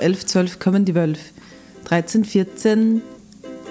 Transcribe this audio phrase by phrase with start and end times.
[0.00, 1.20] 11, 12 kommen die Wölfe.
[1.84, 3.02] 13, 14,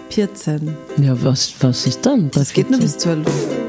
[0.09, 0.75] 14.
[0.97, 2.29] Ja, was, was ist dann?
[2.31, 3.23] Das geht nur 14?
[3.23, 3.61] bis 12.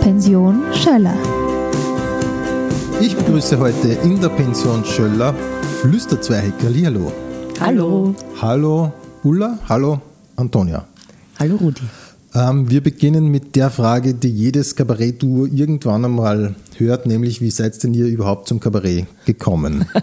[0.00, 1.16] Pension Schöller.
[3.00, 5.34] Ich begrüße heute in der Pension Schöller
[5.80, 6.52] Flüsterzweig.
[6.62, 7.12] Hallo.
[7.60, 8.14] Hallo.
[8.40, 8.92] Hallo
[9.24, 10.00] Ulla, hallo
[10.36, 10.84] Antonia.
[11.38, 11.82] Hallo Rudi.
[12.34, 17.80] Ähm, wir beginnen mit der Frage, die jedes Kabarett-Duo irgendwann einmal hört, nämlich wie seid
[17.82, 19.86] denn ihr überhaupt zum Kabarett gekommen?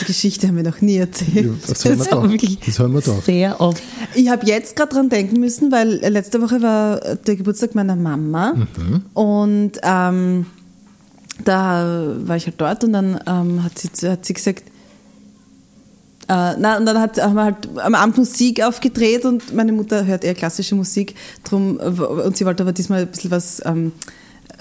[0.00, 1.50] Die Geschichte haben wir noch nie erzählt.
[1.68, 2.58] Das haben wir doch.
[2.64, 3.22] Das haben wir doch.
[3.22, 3.82] Sehr oft.
[4.14, 8.54] Ich habe jetzt gerade dran denken müssen, weil letzte Woche war der Geburtstag meiner Mama
[9.12, 10.46] und ähm,
[11.44, 14.64] da war ich halt dort und dann ähm, hat, sie, hat sie gesagt,
[16.28, 20.06] äh, na, und dann hat, haben wir halt am Abend Musik aufgedreht und meine Mutter
[20.06, 21.14] hört eher klassische Musik
[21.44, 23.92] drum, äh, und sie wollte aber diesmal ein bisschen was ähm,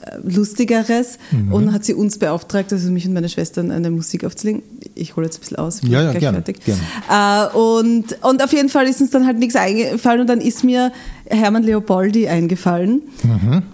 [0.03, 1.20] äh, Lustigeres
[1.51, 4.63] und hat sie uns beauftragt, also mich und meine Schwestern, eine Musik aufzulegen.
[4.95, 5.81] Ich hole jetzt ein bisschen aus.
[5.84, 6.59] Ja, ja, gleich gerne, fertig.
[6.65, 7.51] gerne.
[7.53, 10.63] Äh, und, und auf jeden Fall ist uns dann halt nichts eingefallen und dann ist
[10.63, 10.91] mir
[11.27, 13.03] Hermann Leopoldi eingefallen.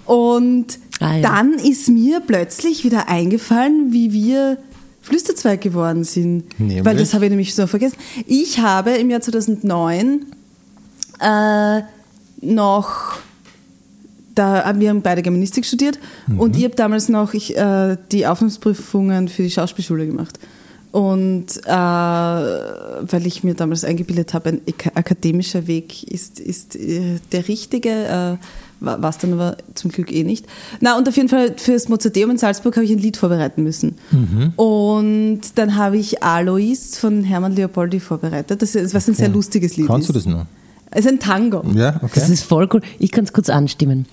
[0.05, 1.21] Und Ah, ja.
[1.21, 4.57] dann ist mir plötzlich wieder eingefallen, wie wir
[5.07, 6.59] Flüsterzweig geworden sind.
[6.59, 6.83] Nämlich?
[6.85, 7.97] Weil das habe ich nämlich so vergessen.
[8.25, 10.25] Ich habe im Jahr 2009
[11.19, 11.81] äh,
[12.41, 13.17] noch
[14.35, 15.97] da haben wir haben beide Germanistik studiert
[16.37, 20.37] und ich habe damals noch ich, äh, die Aufnahmeprüfungen für die Schauspielschule gemacht.
[20.91, 27.17] Und äh, weil ich mir damals eingebildet habe, ein ak- akademischer Weg ist, ist äh,
[27.31, 28.37] der richtige,
[28.79, 30.45] war es dann aber zum Glück eh nicht.
[30.81, 33.63] Na, und auf jeden Fall für das Mozarteum in Salzburg habe ich ein Lied vorbereiten
[33.63, 33.95] müssen.
[34.55, 38.61] Und dann habe ich Alois von Hermann Leopoldi vorbereitet.
[38.61, 40.15] Das ist, was ein sehr lustiges Lied Kannst ist.
[40.15, 40.45] du das noch?
[40.89, 41.65] Es ist ein Tango.
[41.75, 42.11] Ja, okay.
[42.15, 42.81] Das ist voll cool.
[42.97, 44.05] Ich kann es kurz anstimmen.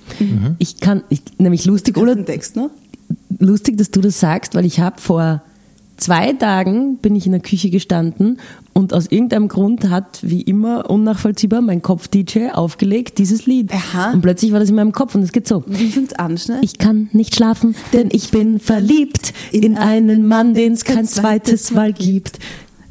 [0.58, 2.14] Ich kann, ich, nämlich lustig, oder?
[2.14, 2.70] den Text noch?
[3.38, 5.42] lustig, dass du das sagst, weil ich habe vor
[5.96, 8.38] zwei Tagen bin ich in der Küche gestanden
[8.72, 13.72] und aus irgendeinem Grund hat, wie immer unnachvollziehbar, mein Kopf-DJ aufgelegt, dieses Lied.
[13.72, 14.12] Aha.
[14.12, 15.64] Und plötzlich war das in meinem Kopf und es geht so.
[15.66, 16.58] Wie fängt's an, schnell?
[16.62, 21.70] Ich kann nicht schlafen, denn ich bin verliebt in einen Mann, den es kein zweites
[21.70, 22.38] Mal gibt.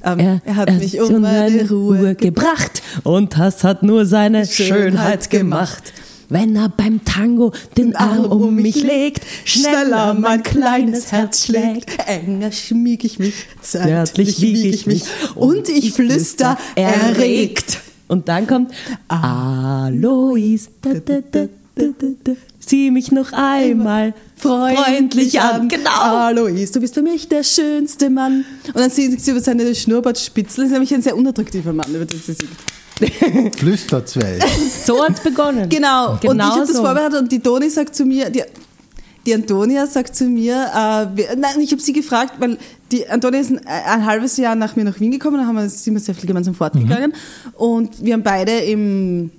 [0.03, 5.93] Ähm, er hat mich um meine Ruhe gebracht und das hat nur seine Schönheit gemacht.
[6.33, 11.91] Wenn er beim Tango den Arm um mich legt, schneller mein kleines Herz schlägt.
[12.07, 15.03] Enger schmieg ich mich, Zärtlich wieg ich mich
[15.35, 17.81] und ich flüster erregt.
[18.07, 18.71] Und dann kommt
[19.07, 22.31] Alois, da, da, da, da, da, da.
[22.57, 25.69] sieh mich noch einmal freundlich an.
[25.69, 25.91] Genau.
[25.91, 28.43] Alois, du bist für mich der schönste Mann.
[28.69, 30.63] Und dann singt sie über seine Schnurrbartspitzel.
[30.63, 32.49] Das ist nämlich ein sehr unattraktiver Mann, über das sie singt.
[33.57, 34.41] Flüsterzweig.
[34.85, 35.69] So hat's begonnen.
[35.69, 36.11] Genau.
[36.11, 36.83] und ich Genau habe das so.
[36.83, 38.43] vorbereitet und die Toni sagt zu mir, die,
[39.25, 42.57] die Antonia sagt zu mir, äh, wir- nein, ich habe sie gefragt, weil
[42.91, 45.67] die Antonia ist ein, ein halbes Jahr nach mir nach Wien gekommen, da haben wir,
[45.69, 47.13] sind wir sehr viel gemeinsam fortgegangen
[47.55, 49.31] und wir haben beide im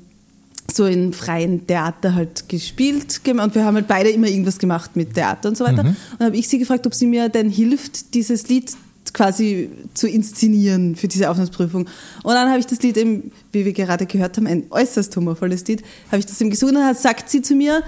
[0.72, 5.14] so in freien Theater halt gespielt und wir haben halt beide immer irgendwas gemacht mit
[5.14, 5.82] Theater und so weiter.
[5.84, 8.72] Und dann habe ich sie gefragt, ob sie mir denn hilft, dieses Lied
[9.12, 11.82] quasi zu inszenieren für diese Aufnahmeprüfung.
[12.22, 15.66] Und dann habe ich das Lied eben, wie wir gerade gehört haben, ein äußerst humorvolles
[15.66, 17.82] Lied, habe ich das eben gesungen und dann hat- sagt sie zu mir,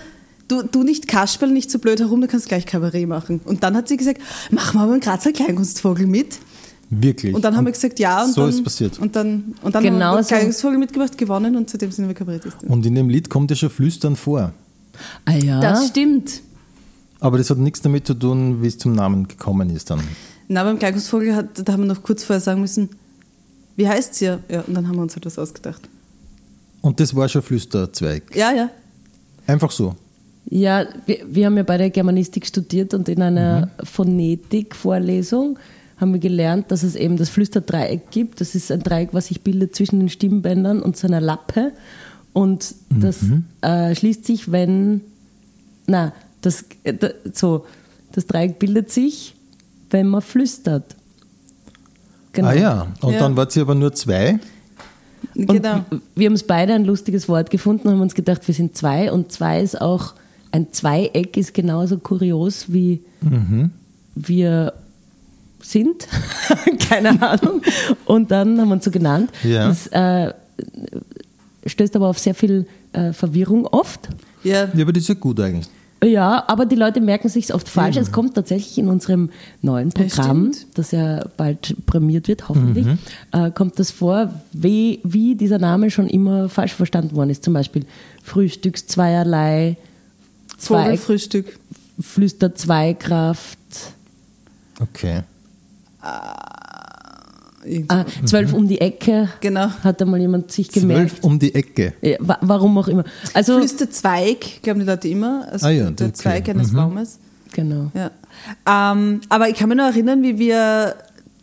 [0.48, 3.40] du, du nicht Kasperl, nicht so blöd herum, du kannst gleich Kabarett machen.
[3.44, 6.38] Und dann hat sie gesagt, mach mal beim Grazer Kleinkunstvogel mit.
[6.88, 7.34] Wirklich.
[7.34, 8.22] Und dann haben wir gesagt, ja.
[8.22, 8.98] Und so dann, ist passiert.
[9.00, 10.28] Und dann, und dann Genau haben wir so.
[10.28, 12.68] Kleinkunstvogel mitgemacht, gewonnen und seitdem sind wir Kabarettistin.
[12.68, 14.52] Und in dem Lied kommt ja schon Flüstern vor.
[15.24, 15.60] Ah ja.
[15.60, 16.42] Das stimmt.
[17.18, 20.00] Aber das hat nichts damit zu tun, wie es zum Namen gekommen ist dann.
[20.48, 22.90] Na, beim Kleinkunstvogel hat, da haben wir noch kurz vorher sagen müssen,
[23.76, 24.24] wie heißt sie?
[24.24, 25.82] Ja, und dann haben wir uns halt was ausgedacht.
[26.80, 28.34] Und das war schon Flüsterzweig.
[28.34, 28.70] Ja, ja.
[29.46, 29.96] Einfach so.
[30.48, 35.58] Ja, wir, wir haben ja beide Germanistik studiert und in einer Phonetik-Vorlesung
[35.96, 38.40] haben wir gelernt, dass es eben das Flüsterdreieck gibt.
[38.40, 41.72] Das ist ein Dreieck, was sich bildet zwischen den Stimmbändern und seiner Lappe.
[42.32, 43.24] Und das
[43.62, 45.00] äh, schließt sich, wenn,
[45.86, 46.94] na, das, äh,
[47.32, 47.64] so,
[48.12, 49.35] das Dreieck bildet sich,
[49.96, 50.94] wenn man flüstert.
[52.32, 52.48] Genau.
[52.48, 52.86] Ah ja.
[53.00, 53.18] Und Ja.
[53.20, 54.38] dann war sie aber nur zwei.
[55.34, 55.84] Und genau.
[56.14, 59.32] wir haben es beide ein lustiges Wort gefunden, haben uns gedacht, wir sind zwei und
[59.32, 60.12] zwei ist auch,
[60.52, 63.00] ein Zweieck ist genauso kurios wie
[64.14, 64.72] wir
[65.62, 66.06] sind.
[66.88, 67.62] Keine Ahnung.
[68.04, 69.30] Und dann haben wir uns so genannt.
[69.42, 69.68] Ja.
[69.68, 70.32] Das äh,
[71.66, 74.08] stößt aber auf sehr viel äh, Verwirrung oft.
[74.44, 75.68] Ja, Ja, aber das ist ja gut eigentlich.
[76.06, 77.96] Ja, aber die Leute merken sich oft falsch.
[77.96, 79.30] Es kommt tatsächlich in unserem
[79.62, 80.78] neuen Programm, stimmt.
[80.78, 82.86] das ja bald prämiert wird, hoffentlich,
[83.32, 87.44] äh, kommt das vor, wie, wie dieser Name schon immer falsch verstanden worden ist.
[87.44, 87.84] Zum Beispiel
[88.22, 89.76] Frühstückszweierlei,
[90.58, 91.58] zwei, Vogelfrühstück.
[92.00, 93.58] Flüster Zweikraft.
[94.80, 95.22] Okay.
[96.02, 96.65] Irgendwie.
[97.88, 99.68] Ah, zwölf um die Ecke Genau.
[99.82, 101.10] hat einmal jemand sich gemerkt.
[101.10, 101.92] Zwölf um die Ecke.
[102.02, 103.04] Ja, wa- warum auch immer.
[103.34, 105.46] Also, Flüsterzweig, glauben die Leute immer.
[105.50, 106.14] Also Ah ja, der okay.
[106.14, 107.18] Zweig eines Baumes.
[107.52, 107.90] genau.
[107.94, 108.10] Ja.
[108.92, 110.94] Ähm, aber ich kann mich noch erinnern, wie wir,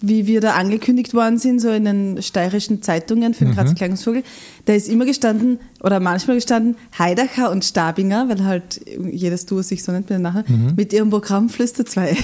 [0.05, 4.23] wie wir da angekündigt worden sind, so in den steirischen Zeitungen für den Grazer Klangensvogel.
[4.65, 9.81] Da ist immer gestanden, oder manchmal gestanden, Heidacher und Stabinger, weil halt jedes Duo sich
[9.83, 12.17] so nennt mit Nachnamen, mit ihrem Programm Flüsterzweig.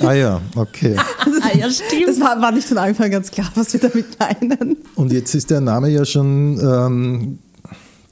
[0.00, 0.96] Ah ja, okay.
[1.24, 2.08] Also Ah, ja, stimmt.
[2.08, 4.76] Das war, war nicht von Anfang an ganz klar, was wir damit meinen.
[4.94, 7.38] Und jetzt ist der Name ja schon ähm,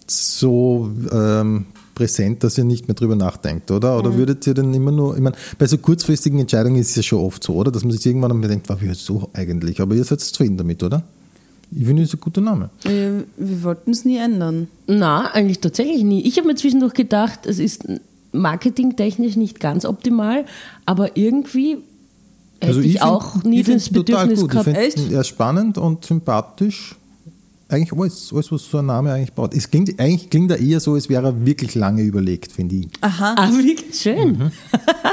[0.07, 1.67] so ähm,
[1.99, 3.93] präsent, dass ihr nicht mehr drüber nachdenkt, oder?
[3.95, 3.99] Mhm.
[4.01, 7.03] Oder würdet ihr denn immer nur, ich meine, bei so kurzfristigen Entscheidungen ist es ja
[7.03, 7.71] schon oft so, oder?
[7.71, 9.81] Dass man sich irgendwann einmal denkt, war so eigentlich?
[9.81, 11.03] Aber ihr seid zufrieden damit, oder?
[11.71, 12.71] Ich finde, das ist ein guter Name.
[12.83, 14.69] Wir, wir wollten es nie ändern.
[14.87, 16.23] Na, eigentlich tatsächlich nie.
[16.23, 17.85] Ich habe mir zwischendurch gedacht, es ist
[18.33, 20.45] marketingtechnisch nicht ganz optimal,
[20.87, 21.79] aber irgendwie
[22.61, 24.51] hätte ich, find- auch nie Also ich das find's total Bedürfnis gut.
[24.51, 24.69] gehabt.
[24.89, 26.95] Ich finde er ist spannend und sympathisch.
[27.69, 29.53] Eigentlich alles, alles, was so ein Name eigentlich baut.
[29.55, 32.89] Es klingt, eigentlich klingt er eher so, als wäre er wirklich lange überlegt, finde ich.
[33.03, 33.35] Aha.
[33.37, 34.51] Ah, wirklich schön.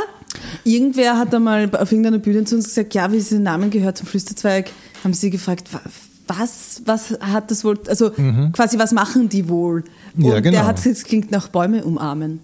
[0.64, 3.98] Irgendwer hat einmal auf irgendeiner Bühne zu uns gesagt, ja, wie sie den Namen gehört
[3.98, 4.72] zum Flüsterzweig,
[5.04, 5.82] haben sie gefragt, wa-
[6.28, 8.10] was, was hat das wohl, also
[8.52, 9.84] quasi, was machen die wohl?
[10.18, 10.52] Und Ja, genau.
[10.58, 12.40] der hat gesagt, es klingt nach Bäume umarmen.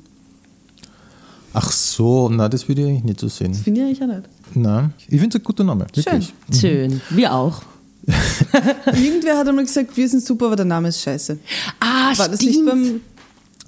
[1.54, 3.52] Ach so, na, das würde ich eigentlich nicht so sehen.
[3.54, 4.30] Das finde ich eigentlich auch nicht.
[4.54, 6.34] Nein, ich finde es ein guter Name, wirklich.
[6.54, 7.02] Schön.
[7.10, 7.62] Wir auch.
[8.88, 11.38] Irgendwer hat einmal gesagt, wir sind super, aber der Name ist scheiße.
[11.80, 12.70] Ah, War das nicht stimmt.
[12.70, 13.02] beim,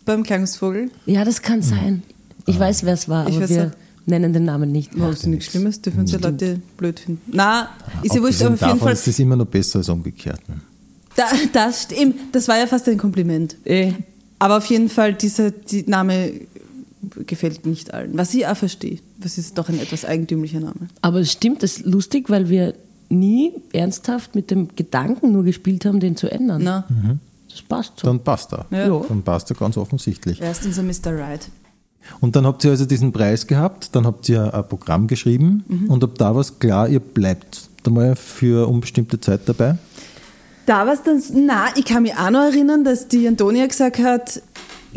[0.06, 0.90] beim Klangensvogel?
[1.06, 2.04] ja, das kann sein.
[2.46, 4.08] Ich weiß, wer es war, Ich aber weiß wir auch.
[4.08, 5.00] nennen den Namen nicht.
[5.00, 5.82] War das nichts Schlimmes?
[5.82, 7.22] Dürfen uns ja Leute blöd finden.
[7.32, 7.70] Na,
[8.02, 8.94] ist ja wurscht, aber auf jeden Fall.
[8.94, 10.42] ist das immer noch besser als umgekehrt.
[10.50, 10.56] ne?
[11.16, 13.56] Da, das, stimmt, das war ja fast ein Kompliment.
[13.66, 13.94] Eh.
[14.40, 16.34] Aber auf jeden Fall, dieser die Name
[17.28, 18.18] gefällt nicht allen.
[18.18, 19.00] Was ich auch verstehe.
[19.20, 20.88] Das ist doch ein etwas eigentümlicher Name.
[21.02, 22.74] Aber es stimmt, das ist lustig, weil wir
[23.14, 26.62] nie ernsthaft mit dem Gedanken nur gespielt haben, den zu ändern.
[26.64, 26.86] Na,
[27.50, 28.08] Das passt so.
[28.08, 28.66] Dann passt er.
[28.72, 29.02] Ja.
[29.08, 30.42] Dann passt er ganz offensichtlich.
[30.42, 31.18] er ist unser Mr.
[31.18, 31.48] Right.
[32.20, 35.90] Und dann habt ihr also diesen Preis gehabt, dann habt ihr ein Programm geschrieben Mhm.
[35.90, 39.78] und ab da war es klar, ihr bleibt da mal für unbestimmte Zeit dabei.
[40.66, 44.00] Da war es dann, na, ich kann mich auch noch erinnern, dass die Antonia gesagt
[44.00, 44.42] hat,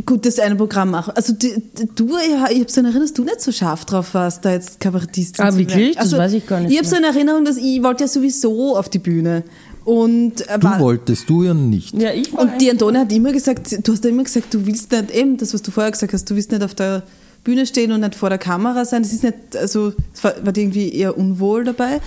[0.04, 1.12] gut, das eine Programm machen.
[1.16, 4.12] Also die, die, du, ich habe so eine Erinnerung, dass du nicht so scharf drauf
[4.14, 5.68] warst, da jetzt Kabarettistin Ah, zu werden.
[5.70, 5.96] wirklich?
[5.96, 8.76] Das weiß ich gar nicht Ich habe so eine Erinnerung, dass ich wollte ja sowieso
[8.76, 9.44] auf die Bühne.
[9.84, 11.94] Und, äh, Du war- wolltest, du ja nicht.
[11.94, 14.66] Ja, ich war Und die Antonia hat immer gesagt, du hast ja immer gesagt, du
[14.66, 17.04] willst nicht, eben das, was du vorher gesagt hast, du willst nicht auf der
[17.44, 19.02] Bühne stehen und nicht vor der Kamera sein.
[19.04, 22.00] Das ist nicht, also, es war, war irgendwie eher unwohl dabei.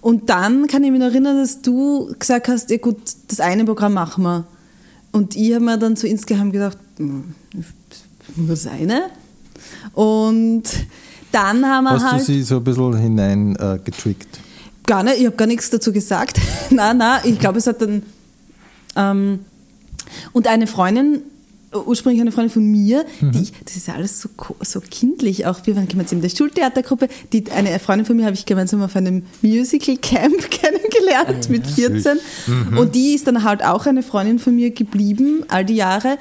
[0.00, 2.96] Und dann kann ich mich noch erinnern, dass du gesagt hast, ja gut,
[3.28, 4.46] das eine Programm machen wir.
[5.16, 7.34] Und ich habe mir dann so insgeheim gedacht, hm,
[8.36, 9.08] nur das eine.
[9.94, 10.64] Und
[11.32, 12.20] dann haben wir Hast halt.
[12.20, 14.28] du sie so ein bisschen hinein äh, getrickt?
[14.86, 16.38] Gar nicht, ich habe gar nichts dazu gesagt.
[16.70, 18.02] nein, nein, ich glaube, es hat dann.
[18.94, 19.40] Ähm,
[20.32, 21.22] und eine Freundin,
[21.72, 24.28] ursprünglich eine Freundin von mir, die ich, das ist ja alles so,
[24.60, 25.58] so kindlich, auch.
[25.64, 28.94] Wir waren gemeinsam in der Schultheatergruppe, die, eine Freundin von mir habe ich gemeinsam auf
[28.96, 32.18] einem Musical Camp kennengelernt mit 14
[32.76, 36.18] und die ist dann halt auch eine Freundin von mir geblieben, all die Jahre.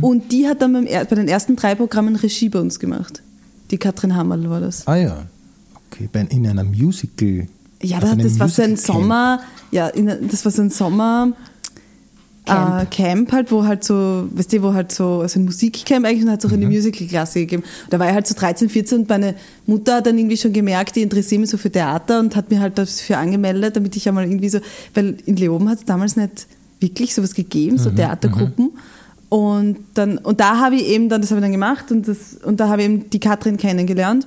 [0.00, 3.22] Und die hat dann beim, bei den ersten drei Programmen Regie bei uns gemacht.
[3.70, 4.86] Die Katrin Hammerl war das.
[4.86, 5.26] Ah ja,
[5.90, 7.48] okay, bei, in einer Musical.
[7.82, 8.76] Ja, auf das, das war so ein.
[8.76, 11.32] Sommer, ja, in, das war so ein Sommer
[12.46, 12.82] Camp.
[12.82, 16.22] Äh, Camp halt, wo halt so, weißt du, wo halt so, also ein Musikcamp eigentlich
[16.24, 16.62] und hat es auch Mhm.
[16.62, 17.62] eine Musical-Klasse gegeben.
[17.90, 19.34] Da war ich halt so 13, 14 und meine
[19.66, 22.60] Mutter hat dann irgendwie schon gemerkt, die interessiert mich so für Theater und hat mir
[22.60, 24.60] halt dafür angemeldet, damit ich einmal irgendwie so,
[24.94, 26.46] weil in Leoben hat es damals nicht
[26.80, 28.70] wirklich sowas gegeben, Mhm, so Theatergruppen.
[29.28, 32.34] Und dann, und da habe ich eben dann, das habe ich dann gemacht und das,
[32.44, 34.26] und da habe ich eben die Katrin kennengelernt.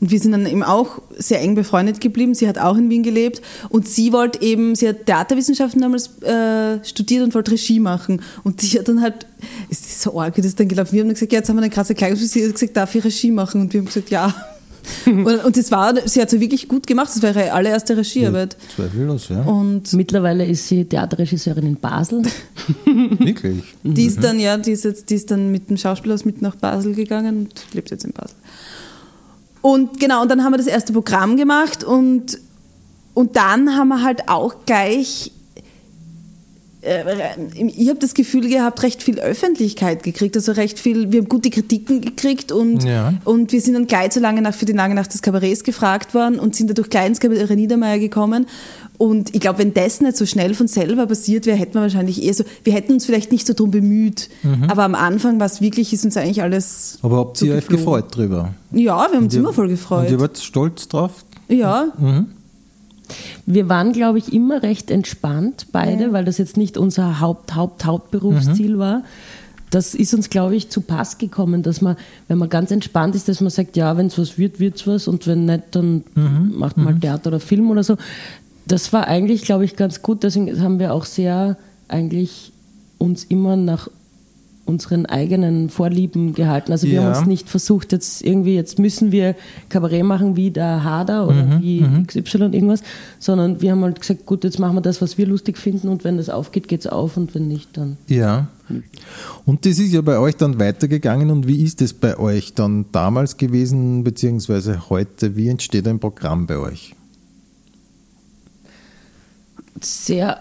[0.00, 2.34] Und wir sind dann eben auch sehr eng befreundet geblieben.
[2.34, 6.84] Sie hat auch in Wien gelebt und sie wollte eben, sie hat Theaterwissenschaften damals äh,
[6.84, 8.20] studiert und wollte Regie machen.
[8.44, 9.26] Und sie hat dann halt,
[9.70, 10.92] es ist so arg, wie das dann gelaufen.
[10.92, 12.18] Wir haben dann gesagt, ja, jetzt haben wir eine krasse Kleidung.
[12.18, 13.62] Sie hat gesagt, darf ich Regie machen?
[13.62, 14.34] Und wir haben gesagt, ja.
[15.06, 17.10] und, und das war, sie hat so wirklich gut gemacht.
[17.14, 18.56] Das war ihre allererste Regiearbeit.
[18.74, 19.42] Zweifellos, ja.
[19.42, 22.22] Und Mittlerweile ist sie Theaterregisseurin in Basel.
[22.84, 23.62] Wirklich.
[23.82, 26.56] Die ist dann, ja, die ist, jetzt, die ist dann mit dem Schauspielhaus mit nach
[26.56, 28.36] Basel gegangen und lebt jetzt in Basel.
[29.66, 32.38] Und genau, und dann haben wir das erste Programm gemacht und,
[33.14, 35.32] und dann haben wir halt auch gleich,
[37.54, 41.50] ich habe das Gefühl gehabt, recht viel Öffentlichkeit gekriegt, also recht viel, wir haben gute
[41.50, 43.14] Kritiken gekriegt und, Ja.
[43.24, 46.14] und wir sind dann gleich zur lange Nacht für die lange Nacht des Kabarets gefragt
[46.14, 48.46] worden und sind dadurch gleich ins Kabarett Niedermeyer gekommen.
[48.98, 52.22] Und ich glaube, wenn das nicht so schnell von selber passiert wäre, hätten wir wahrscheinlich
[52.22, 54.30] eher so, wir hätten uns vielleicht nicht so drum bemüht.
[54.68, 56.98] Aber am Anfang war es wirklich, ist uns eigentlich alles.
[57.02, 58.54] Aber habt ihr euch gefreut drüber?
[58.72, 60.10] Ja, wir haben uns ihr- immer voll Und gefreut.
[60.10, 61.88] ihr wart stolz drauf, Ja,
[63.46, 67.84] Wir waren, glaube ich, immer recht entspannt, beide, weil das jetzt nicht unser Haupt, Haupt,
[67.84, 69.02] Hauptberufsziel war.
[69.70, 71.96] Das ist uns, glaube ich, zu Pass gekommen, dass man,
[72.28, 74.86] wenn man ganz entspannt ist, dass man sagt, ja, wenn es was wird, wird es
[74.86, 77.96] was und wenn nicht, dann macht man halt Theater oder Film oder so.
[78.66, 80.22] Das war eigentlich, glaube ich, ganz gut.
[80.22, 81.56] Deswegen haben wir auch sehr
[81.88, 82.52] eigentlich
[82.98, 83.88] uns immer nach
[84.66, 86.72] unseren eigenen Vorlieben gehalten.
[86.72, 87.02] Also wir Ja.
[87.04, 89.34] haben uns nicht versucht, jetzt irgendwie, jetzt müssen wir
[89.68, 92.82] Kabarett machen wie der Hader oder wie XY irgendwas,
[93.18, 96.04] sondern wir haben halt gesagt, gut, jetzt machen wir das, was wir lustig finden und
[96.04, 97.96] wenn das aufgeht, geht es auf und wenn nicht, dann.
[98.08, 98.48] Ja.
[99.44, 101.30] Und das ist ja bei euch dann weitergegangen.
[101.30, 105.36] Und wie ist es bei euch dann damals gewesen, beziehungsweise heute?
[105.36, 106.92] Wie entsteht ein Programm bei euch?
[109.80, 110.40] sehr.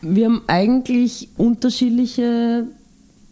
[0.00, 2.66] Wir haben eigentlich unterschiedliche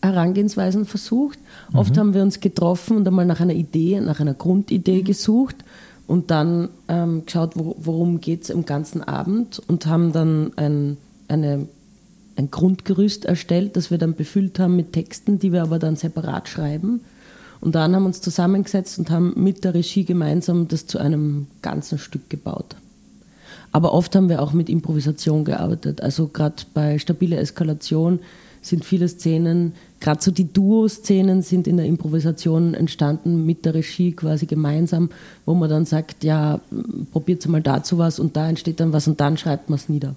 [0.02, 1.38] Herangehensweisen versucht.
[1.74, 5.56] Oft haben wir uns getroffen und einmal nach einer Idee, nach einer Grundidee gesucht
[6.06, 10.96] und dann ähm, geschaut, wo, worum geht es im ganzen Abend und haben dann ein,
[11.28, 11.68] eine,
[12.36, 16.48] ein Grundgerüst erstellt, das wir dann befüllt haben mit Texten, die wir aber dann separat
[16.48, 17.00] schreiben.
[17.60, 21.46] Und dann haben wir uns zusammengesetzt und haben mit der Regie gemeinsam das zu einem
[21.62, 22.76] ganzen Stück gebaut.
[23.70, 26.02] Aber oft haben wir auch mit Improvisation gearbeitet.
[26.02, 28.18] Also gerade bei stabile Eskalation
[28.62, 34.12] sind viele Szenen, gerade so die Duo-Szenen sind in der Improvisation entstanden mit der Regie
[34.12, 35.10] quasi gemeinsam,
[35.44, 36.60] wo man dann sagt, ja,
[37.12, 40.14] probiert mal dazu was und da entsteht dann was und dann schreibt man es nieder.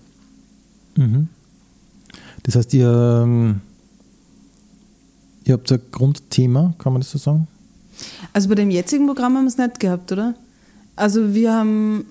[2.44, 3.62] Das heißt, ihr, ähm,
[5.44, 7.48] ihr habt ein Grundthema, kann man das so sagen?
[8.34, 10.36] also bei dem jetzigen Programm haben wir es nicht gehabt, oder?
[10.96, 12.06] Also wir haben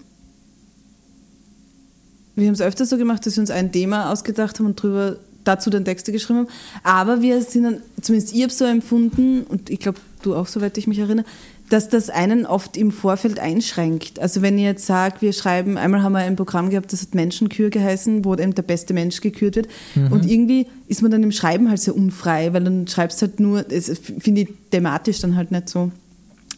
[2.34, 5.16] wir haben es öfter so gemacht, dass wir uns ein Thema ausgedacht haben und drüber
[5.44, 6.48] dazu dann Texte geschrieben haben.
[6.82, 10.78] Aber wir sind dann, zumindest ich habe so empfunden, und ich glaube, du auch, soweit
[10.78, 11.26] ich mich erinnere,
[11.68, 14.20] dass das einen oft im Vorfeld einschränkt.
[14.20, 17.14] Also wenn ich jetzt sage, wir schreiben, einmal haben wir ein Programm gehabt, das hat
[17.14, 19.68] Menschenkür geheißen, wo eben der beste Mensch gekürt wird.
[20.10, 23.62] Und irgendwie ist man dann im Schreiben halt sehr unfrei, weil dann schreibst halt nur,
[23.62, 25.90] das finde ich thematisch dann halt nicht so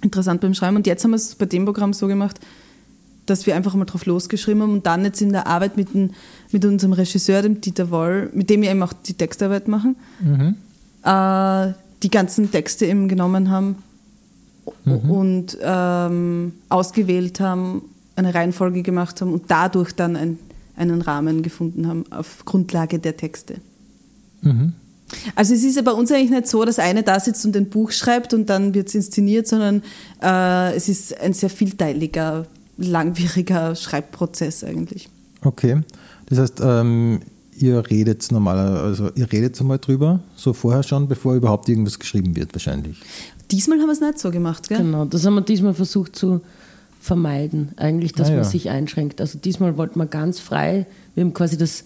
[0.03, 0.75] interessant beim Schreiben.
[0.77, 2.41] Und jetzt haben wir es bei dem Programm so gemacht,
[3.27, 6.11] dass wir einfach mal drauf losgeschrieben haben und dann jetzt in der Arbeit mit, dem,
[6.53, 9.97] mit unserem Regisseur, dem Dieter Woll, mit dem wir eben auch die Textarbeit machen,
[11.03, 13.77] äh, die ganzen Texte eben genommen haben
[15.09, 17.83] und ähm, ausgewählt haben,
[18.17, 20.39] eine Reihenfolge gemacht haben und dadurch dann ein,
[20.77, 23.57] einen Rahmen gefunden haben auf Grundlage der Texte.
[25.35, 27.69] Also es ist ja bei uns eigentlich nicht so, dass eine da sitzt und ein
[27.69, 29.83] Buch schreibt und dann wird es inszeniert, sondern
[30.23, 35.09] äh, es ist ein sehr vielteiliger, langwieriger Schreibprozess eigentlich.
[35.43, 35.83] Okay.
[36.27, 37.21] Das heißt, ähm,
[37.57, 42.35] ihr redet normaler, also ihr redet einmal drüber, so vorher schon, bevor überhaupt irgendwas geschrieben
[42.37, 43.01] wird, wahrscheinlich.
[43.51, 44.79] Diesmal haben wir es nicht so gemacht, gell?
[44.79, 46.41] Genau, das haben wir diesmal versucht zu
[47.01, 48.37] vermeiden, eigentlich, dass Ah, ja.
[48.39, 49.21] man sich einschränkt.
[49.21, 51.85] Also diesmal wollten wir ganz frei, wir haben quasi das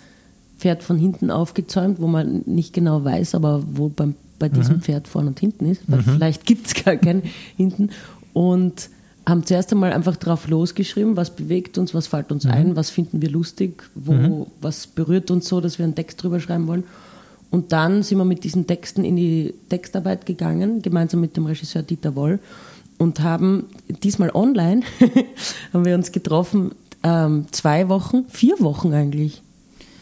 [0.58, 5.08] Pferd von hinten aufgezäumt, wo man nicht genau weiß, aber wo beim, bei diesem Pferd
[5.08, 7.22] vorne und hinten ist, weil vielleicht gibt es gar kein
[7.56, 7.90] hinten.
[8.32, 8.88] Und
[9.28, 13.20] haben zuerst einmal einfach drauf losgeschrieben, was bewegt uns, was fällt uns ein, was finden
[13.20, 16.84] wir lustig, wo, was berührt uns so, dass wir einen Text drüber schreiben wollen.
[17.50, 21.82] Und dann sind wir mit diesen Texten in die Textarbeit gegangen, gemeinsam mit dem Regisseur
[21.82, 22.38] Dieter Woll
[22.98, 23.66] und haben
[24.02, 24.82] diesmal online,
[25.72, 29.42] haben wir uns getroffen, ähm, zwei Wochen, vier Wochen eigentlich.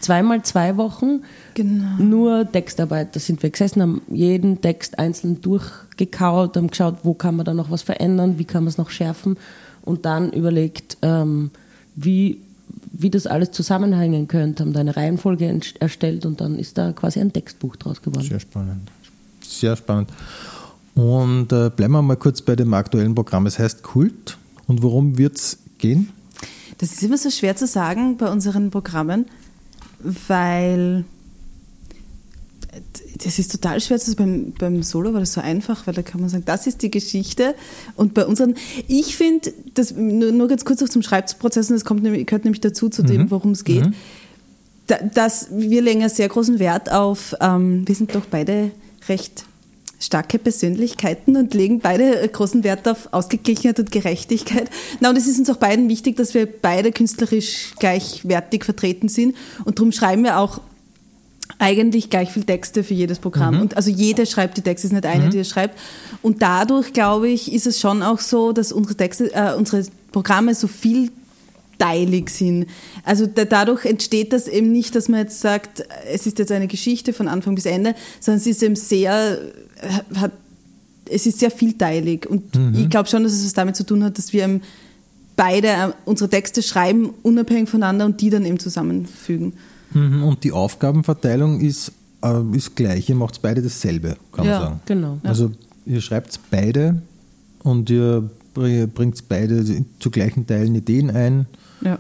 [0.07, 1.23] Zweimal zwei Wochen,
[1.55, 2.01] Genau.
[2.01, 3.17] nur Textarbeit.
[3.17, 7.55] Da sind wir gesessen, haben jeden Text einzeln durchgekaut, haben geschaut, wo kann man da
[7.55, 9.37] noch was verändern, wie kann man es noch schärfen
[9.83, 11.51] und dann überlegt, ähm,
[11.97, 12.41] wie,
[12.93, 17.19] wie das alles zusammenhängen könnte, haben da eine Reihenfolge erstellt und dann ist da quasi
[17.21, 18.27] ein Textbuch draus geworden.
[18.27, 18.89] Sehr spannend.
[19.43, 20.11] Sehr spannend.
[20.95, 23.47] Und äh, bleiben wir mal kurz bei dem aktuellen Programm.
[23.47, 24.39] Es heißt Kult.
[24.69, 26.11] Und worum wird es gehen?
[26.79, 29.27] Das ist immer so schwer zu sagen bei unseren Programmen,
[30.01, 31.05] weil
[33.25, 33.99] das ist total schwer.
[33.99, 36.83] Zu beim, beim Solo war das so einfach, weil da kann man sagen, das ist
[36.83, 37.55] die Geschichte.
[37.97, 38.55] Und bei unseren,
[38.89, 42.61] ich finde, das nur, nur ganz kurz auch zum Schreibprozess, und das kommt gehört nämlich
[42.61, 43.89] dazu, zu dem, worum es geht,
[44.87, 48.71] da, dass wir legen sehr großen Wert auf, ähm, wir sind doch beide
[49.09, 49.45] recht
[49.99, 54.71] starke Persönlichkeiten und legen beide großen Wert auf Ausgeglichenheit und Gerechtigkeit.
[55.01, 59.37] Na, und es ist uns auch beiden wichtig, dass wir beide künstlerisch gleichwertig vertreten sind.
[59.65, 60.61] Und darum schreiben wir auch
[61.59, 63.61] eigentlich gleich viel Texte für jedes Programm.
[63.61, 65.79] Und also jeder schreibt die Texte, es ist nicht eine, die es schreibt.
[66.21, 70.55] Und dadurch, glaube ich, ist es schon auch so, dass unsere Texte, äh, unsere Programme
[70.55, 70.69] so
[71.79, 72.67] vielteilig sind.
[73.05, 76.67] Also da, dadurch entsteht das eben nicht, dass man jetzt sagt, es ist jetzt eine
[76.67, 79.39] Geschichte von Anfang bis Ende, sondern es ist eben sehr,
[79.81, 80.33] äh, hat,
[81.09, 82.27] es ist sehr vielteilig.
[82.29, 82.43] Und
[82.75, 84.63] ich glaube schon, dass es was damit zu tun hat, dass wir eben
[85.37, 89.53] beide äh, unsere Texte schreiben, unabhängig voneinander und die dann eben zusammenfügen.
[89.93, 91.93] Mhm, Und die Aufgabenverteilung ist,
[92.25, 93.09] äh, ist gleich.
[93.09, 94.81] Ihr macht beide dasselbe, kann Ja, man sagen.
[94.87, 95.19] Genau.
[95.23, 95.53] Also
[95.85, 97.03] ihr schreibt beide
[97.63, 99.65] und ihr bringt beide
[100.01, 101.47] zu gleichen Teilen Ideen ein.
[101.87, 101.99] Ja.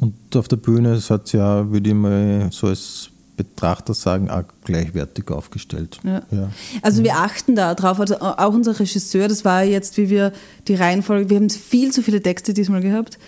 [0.00, 4.42] Und auf der Bühne hat es ja, würde ich mal so als Betrachter sagen, auch
[4.64, 5.98] gleichwertig aufgestellt.
[6.04, 6.22] Ja.
[6.30, 6.50] Ja.
[6.82, 10.32] Also wir achten da drauf, also auch unser Regisseur, das war jetzt, wie wir
[10.66, 13.18] die Reihenfolge, wir haben viel zu viele Texte diesmal gehabt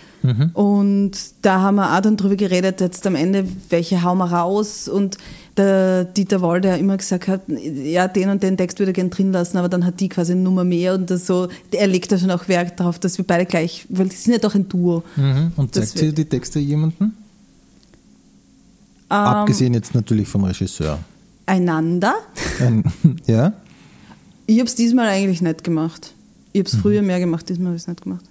[0.53, 4.87] und da haben wir auch dann drüber geredet, jetzt am Ende, welche hauen wir raus
[4.87, 5.17] und
[5.57, 9.09] der Dieter Woll, der immer gesagt hat, ja, den und den Text würde er gerne
[9.09, 12.11] drin lassen, aber dann hat die quasi eine Nummer mehr und das so, er legt
[12.11, 14.69] da schon auch Wert darauf, dass wir beide gleich, weil die sind ja doch ein
[14.69, 15.03] Duo.
[15.15, 15.51] Mhm.
[15.55, 17.13] Und zeigt ihr die Texte jemandem?
[19.09, 20.99] Ähm, Abgesehen jetzt natürlich vom Regisseur.
[21.45, 22.15] Einander.
[22.59, 22.83] Ein,
[23.27, 23.53] ja?
[24.47, 26.13] Ich habe es diesmal eigentlich nicht gemacht.
[26.53, 28.25] Ich habe es früher mehr gemacht, diesmal habe ich es nicht gemacht.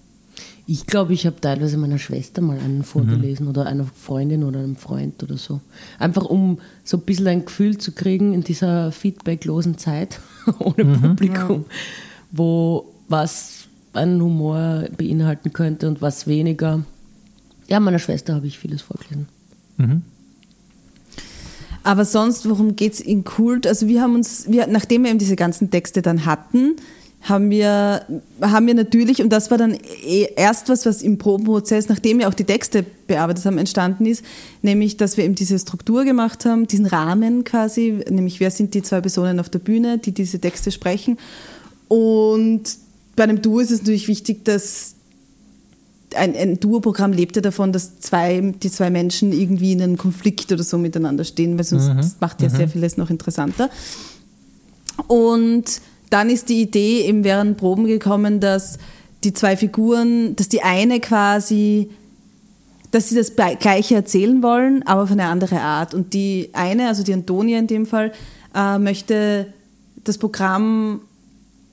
[0.72, 4.76] Ich glaube, ich habe teilweise meiner Schwester mal einen vorgelesen oder einer Freundin oder einem
[4.76, 5.60] Freund oder so.
[5.98, 10.20] Einfach um so ein bisschen ein Gefühl zu kriegen in dieser feedbacklosen Zeit
[10.60, 11.64] ohne Publikum,
[12.30, 16.84] wo was einen Humor beinhalten könnte und was weniger.
[17.66, 19.26] Ja, meiner Schwester habe ich vieles vorgelesen.
[21.82, 23.66] Aber sonst, worum geht es in Kult?
[23.66, 26.76] Also wir haben uns, wir, nachdem wir eben diese ganzen Texte dann hatten,
[27.22, 28.06] haben wir,
[28.40, 32.28] haben wir natürlich, und das war dann eh erst was, was im Probenprozess, nachdem wir
[32.28, 34.24] auch die Texte bearbeitet haben, entstanden ist,
[34.62, 38.82] nämlich, dass wir eben diese Struktur gemacht haben, diesen Rahmen quasi, nämlich wer sind die
[38.82, 41.18] zwei Personen auf der Bühne, die diese Texte sprechen.
[41.88, 42.62] Und
[43.16, 44.94] bei einem Duo ist es natürlich wichtig, dass
[46.14, 50.50] ein, ein Duo-Programm lebt ja davon, dass zwei, die zwei Menschen irgendwie in einem Konflikt
[50.50, 53.70] oder so miteinander stehen, weil sonst das macht ja sehr vieles noch interessanter.
[55.06, 58.78] Und dann ist die Idee eben während Proben gekommen, dass
[59.24, 61.90] die zwei Figuren, dass die eine quasi,
[62.90, 65.94] dass sie das Gleiche erzählen wollen, aber auf eine andere Art.
[65.94, 68.12] Und die eine, also die Antonia in dem Fall,
[68.54, 69.52] äh, möchte
[70.02, 71.00] das Programm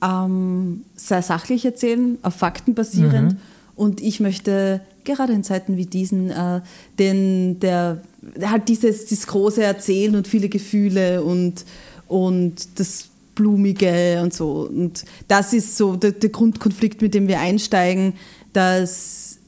[0.02, 3.36] ähm, sehr sachlich erzählen, auf Fakten basierend.
[3.74, 6.60] Und ich möchte gerade in Zeiten wie diesen äh,
[6.98, 8.02] den, der,
[8.42, 11.64] halt dieses, dieses große Erzählen und viele Gefühle und,
[12.06, 13.07] und das
[13.38, 14.68] Blumige und so.
[14.68, 18.14] Und das ist so der, der Grundkonflikt, mit dem wir einsteigen,
[18.52, 19.38] dass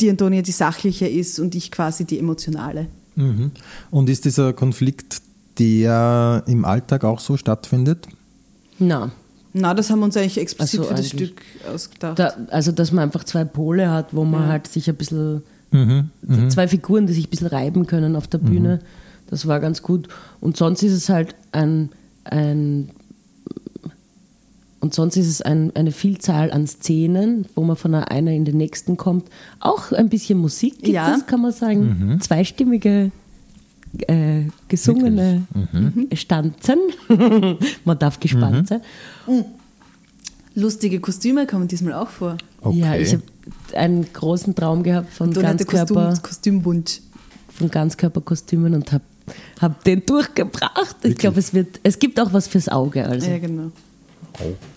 [0.00, 2.86] die Antonia die sachliche ist und ich quasi die emotionale.
[3.14, 3.50] Mhm.
[3.90, 5.22] Und ist dieser Konflikt,
[5.58, 8.06] der im Alltag auch so stattfindet?
[8.78, 9.10] Na,
[9.54, 11.08] Na, das haben wir uns eigentlich explizit Ach so, für das.
[11.08, 11.40] Stück
[11.72, 12.18] ausgedacht.
[12.18, 16.10] da, also dass man einfach zwei Pole hat, wo man halt sich ein bisschen, Mhm.
[16.50, 18.80] zwei Figuren, die sich ein bisschen reiben können auf der Bühne.
[19.28, 20.08] Das war ganz gut.
[20.40, 21.88] Und sonst ist es halt ein,
[22.32, 22.90] ein
[24.80, 28.44] und sonst ist es ein, eine Vielzahl an Szenen, wo man von der einer in
[28.44, 29.28] den nächsten kommt.
[29.58, 31.16] Auch ein bisschen Musik gibt Ja.
[31.16, 32.18] es, kann man sagen.
[32.20, 33.10] Zweistimmige,
[34.06, 35.42] äh, gesungene
[36.12, 36.78] Stanzen.
[37.84, 38.80] man darf gespannt sein.
[40.54, 42.36] Lustige Kostüme kommen diesmal auch vor.
[42.60, 42.78] Okay.
[42.78, 43.22] Ja, ich habe
[43.74, 46.22] einen großen Traum gehabt von Ganzkörper, Kostüm,
[46.62, 47.00] Kostümwunsch.
[47.48, 49.04] von Ganzkörperkostümen und habe
[49.60, 50.96] hab den durchgebracht.
[51.02, 53.06] Ich glaube, es wird, es gibt auch was fürs Auge.
[53.06, 53.30] Also.
[53.30, 53.70] Ja, genau.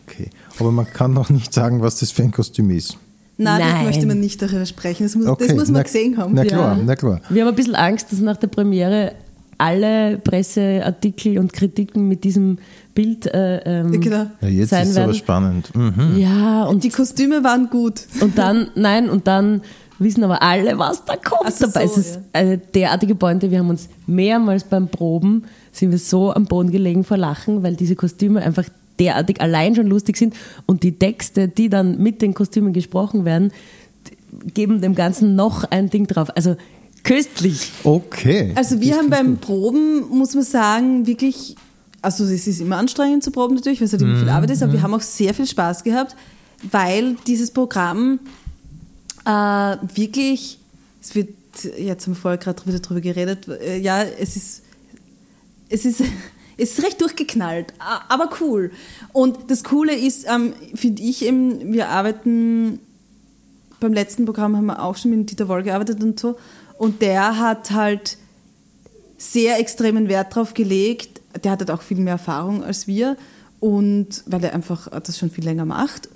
[0.08, 0.30] Okay.
[0.60, 2.98] Aber man kann noch nicht sagen, was das für ein Kostüm ist.
[3.38, 3.86] Nein, das Nein.
[3.86, 5.04] möchte man nicht darüber sprechen.
[5.04, 5.48] Das muss, Okay.
[5.48, 6.34] das muss man na, gesehen haben.
[6.34, 6.84] Na klar, Ja.
[6.86, 7.22] na klar.
[7.30, 9.14] Wir haben ein bisschen Angst, dass nach der Premiere
[9.58, 12.60] alle Presseartikel und Kritiken mit diesem
[12.96, 14.26] Bild äh, ähm, genau.
[14.42, 15.74] Ja, jetzt sein ist es aber spannend.
[15.76, 16.18] Mhm.
[16.18, 18.02] Ja, und, Die Kostüme waren gut.
[18.22, 19.62] und dann, nein, und dann
[20.00, 21.42] wissen aber alle, was da kommt.
[21.46, 23.52] Ach so, dabei so, es ist eine derartige Pointe.
[23.52, 27.76] Wir haben uns mehrmals beim Proben, sind wir so am Boden gelegen vor Lachen, weil
[27.76, 28.66] diese Kostüme einfach
[29.00, 30.36] derartig allein schon lustig sind
[30.66, 33.52] und die Texte, die dann mit den Kostümen gesprochen werden,
[34.54, 36.30] geben dem Ganzen noch ein Ding drauf.
[36.36, 36.56] Also
[37.04, 37.72] köstlich.
[37.84, 38.52] Okay.
[38.56, 39.42] Also wir Das haben beim gut.
[39.42, 41.56] Proben, muss man sagen, wirklich,
[42.02, 44.62] also es ist immer anstrengend zu proben natürlich, weil es halt immer viel Arbeit ist,
[44.64, 46.16] aber wir haben auch sehr viel Spaß gehabt,
[46.72, 48.20] weil dieses Programm
[49.26, 50.60] äh, wirklich,
[51.02, 51.30] es wird,
[51.78, 54.64] jetzt haben wir vorher gerade wieder drüber geredet, äh, ja, es ist,
[55.70, 56.02] es ist,
[56.58, 58.72] es ist recht durchgeknallt, aber cool.
[59.14, 62.80] Und das Coole ist, ähm, finde ich eben, wir arbeiten
[63.80, 66.38] beim letzten Programm haben wir auch schon mit Dieter Woll gearbeitet und so.
[66.78, 68.18] Und der hat halt
[69.18, 71.22] sehr extremen Wert drauf gelegt.
[71.44, 73.18] Der hat halt auch viel mehr Erfahrung als wir.
[73.60, 76.10] Und weil er einfach das schon viel länger macht.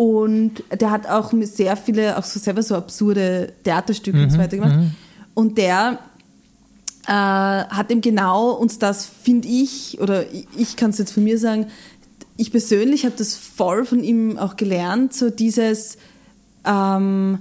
[0.00, 4.56] Und der hat auch sehr viele, auch so selber so absurde Theaterstücke und so weiter
[4.56, 4.78] gemacht.
[5.34, 5.98] Und der
[7.06, 11.22] äh, hat eben genau uns das, finde ich, oder ich, ich kann es jetzt von
[11.22, 11.66] mir sagen,
[12.38, 15.98] ich persönlich habe das voll von ihm auch gelernt, so dieses,
[16.64, 17.40] ähm,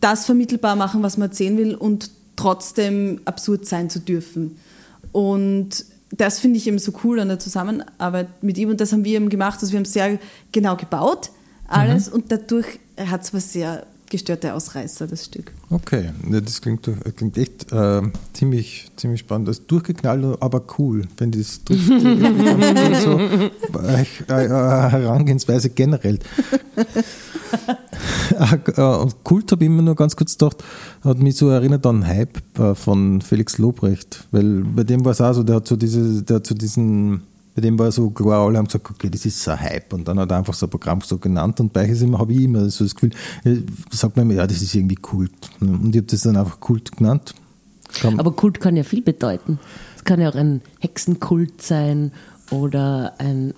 [0.00, 4.58] das vermittelbar machen, was man erzählen will und trotzdem absurd sein zu dürfen.
[5.12, 9.04] Und das finde ich eben so cool an der Zusammenarbeit mit ihm und das haben
[9.04, 10.18] wir eben gemacht, also wir haben sehr
[10.50, 11.30] genau gebaut
[11.68, 15.52] alles und dadurch hat es was sehr gestörte Ausreißer, das Stück.
[15.70, 18.02] Okay, ja, das klingt, klingt echt äh,
[18.32, 19.48] ziemlich, ziemlich spannend.
[19.48, 21.86] Das ist durchgeknallt, aber cool, wenn das trifft.
[23.04, 24.48] so, äh, äh,
[24.90, 26.18] Herangehensweise generell.
[28.76, 30.64] äh, und Kult habe ich immer nur ganz kurz gedacht,
[31.02, 35.20] hat mich so erinnert an Hype äh, von Felix Lobrecht, weil bei dem war es
[35.20, 37.22] auch so, der hat so diese, der hat so diesen
[37.58, 39.92] bei dem war so klar, alle haben gesagt, okay, das ist so ein Hype.
[39.92, 42.42] Und dann hat er einfach so ein Programm so genannt und bei ihm habe ich
[42.42, 43.10] immer so das Gefühl,
[43.42, 43.56] äh,
[43.90, 45.32] sagt man immer, ja, das ist irgendwie Kult.
[45.58, 47.34] Und ich habe das dann einfach Kult genannt.
[48.00, 49.58] Kam Aber Kult kann ja viel bedeuten.
[49.96, 52.12] Es kann ja auch ein Hexenkult sein
[52.52, 53.54] oder ein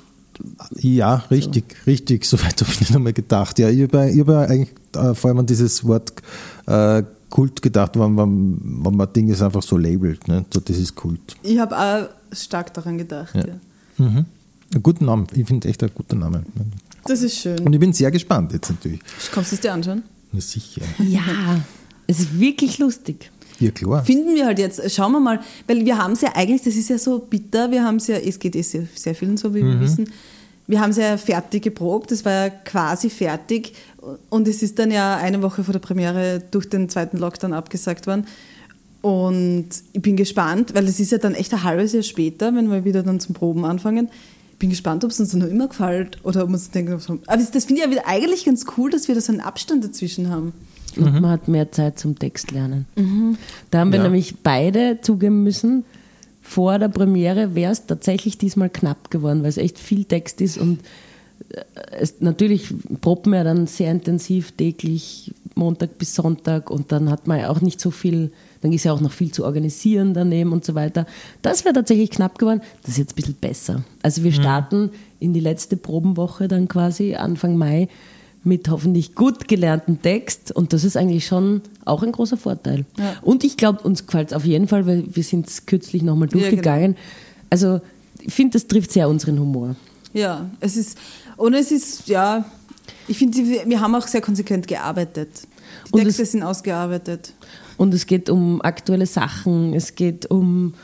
[0.76, 1.90] ja, richtig, so.
[1.90, 2.24] richtig.
[2.24, 3.58] Soweit habe ich nicht einmal gedacht.
[3.58, 6.14] Ja, ich habe, habe eigentlich äh, vor allem an dieses Wort
[6.66, 10.26] äh, Kult gedacht, wenn man, wenn man Dinge einfach so labelt.
[10.26, 10.46] Ne?
[10.50, 11.36] So, das ist Kult.
[11.42, 13.34] Ich habe auch stark daran gedacht.
[13.34, 13.46] Ja.
[13.46, 13.54] Ja.
[14.00, 14.24] Mhm.
[14.74, 15.26] Ein guter Name.
[15.34, 16.44] Ich finde echt ein guter Name.
[17.04, 17.58] Das ist schön.
[17.60, 19.00] Und ich bin sehr gespannt jetzt natürlich.
[19.32, 20.02] Kommst du es dir anschauen?
[20.32, 20.82] Na sicher.
[20.98, 21.60] Ja,
[22.06, 23.30] es ist wirklich lustig.
[23.58, 24.04] Ja, klar.
[24.04, 26.88] Finden wir halt jetzt, schauen wir mal, weil wir haben es ja eigentlich, das ist
[26.88, 29.62] ja so bitter, wir haben es ja, es geht eh sehr, sehr vielen so, wie
[29.62, 29.72] mhm.
[29.72, 30.10] wir wissen,
[30.66, 33.74] wir haben es ja fertig geprobt, das war ja quasi fertig
[34.30, 38.06] und es ist dann ja eine Woche vor der Premiere durch den zweiten Lockdown abgesagt
[38.06, 38.24] worden.
[39.02, 42.70] Und ich bin gespannt, weil es ist ja dann echt ein halbes Jahr später, wenn
[42.70, 44.08] wir wieder dann zum Proben anfangen.
[44.52, 46.92] Ich bin gespannt, ob es uns dann noch immer gefällt oder ob wir uns denken,
[46.92, 49.82] aber das finde ich ja wieder eigentlich ganz cool, dass wir da so einen Abstand
[49.82, 50.52] dazwischen haben.
[50.96, 51.20] Und mhm.
[51.22, 52.84] man hat mehr Zeit zum Text lernen.
[52.96, 53.38] Mhm.
[53.70, 54.04] Da haben wir ja.
[54.04, 55.84] nämlich beide zugeben müssen,
[56.42, 60.58] vor der Premiere wäre es tatsächlich diesmal knapp geworden, weil es echt viel Text ist
[60.58, 60.80] und
[61.50, 67.28] äh, es, natürlich proben wir dann sehr intensiv täglich, Montag bis Sonntag und dann hat
[67.28, 70.52] man ja auch nicht so viel dann ist ja auch noch viel zu organisieren daneben
[70.52, 71.06] und so weiter.
[71.42, 72.60] Das wäre tatsächlich knapp geworden.
[72.82, 73.84] Das ist jetzt ein bisschen besser.
[74.02, 74.36] Also wir mhm.
[74.36, 74.90] starten mhm.
[75.18, 77.88] in die letzte Probenwoche dann quasi Anfang Mai
[78.42, 82.86] mit hoffentlich gut gelernten Text und das ist eigentlich schon auch ein großer Vorteil.
[82.98, 83.16] Ja.
[83.20, 86.28] Und ich glaube, uns gefällt es auf jeden Fall, weil wir sind es kürzlich nochmal
[86.28, 86.92] durchgegangen.
[86.92, 86.98] Ja, genau.
[87.50, 87.80] Also
[88.20, 89.76] ich finde, das trifft sehr unseren Humor.
[90.12, 90.98] Ja, es ist,
[91.36, 92.44] und es ist, ja,
[93.08, 95.28] ich finde, wir haben auch sehr konsequent gearbeitet.
[95.88, 97.34] Die und Texte sind ausgearbeitet.
[97.80, 100.74] Und es geht um aktuelle Sachen, es geht um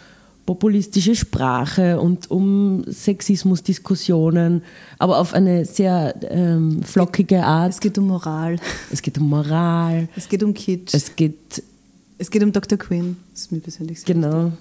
[0.47, 4.63] populistische Sprache und um Sexismusdiskussionen,
[4.99, 7.75] aber auf eine sehr ähm, flockige Art.
[7.75, 8.57] Es geht um Moral.
[8.91, 10.09] Es geht um Moral.
[10.17, 10.95] Es geht um Kitsch.
[10.95, 11.63] Es geht,
[12.17, 12.79] es geht um Dr.
[12.79, 13.19] Quinn.
[13.31, 14.53] Das ist mir persönlich sehr Genau.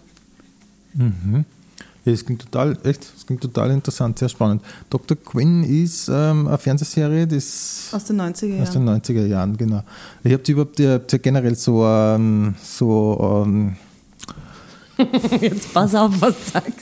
[0.93, 1.45] Mhm.
[2.06, 4.62] Ja, es klingt total, echt, es klingt total interessant, sehr spannend.
[4.89, 5.18] Dr.
[5.18, 8.62] Quinn ist ähm, eine Fernsehserie des, aus den 90er Jahren.
[8.62, 9.84] Aus den 90er Jahren, genau.
[10.24, 13.76] Ich habe überhaupt ihr habt ja generell so, ähm, so ähm,
[15.41, 16.78] Jetzt pass auf, was du sagst.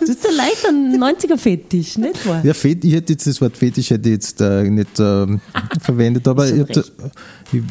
[0.00, 2.42] Das ist ja leicht ein 90er-Fetisch, nicht wahr?
[2.44, 5.26] Ja, Fet ich hätte jetzt das Wort Fetisch hätte jetzt äh, nicht äh,
[5.80, 7.62] verwendet, aber ich, hab, ich,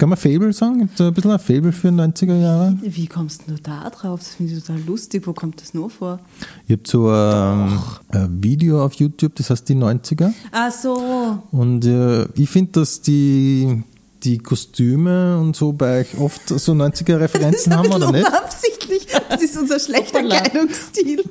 [0.00, 0.78] kann man Fable sagen?
[0.78, 2.74] Gibt es ein bisschen ein Fable für 90er Jahre?
[2.80, 4.20] Wie kommst du da drauf?
[4.20, 5.26] Das finde ich total lustig.
[5.26, 6.20] Wo kommt das nur vor?
[6.66, 10.32] Ich habe so ein, ein, Video auf YouTube, das heißt die 90er.
[10.52, 11.38] Ach so.
[11.52, 13.82] Und äh, ich finde, dass die,
[14.24, 18.26] die Kostüme und so bei euch oft so 90er-Referenzen haben, oder nicht?
[18.26, 19.06] Absichtlich.
[19.28, 21.24] Das ist unser schlechter Kleidungsstil.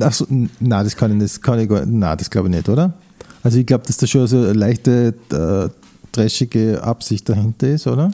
[0.00, 2.94] Achso, nein, das kann ich, das kann ich gar, nein, das glaube ich nicht, oder?
[3.42, 5.83] Also ich glaube, dass da schon so leichte äh,
[6.14, 8.10] trashige Absicht dahinter ist, oder?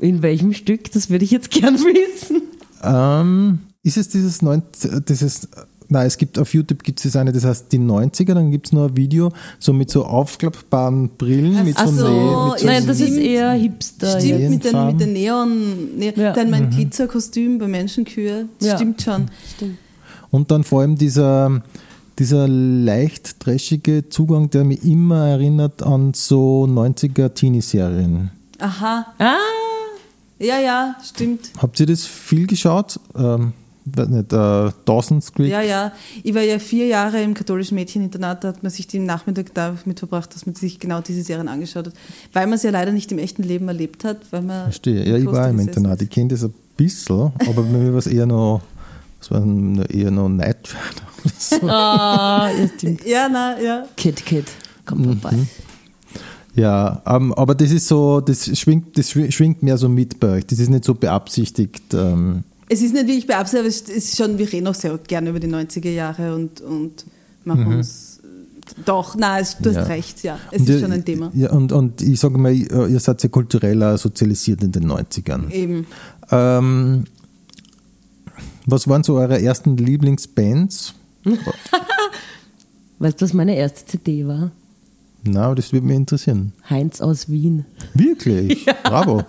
[0.00, 0.90] In welchem Stück?
[0.92, 2.42] Das würde ich jetzt gern wissen.
[2.82, 5.48] Ähm, ist es dieses, 90, dieses
[5.88, 8.72] Nein, es gibt auf YouTube gibt es eine, das heißt die 90er, dann gibt es
[8.72, 11.62] nur ein Video so mit so aufklappbaren Brillen.
[11.64, 14.18] mit so, so, mit so nein, das ist eher Hipster.
[14.18, 16.32] Stimmt, mit den, mit den Neon, ne, ja.
[16.32, 16.70] dann mein mhm.
[16.70, 18.76] Glitzerkostüm bei Menschenkühe, das ja.
[18.76, 19.26] stimmt schon.
[19.56, 19.78] Stimmt.
[20.30, 21.62] Und dann vor allem dieser,
[22.18, 28.30] dieser leicht trashige Zugang, der mich immer erinnert an so 90er Teenie-Serien.
[28.58, 29.06] Aha.
[29.18, 29.36] Ah.
[30.38, 31.50] Ja, ja, stimmt.
[31.58, 32.98] Habt ihr das viel geschaut?
[33.16, 33.52] Ähm,
[33.84, 35.50] nicht, äh, Dawson's Creek?
[35.50, 35.92] Ja, ja.
[36.22, 39.98] Ich war ja vier Jahre im katholischen Mädcheninternat, da hat man sich den Nachmittag damit
[39.98, 41.94] verbracht, dass man sich genau diese Serien angeschaut hat.
[42.32, 44.18] Weil man es ja leider nicht im echten Leben erlebt hat.
[44.30, 45.06] Weil man Verstehe.
[45.06, 46.00] Ja, ich war im Internat.
[46.02, 48.62] Ich kenne das ein bisschen, aber bei mir war es eher noch,
[49.24, 50.30] es war eher noch
[51.38, 51.56] so.
[51.68, 52.50] Ah,
[53.06, 53.86] ja, na, ja.
[53.96, 54.44] Kid, Kid,
[54.84, 55.18] kommt mhm.
[55.18, 55.38] vorbei.
[56.54, 60.46] Ja, ähm, aber das ist so, das schwingt, das schwingt mehr so mit bei euch.
[60.46, 61.94] Das ist nicht so beabsichtigt.
[61.94, 62.44] Ähm.
[62.68, 65.40] Es ist nicht wirklich beabsichtigt, aber es ist schon, wir reden auch sehr gerne über
[65.40, 67.06] die 90er Jahre und, und
[67.44, 67.76] machen mhm.
[67.78, 68.20] uns
[68.84, 69.80] doch, nein, es, du Ja.
[69.80, 70.38] hast recht, ja.
[70.50, 71.30] Es Und ist ihr- schon ein Thema.
[71.34, 75.50] Ja, und, und ich sage mal, ihr seid ja kulturell auch sozialisiert in den 90ern.
[75.50, 75.86] Eben.
[76.30, 77.04] Ähm,
[78.66, 80.94] was waren so eure ersten Lieblingsbands?
[82.98, 84.50] Weißt du, was meine erste CD war?
[85.24, 86.52] Na, aber das würde mich interessieren.
[86.68, 87.64] Heinz aus Wien.
[87.94, 88.66] Wirklich?
[88.84, 89.22] Bravo.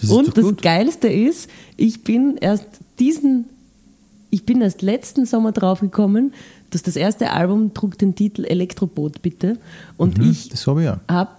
[0.00, 0.62] Das Und das gut.
[0.62, 2.66] Geilste ist, ich bin erst
[2.98, 3.44] diesen,
[4.30, 6.32] ich bin erst letzten Sommer draufgekommen,
[6.70, 9.58] dass das erste Album trug den Titel Elektroboot, bitte.
[9.96, 11.00] Und ich Mhm, Das habe ich ja.
[11.08, 11.30] habe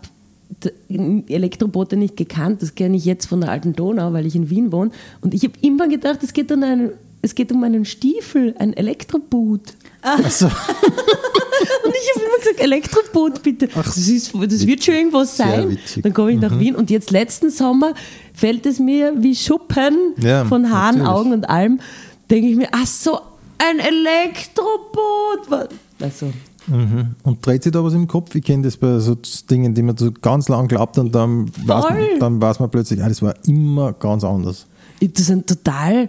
[1.28, 4.72] Elektroboote nicht gekannt, das kenne ich jetzt von der alten Donau, weil ich in Wien
[4.72, 4.92] wohne.
[5.22, 8.74] Und ich habe immer gedacht, es geht, um einen, es geht um einen Stiefel, ein
[8.74, 9.74] Elektroboot.
[10.02, 10.50] Also,
[11.84, 13.68] Und ich habe immer gesagt, Elektroboot bitte.
[13.68, 15.78] das, ist, das wird schon irgendwas sein.
[16.02, 17.94] Dann komme ich nach Wien und jetzt letzten Sommer
[18.34, 21.20] fällt es mir wie Schuppen Ja, von Haaren, natürlich.
[21.20, 21.80] Augen und allem.
[22.30, 23.20] Denke ich mir, ach so,
[23.58, 25.70] ein Elektroboot.
[26.00, 26.28] Also,
[26.68, 27.16] mhm.
[27.24, 28.34] und dreht sich da was im Kopf?
[28.36, 29.18] Ich kenne das bei so
[29.50, 33.02] Dingen, die man so ganz lang glaubt und dann weiß, man, dann weiß man plötzlich,
[33.04, 34.68] ah, das war immer ganz anders.
[35.02, 36.08] das ist ein total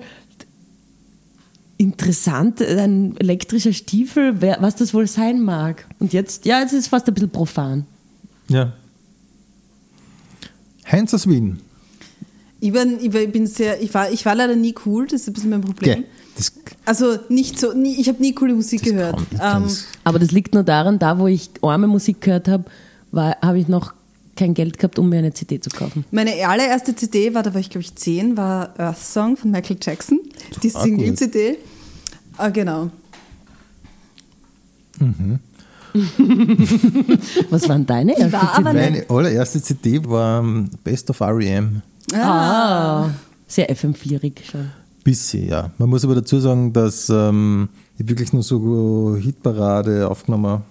[1.81, 5.87] interessant, ein elektrischer Stiefel, wer, was das wohl sein mag.
[5.99, 7.87] Und jetzt, ja, es ist fast ein bisschen profan.
[8.49, 8.75] Ja.
[10.91, 11.59] Heinz aus Wien.
[12.61, 15.33] Ich, bin, ich, bin- sehr, ich war, ich war leider nie cool, das ist ein
[15.33, 16.05] bisschen mein Problem.
[16.37, 16.53] Das,
[16.85, 19.19] Also nicht so, nie, ich habe nie coole Musik gehört.
[19.43, 19.65] Ähm,
[20.05, 22.65] Aber das liegt nur daran, da wo ich arme Musik gehört habe,
[23.11, 23.95] war- habe ich noch
[24.37, 26.05] kein Geld gehabt, um mir eine CD zu kaufen.
[26.11, 29.77] Meine allererste CD war, da war ich glaube ich zehn, war Earth Song von Michael
[29.81, 30.21] Jackson,
[30.63, 31.59] die Ah, Single-CD.
[32.37, 32.91] Ah, genau.
[37.51, 38.63] Was waren deine erste war CD?
[38.73, 41.83] Meine allererste CD war ähm, Best of R.E.M.
[42.15, 43.09] Ah,
[43.47, 44.71] sehr FM4-ig schon.
[45.03, 45.71] Bisschen, ja.
[45.79, 50.63] Man muss aber dazu sagen, dass ähm, ich wirklich nur so Hitparade aufgenommen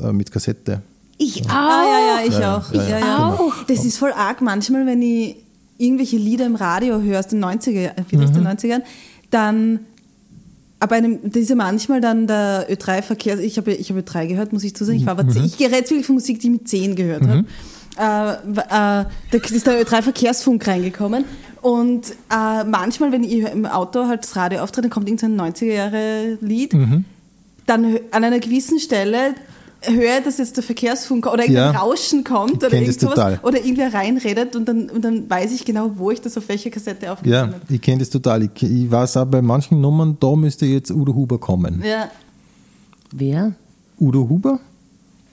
[0.00, 0.80] äh, mit Kassette.
[1.18, 1.50] Ich auch.
[1.50, 2.72] Ah, ja, ja, ich Ja, auch.
[2.72, 3.30] ja, ja, ja, ja.
[3.36, 3.52] genau.
[3.68, 5.36] Das ist voll arg manchmal, wenn ich
[5.78, 8.44] irgendwelche Lieder im Radio höre aus den 90er, äh, vielleicht Mhm.
[8.44, 8.82] den 90ern,
[9.32, 9.80] dann
[10.78, 14.52] aber einem, das ist ja manchmal dann der Ö3-Verkehr, ich habe ich habe Ö3 gehört,
[14.52, 15.44] muss ich zu sagen, ich war aber Mhm.
[15.44, 17.44] ich rede jetzt wirklich von Musik, die ich mit 10 gehört habe.
[17.96, 21.24] Äh, äh, da ist der Ö3-Verkehrsfunk reingekommen
[21.60, 26.72] und äh, manchmal, wenn ich im Auto halt das Radio auftritt, dann kommt irgendein 90er-Jahre-Lied,
[26.74, 27.04] Mhm.
[27.66, 29.34] dann an einer gewissen Stelle
[29.84, 31.80] höre, dass jetzt der Verkehrsfunk oder irgendein Ja.
[31.80, 33.40] Rauschen kommt oder kenn irgend das sowas total.
[33.42, 36.70] oder irgendwer reinredet und dann, und dann weiß ich genau, wo ich das auf welcher
[36.70, 37.74] Kassette aufgenommen Ja, habe.
[37.74, 38.42] ich kenne das total.
[38.44, 41.82] Ich, ich weiß auch bei manchen Nummern, da müsste jetzt Udo Huber kommen.
[41.84, 42.08] Ja.
[43.12, 43.52] Wer?
[44.00, 44.58] Udo Huber,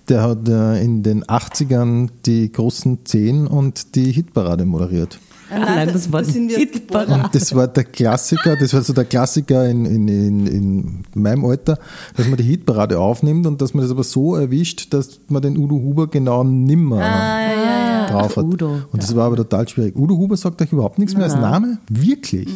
[0.09, 5.19] der hat äh, in den 80ern die großen 10 und die Hitparade moderiert.
[5.51, 7.29] Nein, das war sind wir geboren.
[7.31, 11.77] Das war der Klassiker, das war so der Klassiker in, in, in, in meinem Alter,
[12.15, 15.57] dass man die Hitparade aufnimmt und dass man das aber so erwischt, dass man den
[15.57, 18.45] Udo Huber genau nimmer Ah, drauf hat.
[18.47, 18.81] Ach, Udo.
[18.91, 19.95] Und das war aber total schwierig.
[19.95, 21.79] Udo Huber sagt euch überhaupt nichts mehr als Name?
[21.89, 22.49] Wirklich?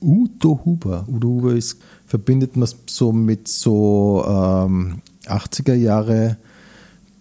[0.00, 1.04] Udo Huber.
[1.08, 6.36] Udo Huber ist, verbindet man so mit so ähm, 80er Jahre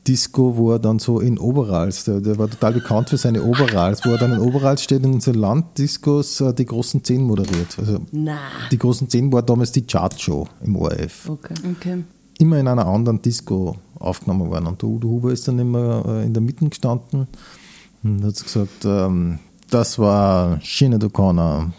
[0.08, 4.06] Disco, wo er dann so in Overalls, der, der war total bekannt für seine Overalls,
[4.06, 7.78] wo er dann in Overalls steht und in so Landdiscos äh, die großen Zehn moderiert.
[7.78, 8.38] Also Na.
[8.72, 11.30] die großen Zehn war damals die Chartshow im ORF.
[11.30, 11.54] Okay.
[11.72, 12.04] Okay.
[12.38, 14.68] Immer in einer anderen Disco aufgenommen worden.
[14.68, 17.28] Und der Udo Huber ist dann immer äh, in der Mitte gestanden
[18.04, 19.40] und hat gesagt, ähm,
[19.70, 21.72] das war Schiene O'Connor.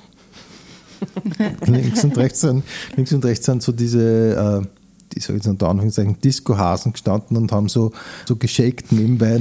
[1.66, 2.64] links, und rechts sind,
[2.96, 4.66] links und rechts sind so diese, äh,
[5.16, 7.92] ich jetzt unter Anführungszeichen, Disco-Hasen gestanden und haben so,
[8.26, 9.40] so geschakt nebenbei.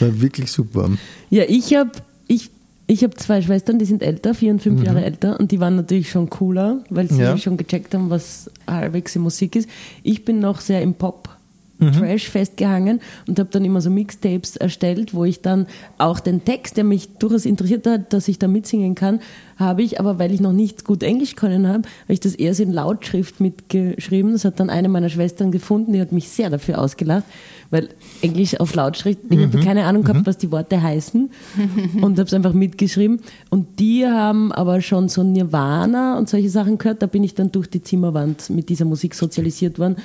[0.00, 0.90] war wirklich super.
[1.28, 1.90] Ja, ich habe
[2.26, 2.50] ich,
[2.86, 5.76] ich hab zwei Schwestern, die sind älter, vier und fünf Jahre älter, und die waren
[5.76, 7.36] natürlich schon cooler, weil sie Ja.
[7.36, 9.68] schon gecheckt haben, was halbwegs in Musik ist.
[10.02, 11.28] Ich bin noch sehr im Pop.
[11.80, 15.66] Trash festgehangen und habe dann immer so Mixtapes erstellt, wo ich dann
[15.98, 19.20] auch den Text, der mich durchaus interessiert hat, dass ich da mitsingen kann,
[19.56, 22.60] habe ich, aber weil ich noch nicht gut Englisch können habe, habe ich das erst
[22.60, 24.32] in Lautschrift mitgeschrieben.
[24.32, 27.24] Das hat dann eine meiner Schwestern gefunden, die hat mich sehr dafür ausgelacht,
[27.70, 27.90] weil
[28.22, 31.30] Englisch auf Lautschrift, ich habe keine Ahnung gehabt, was die Worte heißen
[32.00, 33.20] und habe es einfach mitgeschrieben.
[33.50, 37.02] Und die haben aber schon so Nirvana und solche Sachen gehört.
[37.02, 39.96] Da bin ich dann durch die Zimmerwand mit dieser Musik sozialisiert worden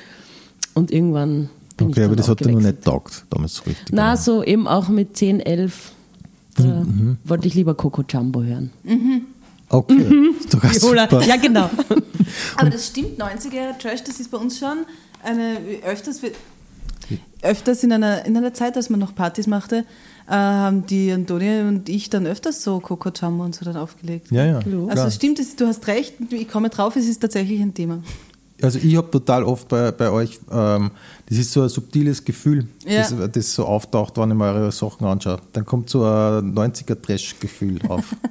[0.73, 3.87] und irgendwann bin Okay, aber das hat dir noch nicht taugt, damals so richtig.
[3.91, 4.17] Na, oder?
[4.17, 5.91] so eben auch mit 10, 11.
[6.57, 6.85] Da
[7.25, 8.71] wollte ich lieber Coco Jumbo hören.
[9.69, 11.03] Okay, ist doch ganz Viola.
[11.03, 11.25] super.
[11.25, 11.69] Ja, genau.
[12.57, 14.85] Aber das stimmt, 90er Trash, das ist bei uns schon
[15.23, 16.21] eine, öfters,
[17.41, 19.85] öfters in einer, in einer Zeit, als man noch Partys machte,
[20.27, 24.31] äh, haben die Antonia und ich dann öfters so Coco Jumbo und so dann aufgelegt.
[24.31, 24.59] Ja, ja.
[24.87, 28.01] Also es stimmt, es, du hast recht, ich komme drauf, es ist tatsächlich ein Thema.
[28.61, 30.91] Also ich habe total oft bei, bei euch, ähm,
[31.27, 32.99] das ist so ein subtiles Gefühl, Ja.
[32.99, 35.39] das, das so auftaucht, wenn ich mir eure Sachen anschaue.
[35.53, 38.15] Dann kommt so ein 90er-Trash-Gefühl auf.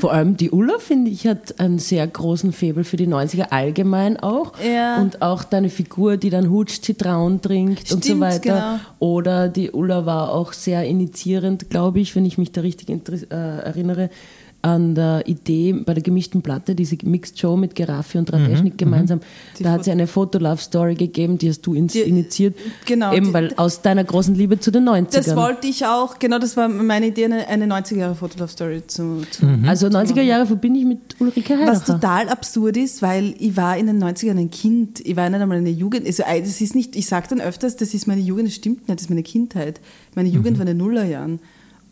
[0.00, 4.16] Vor allem die Ulla, finde ich, hat einen sehr großen Faible für die 90er allgemein
[4.16, 4.52] auch.
[4.64, 5.00] Ja.
[5.00, 8.40] Und auch deine Figur, die dann Hutsch Zitrauen trinkt und so Stimmt, weiter.
[8.40, 8.78] genau.
[9.00, 13.34] Oder die Ulla war auch sehr initiierend, glaube ich, wenn ich mich da richtig äh,
[13.34, 14.10] erinnere,
[14.60, 19.20] an der Idee bei der gemischten Platte, diese Mixed Show mit Giraffe und Radeschnik gemeinsam.
[19.58, 22.56] Die da hat sie eine Fotolove-Story gegeben, die hast du ins Die- initiiert.
[22.84, 25.24] genau, Eben die- weil aus deiner großen Liebe zu den 90ern.
[25.26, 29.86] Das wollte ich auch, genau das war meine Idee, eine, eine 90er-Jahre-Fotolove-Story zu, zu also
[29.88, 31.72] 90er Jahre verbinde ich mit Ulrike Heidacher.
[31.72, 35.40] Was total absurd ist, weil ich war in den 90ern ein Kind, ich war nicht
[35.40, 38.48] einmal eine Jugend, also das ist nicht, ich sage dann öfters, das ist meine Jugend,
[38.48, 39.80] das stimmt nicht, das ist meine Kindheit.
[40.16, 41.38] Meine Jugend war in den Nullerjahren.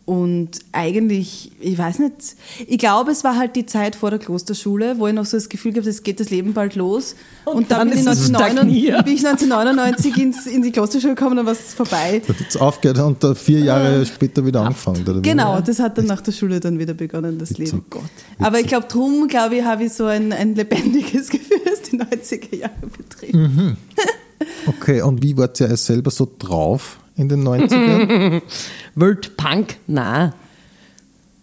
[0.07, 4.99] Und eigentlich, ich weiß nicht, ich glaube, es war halt die Zeit vor der Klosterschule,
[4.99, 7.13] wo ich noch so das Gefühl habe, es geht das Leben bald los.
[7.43, 9.05] Und, dann, dann bin, ich ist es 1999, stagniert.
[9.05, 12.21] bin ich 1999 ins, in die Klosterschule gekommen, dann war es vorbei.
[12.25, 15.05] Da hat es aufgehört und da vier Jahre später wieder angefangen.
[15.05, 15.19] Oder?
[15.19, 17.73] Genau, das hat dann nach der Schule dann wieder begonnen, das Witzig.
[17.73, 17.83] Leben.
[18.39, 21.99] Aber ich glaube, drum, glaube ich, habe ich so ein, ein lebendiges Gefühl, was die
[21.99, 23.33] 90er Jahre betrifft.
[23.33, 23.75] Mhm.
[24.67, 28.41] Okay, und wie wart ihr selber so drauf in den 90ern?
[28.95, 29.75] World Punk?
[29.87, 30.33] Nein.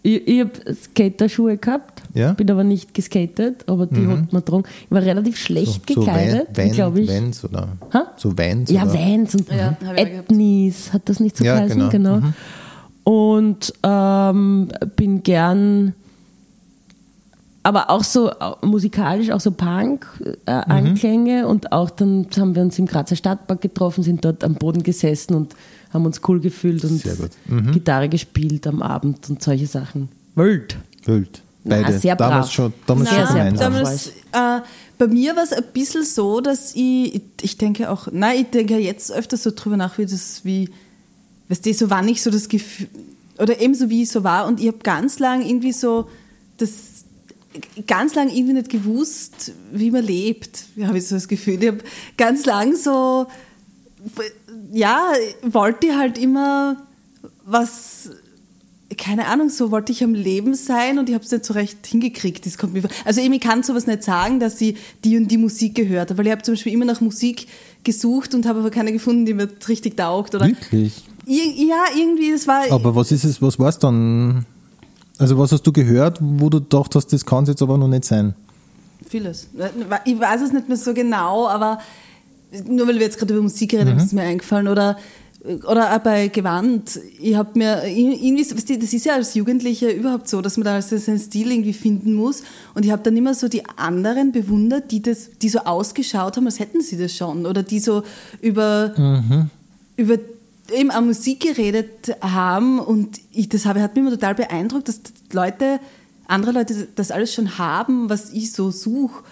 [0.03, 2.33] Ich, ich habe Skaterschuhe gehabt, Ja?
[2.33, 4.63] bin aber nicht geskatet, aber die hat man getragen.
[4.85, 7.09] Ich war relativ schlecht so gekleidet, Van, glaube ich.
[7.09, 7.69] Vans oder?
[7.91, 8.11] Ha?
[8.17, 8.69] So Vans?
[8.69, 8.93] ja, oder?
[8.93, 9.99] Vans und Ja, auch gehabt.
[9.99, 11.89] Ethnies, hat das nicht so Ja, geheißen?
[11.89, 12.19] genau.
[12.19, 12.33] Genau.
[13.03, 15.93] Und ähm, bin gern,
[17.65, 19.55] aber auch so äh, musikalisch, auch so Mhm.
[19.55, 24.83] Punk-Anklänge und auch dann haben wir uns im Grazer Stadtpark getroffen, sind dort am Boden
[24.83, 25.55] gesessen und
[25.91, 27.03] haben uns cool gefühlt und.
[27.47, 27.71] Mhm.
[27.71, 30.09] Gitarre gespielt am Abend und solche Sachen.
[30.35, 30.77] Wild.
[31.05, 31.41] Wild.
[31.63, 31.97] Na, Beide.
[31.97, 32.53] sehr damals brav.
[32.53, 33.51] schon, damals Sehr, schon sehr.
[33.53, 34.61] Damals, äh,
[34.99, 38.51] bei mir war es ein bisschen so, dass ich, ich, ich denke auch, nein, ich
[38.51, 40.69] denke jetzt öfter so drüber nach, wie das, wie,
[41.49, 42.89] weißt du, so wann ich so das Gefühl,
[43.39, 46.07] oder ebenso wie ich so war und ich habe ganz lang irgendwie so
[46.59, 46.94] das,
[47.87, 51.61] ganz lang irgendwie nicht gewusst, wie man lebt, habe ich so das Gefühl.
[51.61, 51.79] Ich habe
[52.17, 53.27] ganz lang so,
[54.71, 55.11] ja,
[55.43, 56.77] wollte halt immer
[57.45, 58.09] was
[58.97, 61.85] keine Ahnung, so wollte ich am Leben sein und ich habe es nicht so recht
[61.85, 62.45] hingekriegt.
[62.45, 62.91] Das kommt mir vor.
[63.03, 66.19] Also eben, ich kann sowas nicht sagen, dass ich die und die Musik gehört habe,
[66.19, 67.47] weil ich habe zum Beispiel immer nach Musik
[67.83, 70.35] gesucht und habe aber keine gefunden, die mir richtig taugt.
[70.35, 71.03] Oder Wirklich?
[71.25, 72.71] Ir ja, irgendwie, das war...
[72.71, 74.45] Aber was ist es, was war es dann?
[75.17, 77.87] Also was hast du gehört, wo du gedacht hast, das kann es jetzt aber noch
[77.87, 78.33] nicht sein?
[79.07, 79.47] Vieles.
[80.05, 81.79] Ich weiß es nicht mehr so genau, aber
[82.67, 84.67] nur weil wir jetzt gerade über Musik reden, ist es mir eingefallen.
[84.67, 84.97] Oder,
[85.69, 86.99] oder auch bei Gewand.
[87.19, 90.97] Ich habe mir irgendwie, das ist ja als Jugendliche überhaupt so, dass man da also
[90.97, 92.43] seinen Stil irgendwie finden muss.
[92.73, 96.45] Und ich habe dann immer so die anderen bewundert, die, das, die so ausgeschaut haben,
[96.45, 97.45] als hätten sie das schon.
[97.45, 98.03] Oder die so
[98.41, 98.93] über,
[99.97, 100.17] über
[100.71, 102.79] eben an Musik geredet haben.
[102.79, 105.01] Und ich, das habe, hat mich immer total beeindruckt, dass
[105.31, 105.79] Leute,
[106.27, 109.23] andere Leute das alles schon haben, was ich so suche.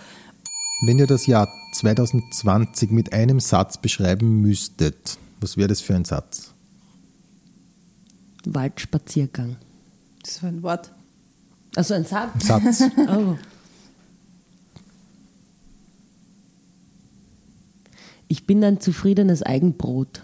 [0.85, 6.05] Wenn ihr das Jahr 2020 mit einem Satz beschreiben müsstet, was wäre das für ein
[6.05, 6.51] Satz?
[8.45, 9.55] Waldspaziergang.
[10.21, 10.91] Das war ein Wort.
[11.75, 12.45] Also ein Satz.
[12.45, 12.83] Satz.
[12.97, 13.37] Oh.
[18.27, 20.23] Ich bin ein zufriedenes Eigenbrot.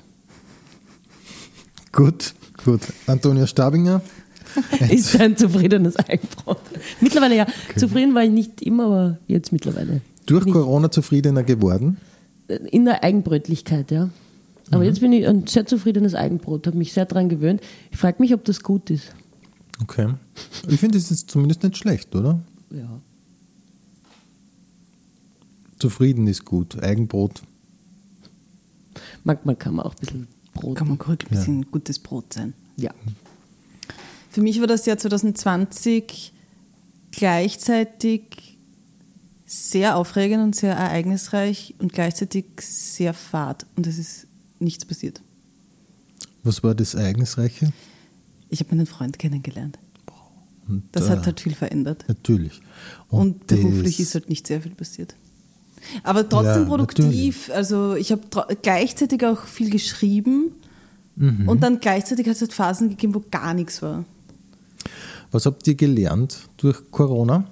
[1.91, 2.81] Gut, gut.
[3.07, 4.01] Antonia Stabinger?
[4.89, 6.59] Ist ein zufriedenes Eigenbrot.
[7.01, 7.47] Mittlerweile ja.
[7.75, 10.01] Zufrieden war ich nicht immer, aber jetzt mittlerweile.
[10.25, 10.53] Durch Nicht.
[10.53, 11.97] Corona zufriedener geworden?
[12.71, 14.09] In der Eigenbrötlichkeit, ja.
[14.71, 17.61] Aber jetzt bin ich ein sehr zufriedenes Eigenbrot, habe mich sehr daran gewöhnt.
[17.91, 19.13] Ich frage mich, ob das gut ist.
[19.81, 20.13] Okay.
[20.67, 22.39] Ich finde, das ist zumindest nicht schlecht, oder?
[22.71, 22.99] Ja.
[25.79, 26.81] Zufrieden ist gut.
[26.83, 27.41] Eigenbrot.
[29.23, 30.27] Manchmal kann man auch ein bisschen
[30.61, 30.77] Brot.
[30.77, 32.53] Kann man ruhig ein bisschen gutes Brot sein.
[32.77, 32.91] Ja.
[34.29, 36.33] Für mich war das Jahr 2020
[37.11, 38.57] gleichzeitig
[39.45, 43.65] sehr aufregend und sehr ereignisreich und gleichzeitig sehr fad.
[43.75, 44.27] Und es ist
[44.59, 45.21] nichts passiert.
[46.43, 47.71] Was war das Ereignisreiche?
[48.49, 49.79] Ich habe meinen Freund kennengelernt.
[50.67, 52.05] Und, Das äh, hat halt viel verändert.
[52.07, 52.61] Natürlich.
[53.09, 55.15] Und, beruflich das- ist halt nicht sehr viel passiert.
[56.03, 57.49] Aber trotzdem Ja, produktiv.
[57.53, 58.21] Also ich habe
[58.61, 60.51] gleichzeitig auch viel geschrieben
[61.15, 61.49] Mhm.
[61.49, 64.05] und dann gleichzeitig hat es halt Phasen gegeben, wo gar nichts war.
[65.31, 67.45] Was habt ihr gelernt durch Corona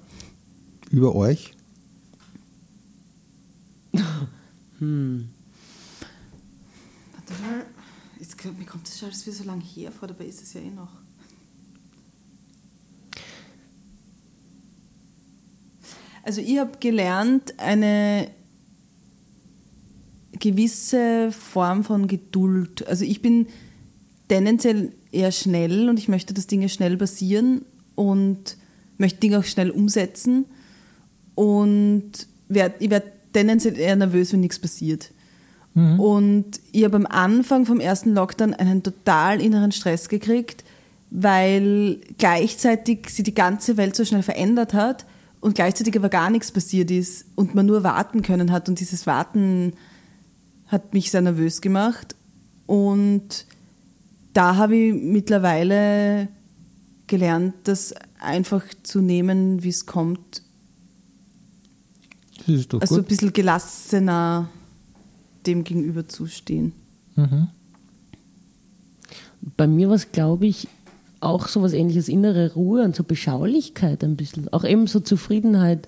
[0.90, 1.54] über euch?
[7.14, 7.66] Warte mal,
[8.20, 10.54] jetzt, kommt- mir kommt das schon alles wieder so lange her vor, dabei ist es
[10.54, 10.90] ja eh noch.
[16.28, 18.28] Also ich habe gelernt, eine
[20.38, 22.86] gewisse Form von Geduld.
[22.86, 23.48] Also ich bin
[24.28, 27.62] tendenziell eher schnell und ich möchte, dass Dinge schnell passieren
[27.96, 28.58] und
[28.98, 30.44] möchte Dinge auch schnell umsetzen
[31.34, 32.12] und
[32.50, 35.14] werd, ich werde tendenziell eher nervös, wenn nichts passiert.
[35.98, 40.66] Und ich habe am Anfang vom ersten Lockdown einen total inneren Stress gekriegt,
[41.10, 45.06] weil gleichzeitig sich die ganze Welt so schnell verändert hat
[45.40, 48.70] und gleichzeitig aber gar nichts passiert ist und man nur warten können hat.
[48.70, 49.74] Und dieses Warten
[50.68, 52.16] hat mich sehr nervös gemacht.
[52.66, 53.46] Und
[54.34, 56.28] da habe ich mittlerweile
[57.08, 60.42] gelernt, das einfach zu nehmen, wie es kommt.
[62.40, 63.08] Das ist doch Also ein gut.
[63.08, 64.50] bisschen gelassener
[65.46, 66.74] dem gegenüber zu stehen.
[69.56, 70.68] Bei mir war es, glaube ich,
[71.20, 74.52] auch so was ähnliches, innere Ruhe und so Beschaulichkeit ein bisschen.
[74.54, 75.88] Auch eben so Zufriedenheit,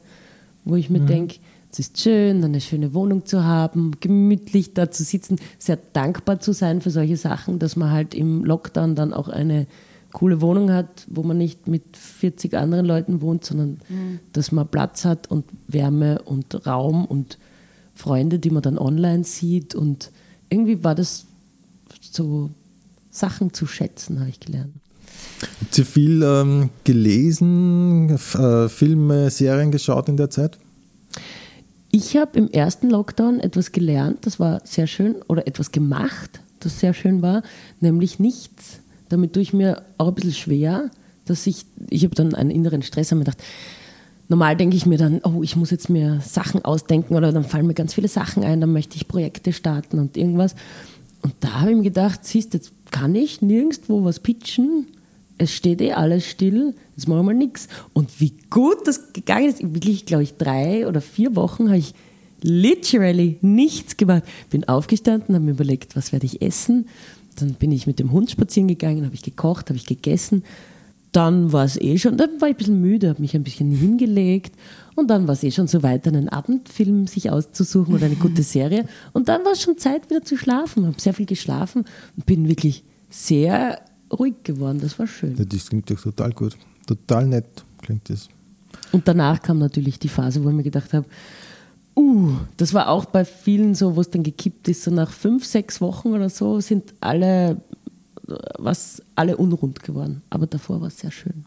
[0.66, 1.38] wo ich mir denke,
[1.72, 6.52] es ist schön, eine schöne Wohnung zu haben, gemütlich da zu sitzen, sehr dankbar zu
[6.52, 9.68] sein für solche Sachen, dass man halt im Lockdown dann auch eine
[10.12, 13.80] coole Wohnung hat, wo man nicht mit 40 anderen Leuten wohnt, sondern
[14.34, 17.38] dass man Platz hat und Wärme und Raum und
[17.94, 19.76] Freunde, die man dann online sieht.
[19.76, 20.12] Und
[20.50, 21.28] irgendwie war das
[22.02, 22.50] so
[23.12, 24.74] Sachen zu schätzen, habe ich gelernt.
[25.78, 30.58] Ihr viel ähm, gelesen, äh, Filme, Serien geschaut in der Zeit?
[31.92, 36.80] Ich habe im ersten Lockdown etwas gelernt, das war sehr schön, oder etwas gemacht, das
[36.80, 37.44] sehr schön war,
[37.80, 38.80] nämlich nichts.
[39.08, 40.92] Damit tue ich mir auch ein bisschen schwer,
[41.26, 43.42] dass ich, ich habe dann einen inneren Stress und mir gedacht,
[44.28, 47.68] normal denke ich mir dann, oh, ich muss jetzt mir Sachen ausdenken oder dann fallen
[47.68, 50.56] mir ganz viele Sachen ein, dann möchte ich Projekte starten und irgendwas.
[51.22, 54.86] Und da habe ich mir gedacht, siehst, jetzt kann ich nirgendwo was pitchen,
[55.40, 57.68] es steht eh alles still, jetzt machen wir mal nichts.
[57.94, 61.96] Und wie gut das gegangen ist, wirklich, glaube ich, drei oder vier Wochen habe ich
[62.42, 64.24] literally nichts gemacht.
[64.50, 66.88] Bin aufgestanden, habe mir überlegt, was werde ich essen.
[67.40, 70.44] Dann bin ich mit dem Hund spazieren gegangen, habe ich gekocht, habe ich gegessen.
[71.14, 73.72] Dann war es eh schon, dann war ich ein bisschen müde, habe mich ein bisschen
[73.72, 74.54] hingelegt
[74.96, 78.44] und dann war es eh schon so weit, einen Abendfilm sich auszusuchen oder eine gute
[78.44, 78.86] Serie.
[79.14, 80.86] Und dann war es schon Zeit, wieder zu schlafen.
[80.86, 81.86] Habe sehr viel geschlafen
[82.18, 83.80] und bin wirklich sehr
[84.12, 84.80] ruhig geworden.
[84.82, 85.36] Das war schön.
[85.38, 86.58] Ja, das klingt doch total gut.
[86.86, 88.30] Total nett klingt das.
[88.92, 91.08] Und danach kam natürlich die Phase, wo ich mir gedacht habe,
[91.96, 95.46] uh, das war auch bei vielen so, wo es dann gekippt ist, so nach fünf,
[95.46, 97.62] sechs Wochen oder so sind alle,
[98.58, 100.22] was, alle unrund geworden.
[100.30, 101.46] Aber davor war es sehr schön.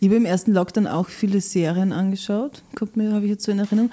[0.00, 3.52] Ich habe im ersten Lockdown auch viele Serien angeschaut, kommt mir, habe ich jetzt so
[3.52, 3.90] in Erinnerung.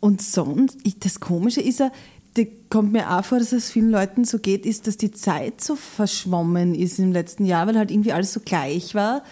[0.00, 1.90] Und sonst, ich, das Komische ist ja,
[2.34, 5.60] da kommt mir auch vor, dass es vielen Leuten so geht, ist, dass die Zeit
[5.60, 9.22] so verschwommen ist im letzten Jahr, weil halt irgendwie alles so gleich war,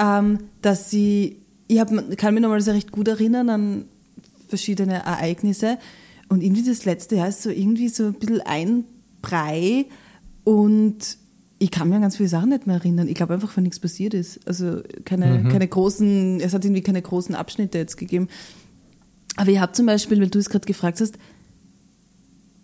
[0.00, 3.84] ähm, dass sie, ich hab, kann mich nochmal sehr recht gut erinnern an
[4.48, 5.78] verschiedene Ereignisse
[6.28, 8.84] und irgendwie das letzte Jahr ist so irgendwie so ein bisschen ein
[9.20, 9.86] Brei
[10.44, 11.18] und
[11.58, 13.08] ich kann mir an ganz viele Sachen nicht mehr erinnern.
[13.08, 14.46] Ich glaube einfach, weil nichts passiert ist.
[14.46, 18.28] Also keine, keine großen, es hat irgendwie keine großen Abschnitte jetzt gegeben.
[19.36, 21.18] Aber ich habe zum Beispiel, weil du es gerade gefragt hast,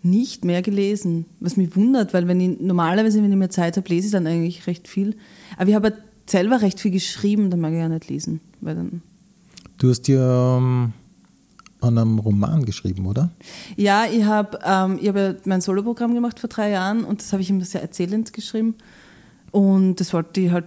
[0.03, 3.89] nicht mehr gelesen, was mich wundert, weil wenn ich normalerweise, wenn ich mehr Zeit habe,
[3.89, 5.15] lese ich dann eigentlich recht viel.
[5.57, 5.93] Aber ich habe
[6.25, 9.01] selber recht viel geschrieben, dann mag ich ja nicht lesen, weil dann
[9.77, 10.93] Du hast ja ähm,
[11.81, 13.31] an einem Roman geschrieben, oder?
[13.75, 17.33] Ja, ich habe ähm, ich hab ja mein Soloprogramm gemacht vor drei Jahren und das
[17.33, 18.75] habe ich immer sehr erzählend geschrieben.
[19.51, 20.65] Und das wollte ich halt,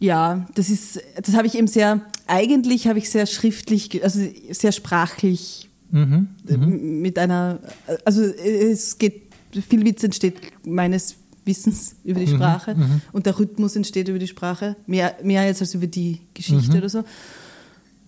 [0.00, 4.72] ja, das ist, das habe ich eben sehr, eigentlich habe ich sehr schriftlich, also sehr
[4.72, 7.58] sprachlich äh, mit einer,
[8.04, 9.22] also es geht,
[9.52, 12.76] viel Witz entsteht meines Wissens über die Sprache
[13.12, 16.88] und der Rhythmus entsteht über die Sprache, mehr, mehr jetzt als über die Geschichte oder
[16.88, 17.04] so.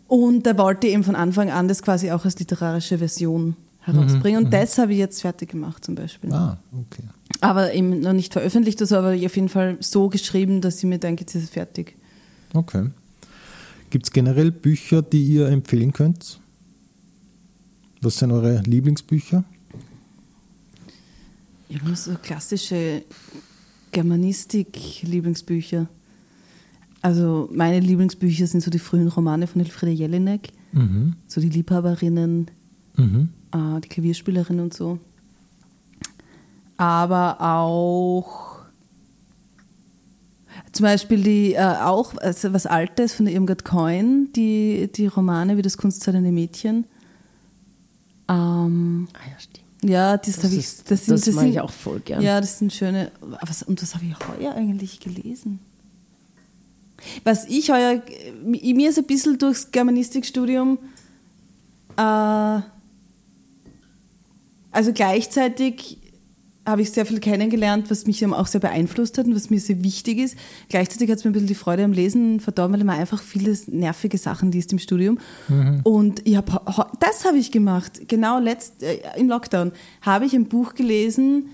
[0.08, 4.44] Und da wollte ich eben von Anfang an das quasi auch als literarische Version herausbringen.
[4.44, 6.32] Und das habe ich jetzt fertig gemacht zum Beispiel.
[6.32, 7.04] Ah, okay.
[7.40, 10.98] Aber eben noch nicht veröffentlicht, das aber auf jeden Fall so geschrieben, dass ich mir
[10.98, 11.94] denke, jetzt ist es fertig.
[12.54, 12.90] Okay.
[13.90, 16.40] Gibt es generell Bücher, die ihr empfehlen könnt?
[18.00, 19.44] Was sind eure Lieblingsbücher?
[21.68, 23.02] Ich habe so klassische
[23.92, 25.88] Germanistik-Lieblingsbücher.
[27.02, 31.14] Also meine Lieblingsbücher sind so die frühen Romane von Elfriede Jelinek, Mhm.
[31.26, 32.50] so die Liebhaberinnen,
[32.96, 33.28] Mhm.
[33.52, 34.98] äh, die Klavierspielerin und so.
[36.76, 38.58] Aber auch
[40.72, 45.62] zum Beispiel die äh, auch also was Altes von Irmgard Coin, die, die Romane wie
[45.62, 46.84] das kunstzeitende Mädchen.
[48.28, 49.64] Ähm, Ah ja, stimmt.
[49.90, 50.60] ja, das, Das habe ich.
[50.60, 52.20] ist- Das, sind, das mag sind, ich auch voll gern.
[52.22, 53.10] Ja, das sind schöne.
[53.20, 55.60] Was, und was habe ich heuer eigentlich gelesen?
[57.24, 58.02] Was ich heuer.
[58.44, 60.78] Mir ist ein bisschen durchs Germanistikstudium.
[61.96, 62.60] Äh,
[64.70, 65.97] Also gleichzeitig
[66.68, 69.82] habe ich sehr viel kennengelernt, was mich auch sehr beeinflusst hat und was mir sehr
[69.82, 70.36] wichtig ist.
[70.68, 73.56] Gleichzeitig hat es mir ein bisschen die Freude am Lesen verdorben, weil man einfach viele
[73.68, 75.18] nervige Sachen liest im Studium.
[75.84, 76.46] Und ich hab,
[77.00, 78.08] das habe ich gemacht.
[78.08, 81.48] Genau letzt, äh, im Lockdown habe ich ein Buch gelesen,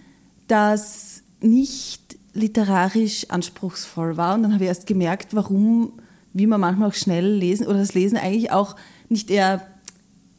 [0.48, 4.34] das nicht literarisch anspruchsvoll war.
[4.34, 5.92] Und dann habe ich erst gemerkt, warum,
[6.32, 8.76] wie man manchmal auch schnell lesen oder das Lesen eigentlich auch
[9.08, 9.62] nicht eher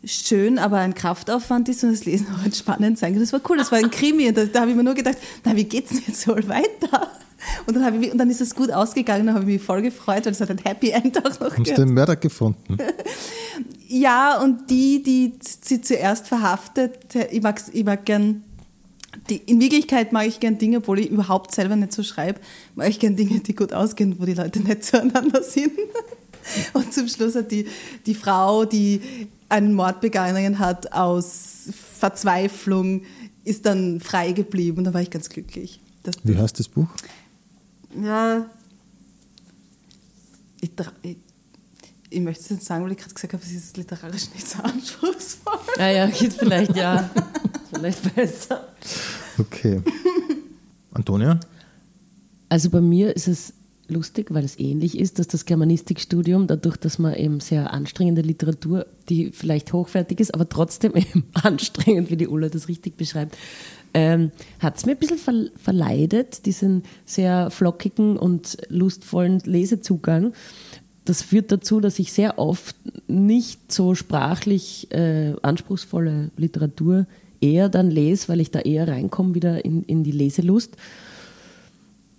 [0.05, 3.21] schön, aber ein Kraftaufwand ist und das Lesen auch entspannend sein kann.
[3.21, 5.17] Das war cool, das war ein Krimi und da, da habe ich mir nur gedacht,
[5.43, 7.11] na, wie geht's denn jetzt wohl weiter?
[7.67, 9.81] Und dann, habe ich, und dann ist es gut ausgegangen, dann habe ich mich voll
[9.81, 12.77] gefreut, weil es hat ein Happy End auch noch Haben Sie den Mörder gefunden?
[13.87, 18.43] Ja, und die, die sie zuerst verhaftet, ich, mag's, ich mag gern,
[19.29, 22.41] die, in Wirklichkeit mag ich gern Dinge, obwohl ich überhaupt selber nicht so schreibe,
[22.73, 25.71] mag ich gern Dinge, die gut ausgehen, wo die Leute nicht zueinander sind.
[26.73, 27.67] Und zum Schluss hat die,
[28.05, 29.01] die Frau, die
[29.49, 31.69] einen Mord begangen hat, aus
[31.99, 33.03] Verzweiflung,
[33.43, 35.79] ist dann frei geblieben und da war ich ganz glücklich.
[36.03, 36.87] dass Wie heißt das Buch?
[38.01, 38.49] Ja,
[40.61, 40.71] ich,
[41.03, 41.17] ich,
[42.09, 44.61] ich möchte es jetzt sagen, weil ich gerade gesagt habe, es ist literarisch nicht so
[44.63, 45.59] anspruchsvoll.
[45.77, 47.09] Ja, ja, geht vielleicht ja.
[47.71, 48.67] vielleicht besser.
[49.37, 49.81] Okay.
[50.91, 51.39] Antonia?
[52.49, 53.53] Also bei mir ist es
[53.87, 58.85] lustig, weil es ähnlich ist, dass das Germanistikstudium, dadurch, dass man eben sehr anstrengende Literatur,
[59.09, 63.37] die vielleicht hochwertig ist, aber trotzdem eben anstrengend, wie die Ulla das richtig beschreibt,
[63.93, 70.33] ähm, hat es mir ein bisschen ver verleidet, diesen sehr flockigen und lustvollen Lesezugang.
[71.05, 72.75] Das führt dazu, dass ich sehr oft
[73.07, 77.05] nicht so sprachlich äh, anspruchsvolle Literatur
[77.39, 80.75] eher dann lese, weil ich da eher reinkomme wieder in, in die Leselust.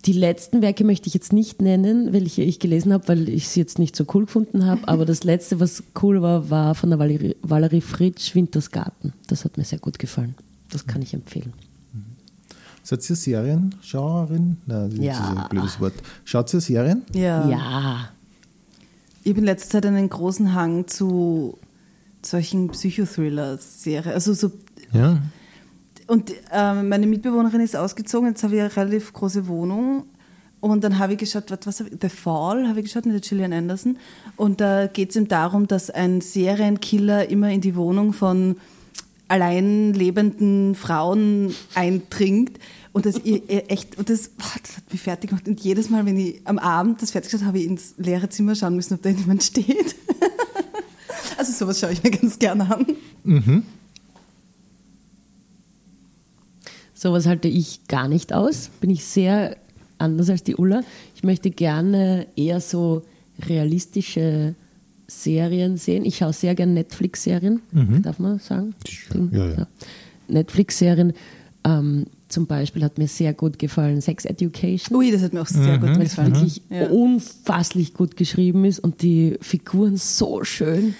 [0.07, 3.59] Die letzten Werke möchte ich jetzt nicht nennen, welche ich gelesen habe, weil ich sie
[3.59, 4.87] jetzt nicht so cool gefunden habe.
[4.87, 9.11] Aber das letzte, was cool war, war von der Valerie, Valerie Fritsch, Winters Garten.
[9.27, 10.35] Das hat mir sehr gut gefallen.
[10.71, 11.51] Das kann ich empfehlen.
[12.83, 14.57] Seid ihr Serienschauerin?
[14.65, 15.11] Nein, das Ja.
[15.11, 15.93] ist ein blödes Wort.
[16.23, 17.01] Schaut ihr Serien?
[17.13, 17.45] Ja.
[17.49, 18.09] Ja.
[19.25, 21.57] Ich habe in letzter Zeit einen großen Hang zu
[22.21, 24.13] solchen Psychothriller-Serien.
[24.13, 24.51] Also so,
[24.93, 25.21] Ja.
[26.07, 30.05] Und ähm, meine Mitbewohnerin ist ausgezogen, jetzt habe ich eine relativ große Wohnung.
[30.59, 33.53] Und dann habe ich geschaut, was, was The Fall habe ich geschaut mit der Gillian
[33.53, 33.97] Anderson.
[34.37, 38.55] Und da geht es ihm darum, dass ein Serienkiller immer in die Wohnung von
[39.27, 42.57] allein lebenden Frauen eindringt.
[42.93, 45.47] Und das echt, und das, das hat mich fertig gemacht.
[45.47, 48.55] Und jedes Mal, wenn ich am Abend das fertig habe, habe ich ins leere Zimmer
[48.55, 49.95] schauen müssen, ob da jemand steht.
[51.37, 52.85] Also sowas schaue ich mir ganz gerne an.
[56.97, 58.71] Sowas halte ich gar nicht aus.
[58.81, 59.55] Bin ich sehr
[59.99, 60.81] anders als die Ulla.
[61.15, 63.03] Ich möchte gerne eher so
[63.47, 64.55] realistische
[65.07, 66.05] Serien sehen.
[66.05, 67.61] Ich schaue sehr gerne Netflix-Serien,
[68.01, 68.73] darf man sagen?
[69.31, 69.67] Ja, ja.
[70.27, 71.13] Netflix-Serien.
[71.63, 74.97] Ähm, zum Beispiel hat mir sehr gut gefallen Sex Education.
[74.97, 76.33] Ui, das hat mir auch sehr gut weil es gefallen.
[76.35, 76.87] wirklich Ja.
[76.89, 80.95] unfasslich gut geschrieben ist und die Figuren so schön.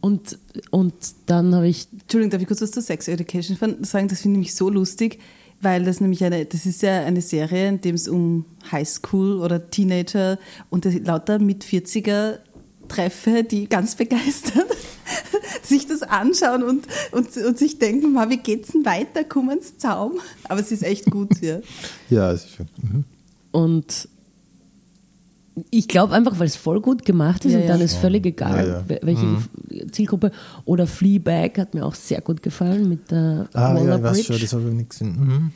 [0.00, 0.38] Und,
[0.70, 0.94] und
[1.26, 3.76] dann habe ich Entschuldigung, darf ich kurz was zu Sex Education sagen?
[3.80, 5.18] Das finde ich nämlich so lustig,
[5.60, 9.70] weil das nämlich eine, das ist ja eine Serie, in dem es um Highschool oder
[9.70, 10.38] Teenager
[10.70, 12.38] und das lauter mit 40er
[12.88, 14.66] treffe, die ganz begeistert
[15.62, 19.24] sich das anschauen und, und, und sich denken, "Ma, wie geht's denn weiter?
[19.24, 20.12] Komm ans Zaum.
[20.44, 21.60] Aber es ist echt gut, ja.
[22.10, 22.68] Ja, es ist schön.
[22.82, 23.04] Mhm.
[23.52, 24.08] Und
[25.70, 27.84] ich glaube einfach, weil es voll gut gemacht ist Ja, und dann ja.
[27.84, 28.84] ist völlig egal, Ja, ja.
[28.88, 30.32] wel- welche Zielgruppe.
[30.64, 34.12] Oder Fleabag hat mir auch sehr gut gefallen mit der Ah, ja, Waller ich weiß
[34.16, 34.32] Bridge.
[34.32, 35.16] schon, das habe ich nicht gesehen.
[35.18, 35.52] Mhm.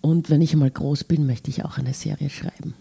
[0.00, 2.74] Und wenn ich einmal groß bin, möchte ich auch eine Serie schreiben,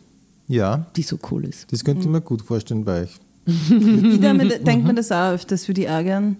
[0.48, 1.72] Ja, die so cool ist.
[1.72, 3.20] das könnte ich mir gut vorstellen bei euch.
[3.46, 6.38] Ich damit, denkt man das auch öfters, würde ich ärgern.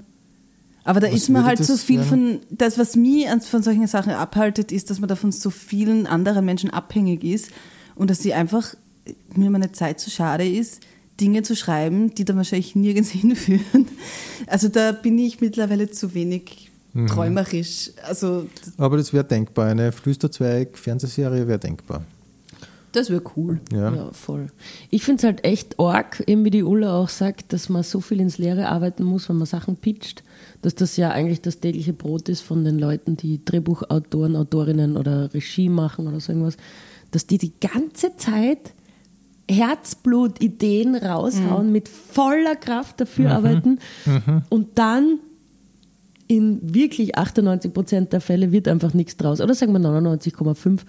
[0.86, 2.10] Aber da Was ist man halt so viel werden?
[2.10, 5.50] von, das, was mich an- von solchen Sachen abhaltet, ist, dass man da von so
[5.50, 7.52] vielen anderen Menschen abhängig ist
[7.96, 8.76] und dass sie einfach,
[9.36, 10.82] mir meine Zeit zu schade ist,
[11.20, 13.88] Dinge zu schreiben, die dann wahrscheinlich nirgends hinführen.
[14.48, 17.08] Also da bin ich mittlerweile zu wenig Mhm.
[17.08, 17.90] träumerisch.
[18.04, 18.46] Also
[18.78, 19.66] Aber das wäre denkbar.
[19.70, 22.04] Eine Flüsterzweig-Fernsehserie wäre denkbar.
[22.92, 23.60] das wäre cool.
[23.72, 23.92] Ja.
[23.92, 24.50] Ja, voll.
[24.92, 28.00] Ich finde es halt echt arg, eben wie die Ulla auch sagt, dass man so
[28.00, 30.24] viel ins Leere arbeiten muss, wenn man Sachen pitcht,
[30.62, 35.34] dass das ja eigentlich das tägliche Brot ist von den Leuten, die Drehbuchautoren, Autorinnen oder
[35.34, 36.58] Regie machen oder so irgendwas,
[37.10, 38.73] dass die die ganze Zeit
[39.50, 43.80] Herzblut, Ideen raushauen, mit voller Kraft dafür arbeiten
[44.50, 45.20] und dann
[46.28, 49.42] in wirklich 98 Prozent der Fälle wird einfach nichts draus.
[49.42, 50.80] Oder sagen wir 99,5.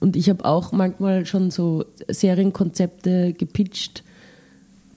[0.00, 4.02] Und ich habe auch manchmal schon so Serienkonzepte gepitcht.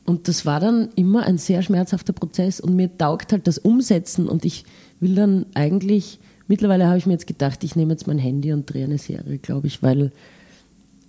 [0.05, 2.59] Und das war dann immer ein sehr schmerzhafter Prozess.
[2.59, 4.27] Und mir taugt halt das Umsetzen.
[4.27, 4.65] Und ich
[4.99, 8.71] will dann eigentlich mittlerweile habe ich mir jetzt gedacht, ich nehme jetzt mein Handy und
[8.71, 10.11] drehe eine Serie, glaube ich, weil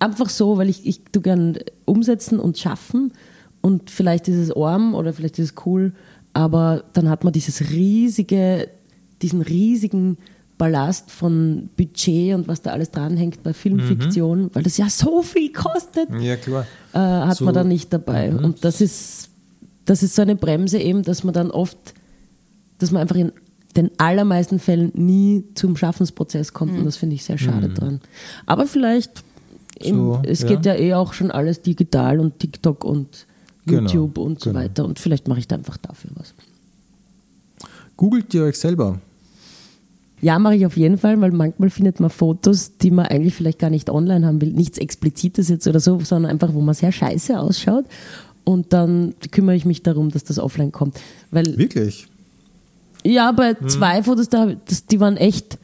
[0.04, 3.12] einfach so, weil ich, ich tu gern umsetzen und schaffen
[3.60, 5.92] und vielleicht ist es arm oder vielleicht ist es cool,
[6.32, 8.68] aber dann hat man dieses riesige,
[9.22, 10.18] diesen riesigen
[10.58, 15.52] Ballast von Budget und was da alles dranhängt bei Filmfiktion, weil das ja so viel
[15.52, 16.66] kostet, Ja, klar.
[16.92, 18.32] äh, hat So- man dann nicht dabei.
[18.34, 19.30] Und das ist,
[19.84, 21.76] das ist so eine Bremse eben, dass man dann oft,
[22.78, 23.32] dass man einfach in
[23.76, 28.00] den allermeisten Fällen nie zum Schaffensprozess kommt und das finde ich sehr schade dran.
[28.46, 29.24] Aber vielleicht,
[29.82, 30.48] So, es ja.
[30.48, 33.26] geht ja eh auch schon alles digital und TikTok und
[33.66, 34.62] Genau, YouTube und so genau.
[34.62, 36.34] weiter und vielleicht mache ich da einfach dafür was.
[37.96, 39.00] Googelt ihr euch selber?
[40.20, 43.58] Ja, mache ich auf jeden Fall, weil manchmal findet man Fotos, die man eigentlich vielleicht
[43.58, 44.52] gar nicht online haben will.
[44.52, 47.84] Nichts Explizites jetzt oder so, sondern einfach, wo man sehr scheiße ausschaut.
[48.44, 50.98] Und dann kümmere ich mich darum, dass das offline kommt.
[51.30, 52.06] Weil, Wirklich?
[53.04, 53.68] ja, bei Hm.
[53.68, 55.58] zwei Fotos, da, das, die waren echt.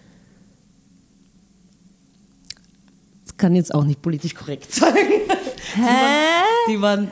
[3.24, 4.94] Das kann jetzt auch nicht politisch korrekt sein.
[5.74, 5.82] Hä?
[6.68, 7.10] Die waren.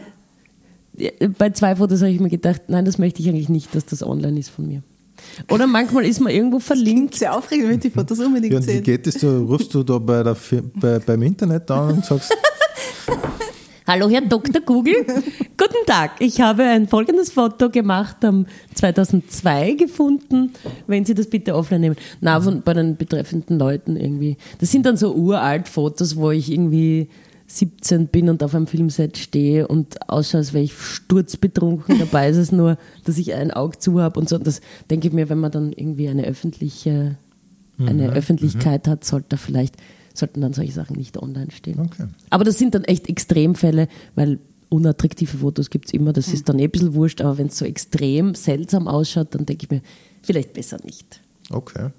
[0.93, 3.75] Die waren bei zwei Fotos habe ich mir gedacht, nein, das möchte ich eigentlich nicht,
[3.75, 4.83] dass das online ist von mir.
[5.51, 8.67] Oder manchmal ist man irgendwo verlinkt Sehr aufregend, wenn ich die Fotos unbedingt Ja, und
[8.67, 8.83] wie sehen.
[8.85, 9.15] geht es?
[9.15, 10.37] Du rufst du da bei der,
[10.75, 12.33] bei, beim Internet an und sagst,
[13.89, 14.61] Hallo, Herr Dr.
[14.61, 14.97] Google.
[15.57, 16.11] Guten Tag.
[16.19, 20.53] Ich habe ein folgendes Foto gemacht, am 2002 gefunden.
[20.87, 21.97] Wenn Sie das bitte offline nehmen.
[22.21, 24.37] Na, von, bei den betreffenden Leuten irgendwie.
[24.59, 27.09] Das sind dann so uralt Fotos, wo ich irgendwie
[27.47, 31.99] 17 bin und auf einem Filmset stehe und ausschaue, als wäre ich sturzbetrunken.
[31.99, 32.77] Dabei ist es nur,
[33.07, 34.37] dass ich ein Auge zu habe und so.
[34.37, 34.61] Das
[34.91, 37.17] denke ich mir, wenn man dann irgendwie eine öffentliche,
[37.79, 39.77] eine Öffentlichkeit hat, sollte da vielleicht,
[40.19, 41.81] sollten dann solche Sachen nicht online stehen.
[41.81, 42.07] okay.
[42.31, 44.39] Aber das sind dann echt Extremfälle, weil
[44.69, 47.59] unattraktive Fotos gibt es immer, das ist dann eh ein bisschen wurscht, aber wenn es
[47.59, 49.83] so extrem seltsam ausschaut, dann denke ich mir,
[50.23, 51.21] vielleicht besser nicht.
[51.51, 51.91] Okay.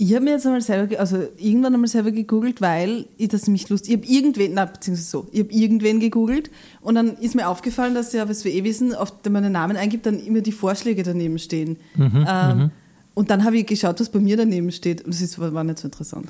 [0.00, 3.68] Ich habe mir jetzt einmal selber, also irgendwann einmal selber gegoogelt, weil ich das nämlich
[3.68, 6.50] lustig, ich habe irgendwen, na, beziehungsweise so, ich habe irgendwen gegoogelt
[6.80, 9.52] und dann ist mir aufgefallen, dass ja, was wir eh wissen, oft, wenn man einen
[9.52, 11.78] Namen eingibt, dann immer die Vorschläge daneben stehen.
[11.98, 12.70] ähm,
[13.14, 15.80] und dann habe ich geschaut, was bei mir daneben steht und das ist, war nicht
[15.80, 16.28] so interessant.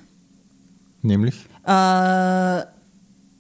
[1.09, 1.35] Nämlich?
[1.65, 2.63] Äh,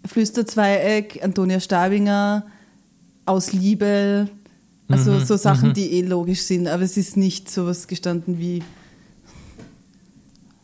[0.06, 2.46] Flüsterzweieck, Antonia Stabinger,
[3.26, 4.28] aus Liebe,
[4.88, 8.62] also so Sachen, die eh logisch sind, aber es ist nicht sowas gestanden wie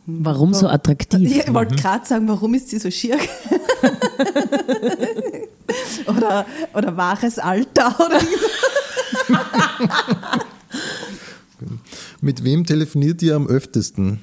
[0.06, 1.44] Warum so attraktiv?
[1.46, 3.16] Ich wollte gerade sagen, warum ist sie so schier?
[6.06, 6.44] oder,
[6.74, 7.96] oder wahres Alter?
[7.98, 8.20] Oder
[12.20, 14.22] Mit wem telefoniert ihr am öftesten?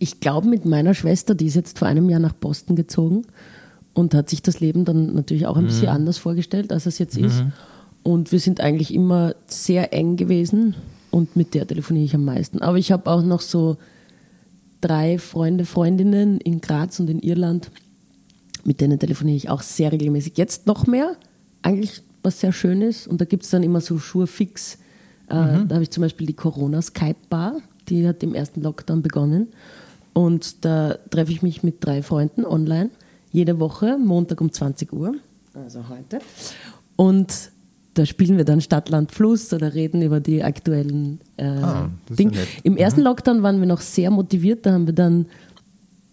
[0.00, 3.22] Ich glaube mit meiner Schwester, die ist jetzt vor einem Jahr nach Boston gezogen
[3.94, 7.16] und hat sich das Leben dann natürlich auch ein bisschen anders vorgestellt, als es jetzt
[7.16, 7.44] ist.
[8.02, 10.74] Und wir sind eigentlich immer sehr eng gewesen
[11.10, 12.62] und mit der telefoniere ich am meisten.
[12.62, 13.76] Aber ich habe auch noch so
[14.80, 17.70] drei Freunde, Freundinnen in Graz und in Irland,
[18.64, 20.38] mit denen telefoniere ich auch sehr regelmäßig.
[20.38, 21.12] Jetzt noch mehr,
[21.62, 23.06] eigentlich was sehr schön ist.
[23.06, 24.78] Und da gibt es dann immer so Schurfix.
[25.28, 25.34] Äh,
[25.68, 29.48] Da habe ich zum Beispiel die Corona-Skype-Bar, die hat im ersten Lockdown begonnen.
[30.12, 32.90] Und da treffe ich mich mit drei Freunden online,
[33.32, 35.14] jede Woche, Montag um 20 Uhr,
[35.54, 36.18] also heute.
[36.96, 37.50] Und
[37.94, 42.34] da spielen wir dann Stadt, Land, Fluss oder reden über die aktuellen äh, Ah, Dinge.
[42.36, 42.42] ja.
[42.62, 45.26] Im ersten Lockdown waren wir noch sehr motiviert, da haben wir dann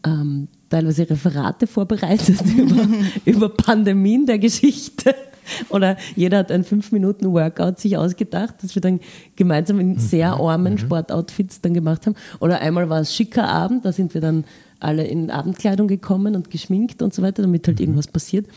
[0.06, 2.88] ähm, teilweise Referate vorbereitet über,
[3.26, 5.14] über Pandemien der Geschichte.
[5.70, 9.00] Oder jeder hat ein 5-Minuten-Workout sich ausgedacht, das wir dann
[9.36, 12.16] gemeinsam in sehr armen Sportoutfits dann gemacht haben.
[12.40, 14.46] Oder einmal war es schicker Abend, da sind wir dann
[14.80, 18.48] alle in Abendkleidung gekommen und geschminkt und so weiter, damit halt irgendwas passiert.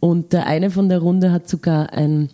[0.00, 2.30] Und der eine von der Runde hat sogar ein,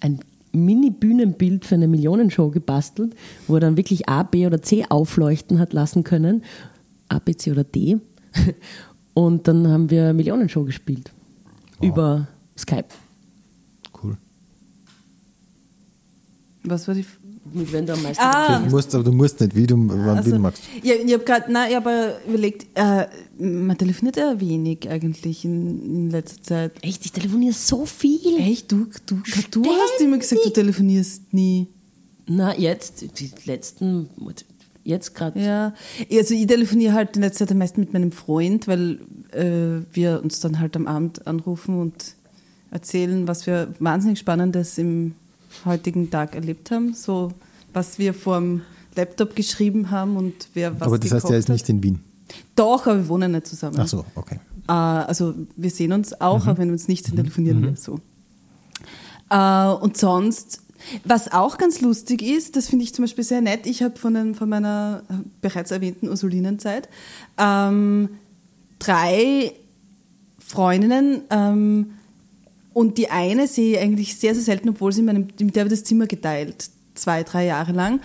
[0.00, 0.20] ein
[0.52, 3.14] Mini-Bühnenbild für eine Millionenshow gebastelt,
[3.46, 6.42] wo er dann wirklich A, B oder C aufleuchten hat lassen können.
[7.08, 7.98] A, B, C oder D.
[9.14, 11.12] Und dann haben wir Millionenshow gespielt.
[11.80, 12.88] Über Skype.
[14.02, 14.16] Cool.
[16.64, 17.00] was war die.
[17.02, 17.18] F-
[17.52, 18.58] Mit wem du am meisten Ah.
[18.58, 20.62] Du musst, aber du musst nicht, wie du, wann, wie Also, du magst.
[20.82, 23.06] ja, ich habe gerade, nein, ich habe überlegt, äh,
[23.38, 26.72] man telefoniert ja wenig eigentlich in, in letzter Zeit.
[26.82, 28.38] Echt, ich telefoniere so viel.
[28.38, 31.68] Echt, du, du, du hast immer gesagt, du telefonierst nie.
[32.26, 34.08] Na, jetzt, die letzten,
[34.82, 35.38] jetzt gerade.
[35.40, 35.74] Ja,
[36.10, 39.00] also ich telefoniere halt in letzter Zeit am meisten mit meinem Freund, weil
[39.32, 42.14] äh, wir uns dann halt am Abend anrufen und
[42.74, 45.14] erzählen, was wir wahnsinnig Spannendes im
[45.64, 46.92] heutigen Tag erlebt haben.
[46.92, 47.32] So,
[47.72, 48.60] was wir vorm
[48.96, 52.00] Laptop geschrieben haben und wer was aber das heißt, er ist nicht in Wien.
[52.56, 53.76] Doch, aber wir wohnen nicht zusammen.
[53.80, 54.38] Ach so, okay.
[54.68, 56.48] Äh, also wir sehen uns auch, Mhm.
[56.50, 57.98] aber wenn wir uns nicht sehen, telefonieren wir so.
[59.30, 60.60] Äh, und sonst,
[61.04, 64.12] Was auch ganz lustig ist, das finde ich zum Beispiel sehr nett, ich habe von,
[64.12, 65.02] den- von meiner
[65.40, 66.90] bereits erwähnten Ursulinenzeit
[67.38, 68.10] ähm,
[68.78, 69.52] drei
[70.38, 71.92] Freundinnen ähm,
[72.74, 75.64] und die eine sehe ich eigentlich sehr, sehr selten, obwohl sie in meinem, mit der
[75.64, 78.00] ich das Zimmer geteilt, zwei, drei Jahre lang.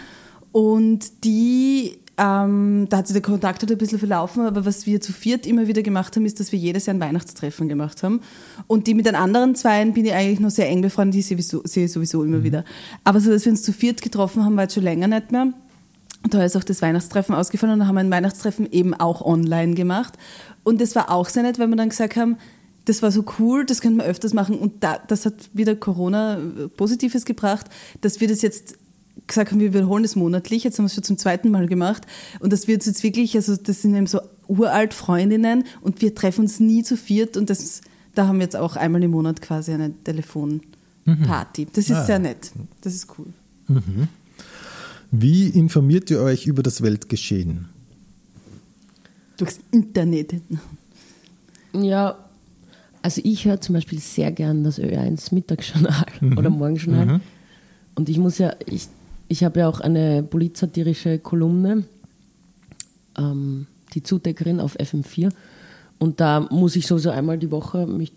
[0.52, 5.02] Und die, ähm, da hat sich der Kontakt halt ein bisschen verlaufen, aber was wir
[5.02, 8.22] zu viert immer wieder gemacht haben, ist, dass wir jedes Jahr ein Weihnachtstreffen gemacht haben.
[8.68, 11.38] Und die mit den anderen Zweien bin ich eigentlich noch sehr eng befreundet, die sehe
[11.38, 12.64] ich sowieso, sehe ich sowieso immer wieder.
[13.04, 15.52] Aber so, dass wir uns zu viert getroffen haben, war jetzt schon länger nicht mehr.
[16.24, 19.22] Und da ist auch das Weihnachtstreffen ausgefallen und dann haben wir ein Weihnachtstreffen eben auch
[19.22, 20.14] online gemacht.
[20.64, 22.38] Und das war auch sehr nett, weil wir dann gesagt haben,
[22.90, 24.58] das war so cool, das könnten wir öfters machen.
[24.58, 27.68] Und da, das hat wieder Corona äh, Positives gebracht,
[28.02, 28.76] dass wir das jetzt
[29.28, 30.64] gesagt haben, wir wiederholen das monatlich.
[30.64, 32.08] Jetzt haben wir es schon zum zweiten Mal gemacht.
[32.40, 36.42] Und das wird jetzt wirklich, also das sind eben so uralt Freundinnen und wir treffen
[36.42, 37.38] uns nie zu viert.
[37.38, 37.82] Und das,
[38.16, 41.68] da haben wir jetzt auch einmal im Monat quasi eine Telefonparty.
[41.74, 42.06] Das ist Ah.
[42.06, 42.52] sehr nett.
[42.82, 43.28] Das ist cool.
[45.12, 47.68] Wie informiert ihr euch über das Weltgeschehen?
[49.38, 50.34] Durchs Internet.
[51.74, 52.18] Ja,
[53.02, 56.06] also ich höre zum Beispiel sehr gern das Ö1 Mittagsjournal
[56.38, 57.22] oder Morgenjournal.
[57.96, 58.88] Und ich muss ja, ich,
[59.28, 61.84] ich habe ja auch eine politsatirische Kolumne,
[63.18, 65.32] ähm, die Zudeckerin auf FM4.
[65.98, 68.14] Und da muss ich sowieso einmal die Woche mich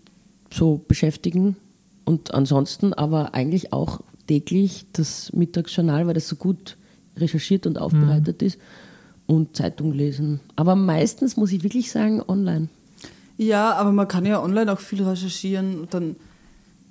[0.51, 1.57] so beschäftigen.
[2.05, 6.77] Und ansonsten aber eigentlich auch täglich das Mittagsjournal, weil das so gut
[7.17, 8.57] recherchiert und aufbereitet ist.
[9.25, 10.41] Und Zeitung lesen.
[10.55, 12.67] Aber meistens muss ich wirklich sagen, online.
[13.37, 15.81] Ja, aber man kann ja online auch viel recherchieren.
[15.81, 16.15] Und dann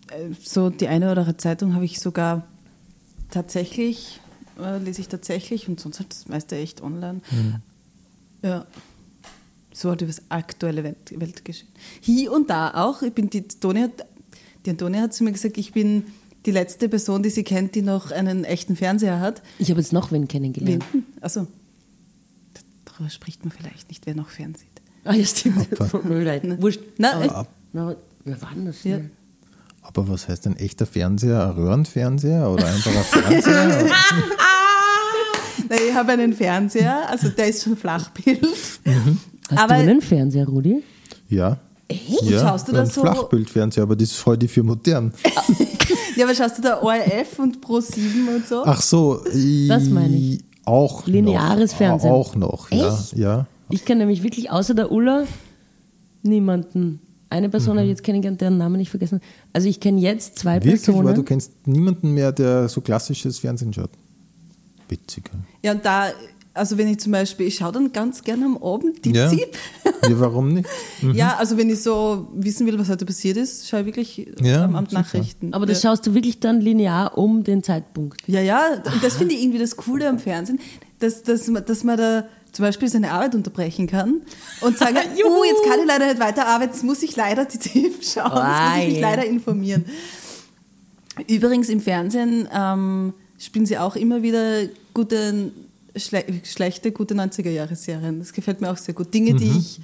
[0.08, 2.46] äh, so die eine oder andere Zeitung habe ich sogar
[3.30, 4.20] tatsächlich,
[4.60, 7.20] äh, lese ich tatsächlich und sonst halt das meiste echt online.
[8.42, 8.66] Ja.
[9.72, 11.70] So halt über das aktuelle Welt, Weltgeschehen.
[12.00, 14.06] Hier und da auch, ich bin die Toni hat,
[14.66, 16.04] die Antonia hat zu mir gesagt, ich bin
[16.44, 19.42] die letzte Person, die sie kennt, die noch einen echten Fernseher hat.
[19.58, 20.84] Ich habe jetzt noch wen kennengelernt.
[20.92, 21.06] Wen?
[21.20, 21.46] Also,
[22.84, 24.68] darüber spricht man vielleicht nicht, wer noch fernsieht.
[25.04, 25.68] Ah, ja, stimmt.
[26.04, 26.42] Mir leid.
[26.62, 26.80] Wurscht.
[26.98, 27.94] Na, Aber- äh, Na,
[28.24, 28.84] wer war denn das?
[28.84, 28.96] Ja.
[28.98, 29.10] denn?
[29.82, 31.44] Aber was heißt ein echter Fernseher?
[31.44, 33.02] Ein Röhrenfernseher oder einfach ein
[33.42, 33.86] Fernseher?
[35.68, 38.42] Na, ich habe einen Fernseher, also der ist schon Flachbild.
[38.44, 40.82] Hast Aber- du einen Fernseher, Rudi?
[41.28, 41.58] ja.
[41.88, 42.22] Echt?
[42.22, 43.02] Ja, Schaust du da ein so?
[43.02, 45.12] Flachbildfernseher, aber das ist heute für modern.
[46.14, 48.64] Ja, aber schaust du da ORF und Pro7 und so?
[48.66, 49.24] Ach so,
[49.66, 50.40] Das meine ich.
[50.66, 51.78] Auch Lineares noch.
[51.78, 52.10] Fernsehen.
[52.10, 52.88] Auch noch, ja.
[52.94, 53.16] Echt?
[53.16, 53.46] ja.
[53.72, 55.24] Ich kenne nämlich wirklich außer der Ulla
[56.22, 57.00] niemanden.
[57.30, 59.20] Eine Person habe ich jetzt kennengelernt, deren Namen ich vergessen.
[59.54, 61.06] Also ich kenne jetzt zwei Wirklich, Personen.
[61.08, 63.90] weil du kennst niemanden mehr, der so klassisches Fernsehen schaut.
[64.88, 65.30] Witzig.
[65.62, 66.08] Ja, und da,
[66.52, 69.28] also wenn ich zum Beispiel, ich schaue dann ganz gerne am Abend die Ja.
[69.30, 69.56] ZIP.
[70.08, 70.68] Ja, warum nicht?
[71.14, 74.64] Ja, also wenn ich so wissen will, was heute passiert ist, schaue ich wirklich Ja,
[74.64, 74.92] am Abend.
[74.92, 75.54] Nachrichten.
[75.54, 75.90] Aber das ja.
[75.90, 78.20] schaust du wirklich dann linear um den Zeitpunkt.
[78.26, 80.58] Ja, ja, und das finde ich irgendwie das Coole am Fernsehen,
[80.98, 84.20] dass, dass, dass man da zum Beispiel seine Arbeit unterbrechen kann
[84.60, 87.96] und sagen, oh, jetzt kann ich leider nicht weiterarbeiten, jetzt muss ich leider die TV
[88.02, 89.00] schauen, jetzt muss ich mich Ei.
[89.00, 89.84] leider informieren.
[91.28, 95.52] Übrigens im Fernsehen ähm, spielen sie auch immer wieder gute,
[95.96, 98.18] schle schlechte, gute 90er-Jahre-Serien.
[98.18, 99.12] Das gefällt mir auch sehr gut.
[99.12, 99.80] Dinge, die ich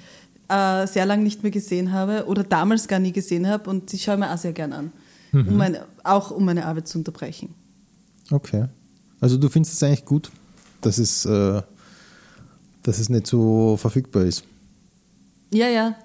[0.47, 3.99] äh, sehr lange nicht mehr gesehen habe oder damals gar nie gesehen habe und die
[3.99, 4.91] schaue ich mir auch sehr gern an.
[5.31, 7.53] Um meine, auch um meine Arbeit zu unterbrechen.
[8.31, 8.65] Okay.
[9.19, 10.31] Also du findest es eigentlich gut,
[10.81, 11.61] dass es, äh,
[12.83, 14.43] dass es nicht so verfügbar ist.
[15.51, 15.95] Ja, ja.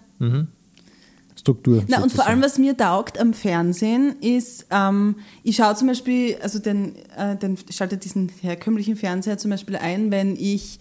[1.36, 1.84] Struktur.
[1.88, 6.36] Na, und vor allem, was mir taugt am Fernsehen, ist, ähm, ich schaue zum Beispiel,
[6.40, 10.78] also den, äh, den ich schalte diesen herkömmlichen Fernseher zum Beispiel ein, wenn ich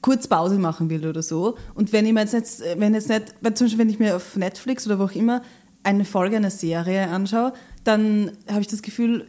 [0.00, 1.56] kurz Pause machen will oder so.
[1.74, 4.16] Und wenn ich mir jetzt nicht, wenn jetzt nicht, weil zum Beispiel, wenn ich mir
[4.16, 5.42] auf Netflix oder wo auch immer
[5.82, 7.52] eine Folge einer Serie anschaue,
[7.84, 9.26] dann habe ich das Gefühl,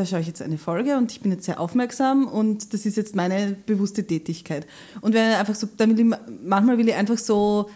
[0.00, 2.96] da schaue ich jetzt eine Folge und ich bin jetzt sehr aufmerksam und das ist
[2.96, 4.66] jetzt meine bewusste Tätigkeit.
[5.02, 7.68] Und wenn einfach so, dann will ich, manchmal will ich einfach so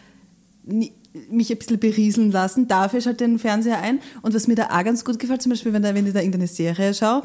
[0.66, 2.66] mich ein bisschen berieseln lassen.
[2.66, 4.00] Dafür schalte ich den Fernseher ein.
[4.22, 6.20] Und was mir da auch ganz gut gefällt, zum Beispiel, wenn, da, wenn ich da
[6.20, 7.24] irgendeine Serie schaue,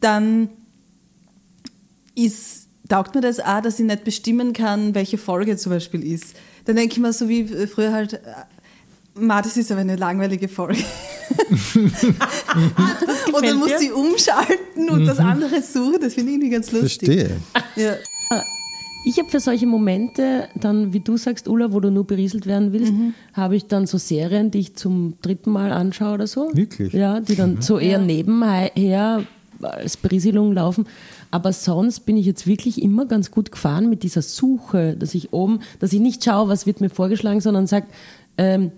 [0.00, 0.50] dann
[2.14, 6.34] ist, taugt mir das auch, dass ich nicht bestimmen kann, welche Folge zum Beispiel ist.
[6.64, 8.18] Dann denke ich mir so wie früher halt, äh,
[9.14, 10.82] Ma, das ist aber eine langweilige Folge.
[11.74, 16.00] und dann muss sie umschalten und das andere suchen.
[16.00, 17.08] Das finde ich irgendwie ganz lustig.
[17.08, 17.36] Verstehe.
[17.76, 17.94] Ja.
[19.04, 22.72] Ich habe für solche Momente, dann, wie du sagst, Ulla, wo du nur berieselt werden
[22.72, 22.92] willst,
[23.32, 26.50] habe ich dann so Serien, die ich zum dritten Mal anschaue oder so.
[26.52, 26.92] Wirklich?
[26.92, 29.24] Ja, die dann so eher nebenher
[29.60, 30.86] als Berieselung laufen.
[31.32, 35.32] Aber sonst bin ich jetzt wirklich immer ganz gut gefahren mit dieser Suche, dass ich
[35.32, 37.86] oben, dass ich nicht schaue, was wird mir vorgeschlagen, sondern sage,
[38.38, 38.70] ähm,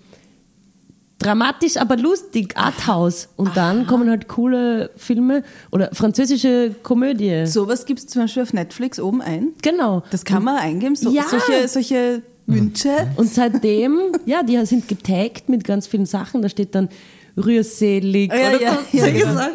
[1.18, 3.28] dramatisch, aber lustig, Arthouse.
[3.36, 7.46] Und dann kommen halt coole Filme oder französische Komödie.
[7.46, 9.52] Sowas gibt es zum Beispiel auf Netflix oben ein.
[9.62, 10.02] Genau.
[10.10, 11.22] Das kann man eingeben, so, Ja.
[11.28, 12.90] solche, solche Wünsche.
[13.16, 16.42] Und seitdem, ja, die sind getaggt mit ganz vielen Sachen.
[16.42, 16.88] Da steht dann
[17.36, 19.32] rührselig Ja, oder ja, so, ja.
[19.32, 19.52] Sachen.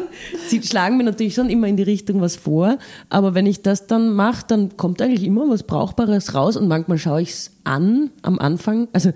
[0.48, 2.78] Sie schlagen mir natürlich schon immer in die Richtung was vor.
[3.08, 6.56] Aber wenn ich das dann mache, dann kommt eigentlich immer was Brauchbares raus.
[6.56, 8.88] Und manchmal schaue ich es an am Anfang.
[8.92, 9.12] Also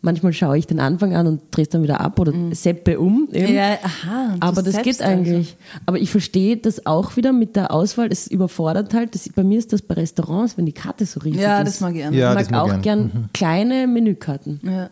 [0.00, 3.28] manchmal schaue ich den Anfang an und drehe es dann wieder ab oder seppe um.
[3.32, 3.50] Eben.
[3.50, 3.56] Mhm.
[3.56, 4.36] Ja, aha.
[4.40, 5.04] Aber das geht also.
[5.04, 5.56] eigentlich.
[5.86, 8.08] Aber ich verstehe das auch wieder mit der Auswahl.
[8.10, 9.14] Es überfordert halt.
[9.14, 11.68] Das, bei mir ist das bei Restaurants, wenn die Karte so riesig Ja, ist.
[11.68, 12.12] das mag ich auch.
[12.12, 14.60] Ja, ich das mag mag auch ich gern kleine Menükarten.
[14.62, 14.90] Ja.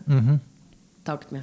[1.05, 1.43] Taugt mir.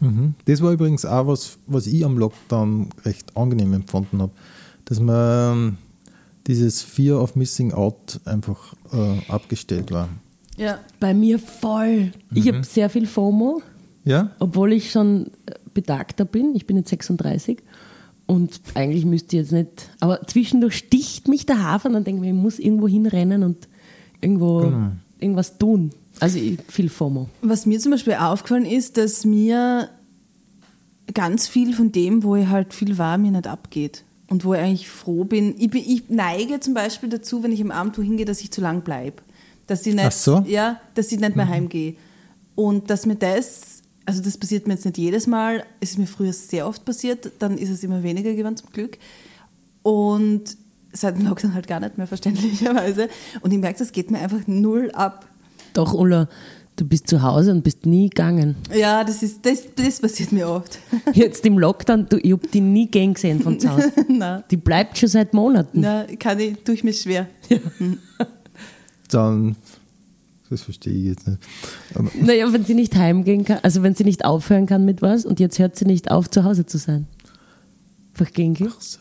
[0.00, 0.34] Mhm.
[0.44, 4.32] Das war übrigens auch was, was ich am Lockdown recht angenehm empfunden habe,
[4.84, 5.78] dass man ähm,
[6.46, 10.08] dieses Fear of Missing Out einfach äh, abgestellt war.
[10.56, 10.78] Ja.
[11.00, 12.12] Bei mir voll.
[12.34, 13.62] Ich habe sehr viel FOMO,
[14.04, 14.30] Ja?
[14.38, 16.54] obwohl ich schon äh, betagter bin.
[16.54, 17.58] Ich bin jetzt 36
[18.26, 19.90] und eigentlich müsste ich jetzt nicht.
[20.00, 23.42] Aber zwischendurch sticht mich der Hafer und dann denke ich mir, ich muss irgendwo hinrennen
[23.42, 23.68] und
[24.20, 24.72] irgendwo
[25.20, 25.90] irgendwas tun.
[26.18, 27.28] Also ich, viel FOMO.
[27.42, 29.90] Was mir zum Beispiel aufgefallen ist, dass mir
[31.14, 34.02] ganz viel von dem, wo ich halt viel war, mir nicht abgeht.
[34.28, 35.54] Und wo ich eigentlich froh bin.
[35.58, 38.50] Ich, bin, ich neige zum Beispiel dazu, wenn ich am Abend wohin gehe, dass ich
[38.50, 39.22] zu lang bleibe.
[39.66, 40.44] Dass ich nicht, Ach so?
[40.46, 41.96] ja, dass ich nicht mehr heimgehe.
[42.54, 46.06] Und dass mir das, also das passiert mir jetzt nicht jedes Mal, es ist mir
[46.06, 48.98] früher sehr oft passiert, dann ist es immer weniger geworden zum Glück.
[49.82, 50.56] Und
[50.92, 53.08] seit dem Lockdown halt gar nicht mehr, verständlicherweise.
[53.40, 55.26] Und ich merke, das geht mir einfach null ab.
[55.74, 56.28] Doch, Ulla,
[56.76, 58.56] du bist zu Hause und bist nie gegangen.
[58.74, 60.78] Ja, das, ist, das, das passiert mir oft.
[61.12, 63.92] Jetzt im Lockdown, du, ich habe die nie gehen gesehen von zu Hause.
[64.08, 64.44] Nein.
[64.50, 65.80] Die bleibt schon seit Monaten.
[65.80, 67.26] Na, kann ich, tue ich mir schwer.
[69.08, 69.56] Dann,
[70.50, 71.38] das verstehe ich jetzt nicht.
[71.94, 75.24] Aber, Naja, wenn sie nicht heimgehen kann, also wenn sie nicht aufhören kann mit was
[75.24, 77.06] und jetzt hört sie nicht auf, zu Hause zu sein.
[78.12, 78.70] Einfach gehen geht.
[78.74, 78.98] ach so.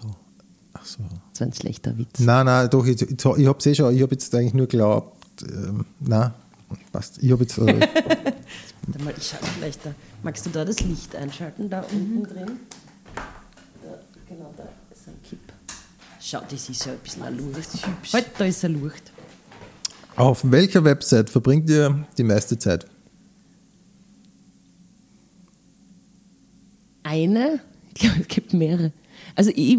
[0.73, 1.03] Ach so.
[1.31, 2.19] Das war ein schlechter Witz.
[2.19, 4.67] Nein, nein, doch, ich, ich, ich habe es eh schon, ich habe jetzt eigentlich nur
[4.67, 6.31] geglaubt, ähm, nein,
[6.91, 7.21] passt.
[7.21, 7.61] Ich habe jetzt, äh,
[8.87, 9.93] Warte mal, ich schaue vielleicht da.
[10.23, 12.51] Magst du da das Licht einschalten, da unten drin?
[13.15, 13.99] Da,
[14.29, 15.39] genau, da ist ein Kipp.
[16.21, 18.13] Schau, das ist ja ein bisschen eine Lucht.
[18.13, 19.11] Halt, da ist eine Lucht.
[20.16, 22.86] Auf welcher Website verbringt ihr die meiste Zeit?
[27.03, 27.59] Eine?
[27.93, 28.91] Ich glaube, es gibt mehrere.
[29.36, 29.78] Also ich,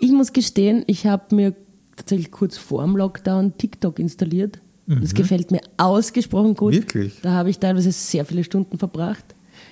[0.00, 1.54] ich muss gestehen, ich habe mir
[1.96, 4.60] tatsächlich kurz vor dem Lockdown TikTok installiert.
[4.86, 6.74] Das gefällt mir ausgesprochen gut.
[6.74, 7.20] Wirklich?
[7.22, 9.24] Da habe ich teilweise sehr viele Stunden verbracht.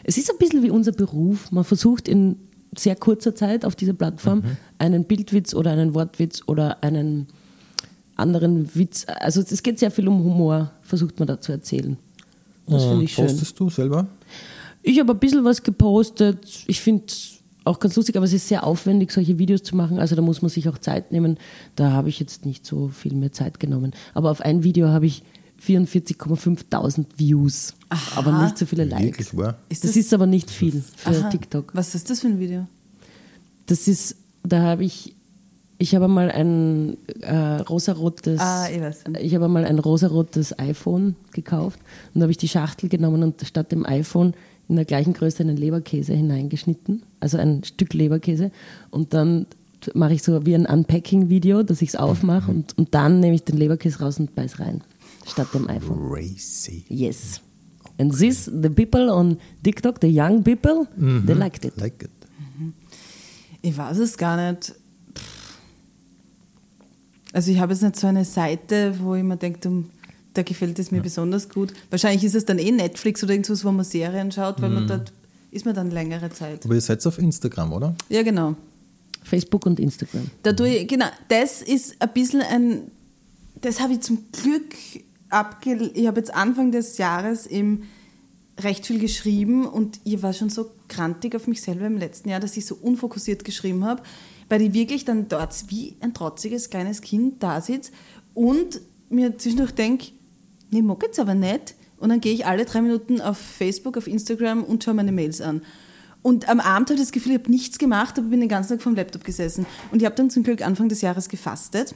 [0.04, 1.52] Es ist ein bisschen wie unser Beruf.
[1.52, 2.36] Man versucht in
[2.74, 4.42] sehr kurzer Zeit auf dieser Plattform
[4.78, 7.26] einen Bildwitz oder einen Wortwitz oder einen
[8.22, 9.04] anderen Witz.
[9.06, 11.96] Also es geht sehr viel um Humor, versucht man da zu erzählen.
[12.66, 13.26] Das finde ich schön.
[13.26, 14.06] Postest du selber?
[14.82, 16.64] Ich habe ein bisschen was gepostet.
[16.66, 19.98] Ich finde es auch ganz lustig, aber es ist sehr aufwendig, solche Videos zu machen.
[19.98, 21.38] Also da muss man sich auch Zeit nehmen.
[21.76, 23.92] Da habe ich jetzt nicht so viel mehr Zeit genommen.
[24.14, 25.22] Aber auf ein Video habe ich
[25.64, 27.74] 44,5.000 Views,
[28.16, 29.04] aber nicht so viele Likes.
[29.06, 29.58] Wirklich wahr?
[29.68, 31.28] Ist das, das- ist aber nicht viel für Aha.
[31.30, 31.70] TikTok.
[31.74, 32.66] Was ist das für ein Video?
[33.66, 35.14] Das ist, da habe ich,
[35.82, 39.04] ich habe mal ein äh, rosarotes, Ah, ich weiß.
[39.20, 41.80] ich habe mal ein rosarotes iPhone gekauft
[42.14, 44.34] und da habe ich die Schachtel genommen und statt dem iPhone
[44.68, 48.52] in der gleichen Größe einen Leberkäse hineingeschnitten, also ein Stück Leberkäse
[48.90, 49.46] und dann
[49.94, 53.42] mache ich so wie ein Unpacking-Video, dass ich es aufmache und, und dann nehme ich
[53.42, 54.82] den Leberkäse raus und beiß rein,
[55.26, 55.98] statt dem iPhone.
[56.08, 56.84] Crazy.
[56.88, 57.40] Yes.
[57.98, 60.86] And this, the people on TikTok, the young people,
[61.26, 61.76] they liked it.
[61.80, 62.10] Like it.
[63.62, 64.74] Ich weiß es gar nicht.
[67.32, 69.90] Also ich habe jetzt nicht so eine Seite, wo ich mir denke, um,
[70.34, 71.72] da gefällt es mir besonders gut.
[71.90, 75.12] Wahrscheinlich ist es dann eh Netflix oder irgendwas, wo man Serien schaut, weil man dort
[75.50, 76.64] ist man dann längere Zeit.
[76.64, 77.94] Aber ihr seid auf Instagram, oder?
[78.08, 78.56] Ja, genau.
[79.22, 80.30] Facebook und Instagram.
[80.42, 82.90] Da tue ich, genau, das ist ein bisschen ein,
[83.60, 84.74] das habe ich zum Glück
[85.28, 85.90] abge...
[85.94, 87.84] Ich habe jetzt Anfang des Jahres eben
[88.58, 92.40] recht viel geschrieben und ich war schon so krantig auf mich selber im letzten Jahr,
[92.40, 94.02] dass ich so unfokussiert geschrieben habe,
[94.52, 97.90] weil ich wirklich dann dort wie ein trotziges kleines Kind da sitze
[98.34, 100.08] und mir zwischendurch denke,
[100.70, 101.74] nee, mag jetzt aber nicht.
[101.96, 105.40] Und dann gehe ich alle drei Minuten auf Facebook, auf Instagram und schaue meine Mails
[105.40, 105.62] an.
[106.20, 108.74] Und am Abend habe ich das Gefühl, ich habe nichts gemacht, aber bin den ganzen
[108.74, 109.64] Tag vom Laptop gesessen.
[109.90, 111.94] Und ich habe dann zum Glück Anfang des Jahres gefastet.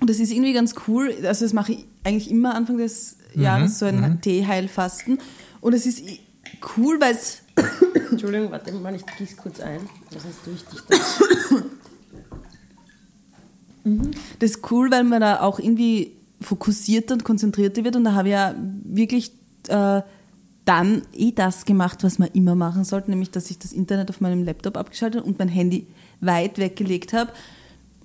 [0.00, 1.14] Und das ist irgendwie ganz cool.
[1.22, 5.20] Also das mache ich eigentlich immer Anfang des Jahres, so ein Teeheilfasten.
[5.60, 6.02] Und es ist
[6.76, 7.41] cool, weil es
[8.10, 9.80] Entschuldigung, warte mal, ich gieße kurz ein.
[10.10, 10.84] Das ist durchdicht.
[10.88, 11.22] das.
[14.38, 17.96] Das ist cool, weil man da auch irgendwie fokussierter und konzentrierter wird.
[17.96, 19.32] Und da habe ich ja wirklich
[19.66, 20.02] äh,
[20.64, 24.20] dann eh das gemacht, was man immer machen sollte, nämlich dass ich das Internet auf
[24.20, 25.86] meinem Laptop abgeschaltet und mein Handy
[26.20, 27.32] weit weggelegt habe.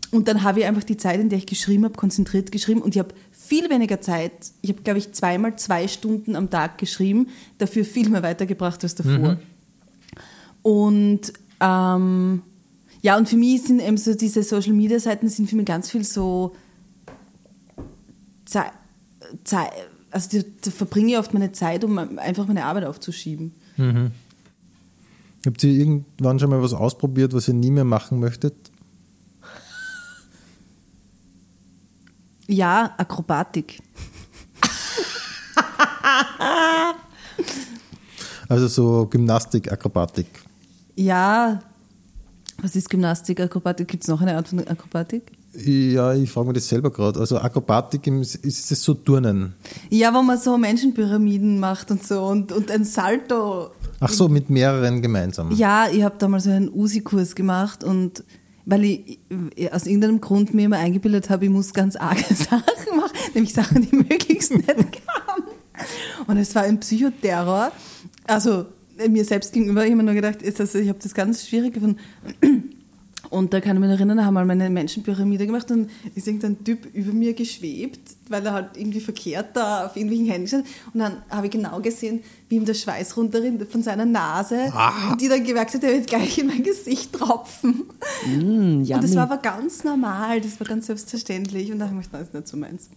[0.09, 2.95] Und dann habe ich einfach die Zeit, in der ich geschrieben habe, konzentriert geschrieben und
[2.95, 4.31] ich habe viel weniger Zeit.
[4.61, 7.27] Ich habe, glaube ich, zweimal zwei Stunden am Tag geschrieben,
[7.57, 9.37] dafür viel mehr weitergebracht als davor.
[10.67, 12.41] Und ähm,
[13.01, 15.89] ja, und für mich sind eben so diese Social Media Seiten sind für mich ganz
[15.89, 16.57] viel so
[18.43, 18.73] Zeit,
[19.45, 19.71] Zeit
[20.11, 23.53] also da, da verbringe ich oft meine Zeit, um einfach meine Arbeit aufzuschieben.
[25.45, 28.53] Habt ihr irgendwann schon mal was ausprobiert, was ihr nie mehr machen möchtet?
[32.47, 33.81] Ja, Akrobatik.
[38.49, 40.27] Also so Gymnastik, Akrobatik.
[40.97, 41.59] Ja,
[42.59, 43.87] was ist Gymnastik, Akrobatik?
[43.87, 45.31] Gibt es noch eine Art von Akrobatik?
[45.53, 47.19] Ja, ich frage mich das selber gerade.
[47.19, 49.53] Also Akrobatik ist es so Turnen.
[49.89, 53.71] Ja, wo man so Menschenpyramiden macht und so und, und ein Salto.
[53.99, 55.51] Ach so, mit mehreren gemeinsam.
[55.51, 58.23] Ja, ich habe damals so einen Usi-Kurs gemacht und
[58.65, 59.19] weil ich
[59.55, 63.53] ich aus irgendeinem Grund mir immer eingebildet habe, ich muss ganz arge Sachen machen, nämlich
[63.53, 65.47] Sachen, die möglichst nicht kamen.
[66.25, 67.71] Und es war ein Psychoterror.
[68.25, 68.65] Also
[69.09, 71.97] mir selbst gegenüber, mir nur gedacht, ist das, ich habe das ganz schwierig gefunden.
[73.29, 75.89] Und da kann ich mich noch erinnern, da haben wir mal eine Menschenpyramide gemacht und
[76.15, 80.47] ist irgendein Typ über mir geschwebt, weil er halt irgendwie verkehrt da auf irgendwelchen Händen
[80.47, 80.65] stand.
[80.93, 84.71] Und dann habe ich genau gesehen, wie ihm der Schweiß runterrinnt von seiner Nase
[85.11, 87.83] und die dann gemerkt hat, er wird gleich in mein Gesicht tropfen.
[88.25, 91.71] Mm, Und das war aber ganz normal, das war ganz selbstverständlich.
[91.71, 92.89] Und da habe ich gedacht, das ist nicht so meins.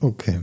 [0.00, 0.40] Okay.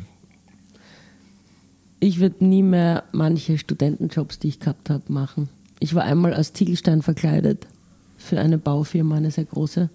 [1.99, 5.49] Ich würde nie mehr manche Studentenjobs, die ich gehabt habe, machen.
[5.79, 7.67] Ich war einmal als Ziegelstein verkleidet
[8.17, 9.89] für eine Baufirma, eine sehr große.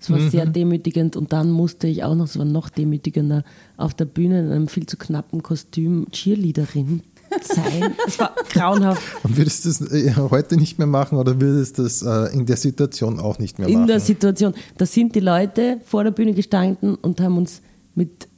[0.00, 3.44] Es war sehr demütigend und dann musste ich auch noch, es war noch demütigender,
[3.76, 7.02] auf der Bühne in einem viel zu knappen Kostüm Cheerleaderin
[7.40, 7.94] sein.
[8.06, 9.00] Es war grauenhaft.
[9.22, 12.46] Und würdest du das äh, heute nicht mehr machen oder würdest du das äh, in
[12.46, 13.82] der Situation auch nicht mehr machen?
[13.82, 17.62] In der Situation, da sind die Leute vor der Bühne gestanden und haben uns
[17.94, 18.28] mit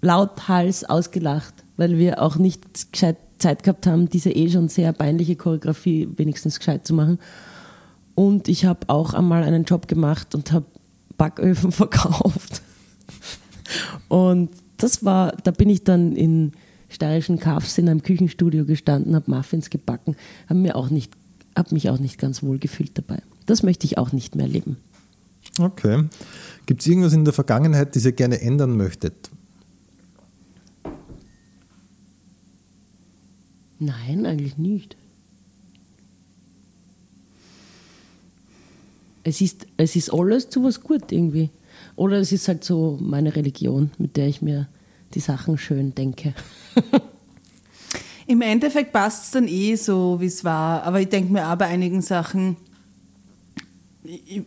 [0.00, 5.34] Lauthals ausgelacht, weil wir auch nicht gescheit Zeit gehabt haben, diese eh schon sehr peinliche
[5.34, 7.18] Choreografie wenigstens gescheit zu machen.
[8.14, 10.66] Und ich habe auch einmal einen Job gemacht und habe
[11.16, 12.60] Backöfen verkauft.
[14.08, 16.52] Und das war, da bin ich dann in
[16.90, 20.16] steirischen Kafs in einem Küchenstudio gestanden, habe Muffins gebacken,
[20.50, 23.22] habe mir habe mich auch nicht ganz wohl gefühlt dabei.
[23.46, 24.76] Das möchte ich auch nicht mehr erleben.
[25.58, 26.04] Okay.
[26.66, 29.30] Gibt es irgendwas in der Vergangenheit, das ihr gerne ändern möchtet?
[33.80, 34.96] Nein, eigentlich nicht.
[39.24, 41.50] Es ist, es ist alles zu was gut irgendwie.
[41.96, 44.68] Oder es ist halt so meine Religion, mit der ich mir
[45.14, 46.34] die Sachen schön denke.
[48.26, 50.84] Im Endeffekt passt es dann eh so, wie es war.
[50.84, 52.56] Aber ich denke mir auch bei einigen Sachen,
[54.04, 54.42] ich,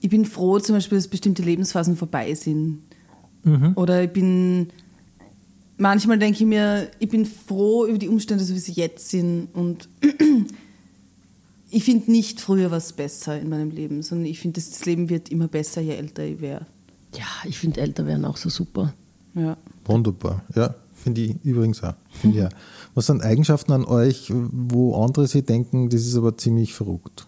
[0.00, 2.82] ich bin froh zum Beispiel, dass bestimmte Lebensphasen vorbei sind.
[3.76, 4.70] Oder ich bin,
[5.76, 9.48] manchmal denke ich mir, ich bin froh über die Umstände, so wie sie jetzt sind.
[9.54, 9.88] Und
[11.70, 15.28] ich finde nicht früher was besser in meinem Leben, sondern ich finde, das Leben wird
[15.30, 16.66] immer besser, je älter ich werde.
[17.14, 18.92] Ja, ich finde älter werden auch so super.
[19.34, 19.56] Ja.
[19.84, 20.44] Wunderbar.
[20.54, 21.94] Ja, finde ich übrigens auch.
[22.22, 22.48] Ich auch.
[22.94, 27.26] Was sind Eigenschaften an euch, wo andere sich denken, das ist aber ziemlich verrückt?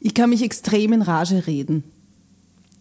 [0.00, 1.84] Ich kann mich extrem in Rage reden.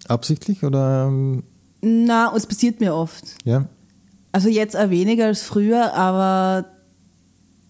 [0.10, 1.44] Absichtlich oder ähm,
[1.82, 3.24] Na, es passiert mir oft.
[3.46, 3.66] ja?
[4.32, 6.66] Also jetzt auch weniger als früher, aber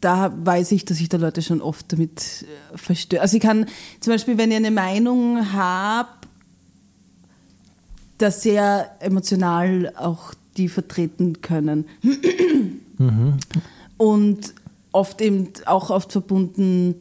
[0.02, 3.22] da weiß ich, dass ich da Leute schon oft damit äh, verstöre.
[3.22, 3.66] Also ich kann
[4.00, 6.10] zum Beispiel, wenn ich eine Meinung habe,
[8.18, 11.86] da sehr emotional auch die vertreten können.
[13.98, 14.54] Und
[14.92, 16.96] oft eben auch oft verbunden,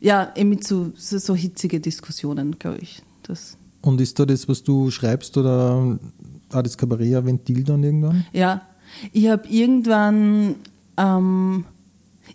[0.00, 3.02] ja, eben mit so, so, so hitzige Diskussionen, glaube ich.
[3.24, 5.98] Das, Und ist da das, was du schreibst oder
[6.52, 8.24] auch das Kabarett ein Ventil dann irgendwann?
[8.32, 8.62] Ja,
[9.12, 10.56] ich habe irgendwann,
[10.96, 11.64] ähm,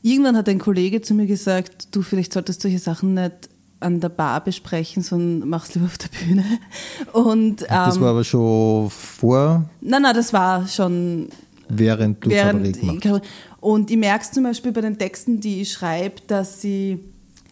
[0.02, 4.10] irgendwann hat ein Kollege zu mir gesagt, du vielleicht solltest solche Sachen nicht an der
[4.10, 6.46] Bar besprechen, sondern mach's lieber auf der Bühne.
[7.14, 11.28] Und Das ähm, war aber schon vor, nein, nein, das war schon
[11.68, 13.24] während du während Kabarett
[13.60, 17.00] und ich merke es zum Beispiel bei den Texten, die ich schreibe, dass sie,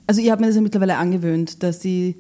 [0.08, 2.16] also ich habe mir das ja mittlerweile angewöhnt, dass ich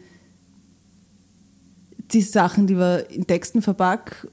[2.13, 4.27] die Sachen, die wir in Texten verpack,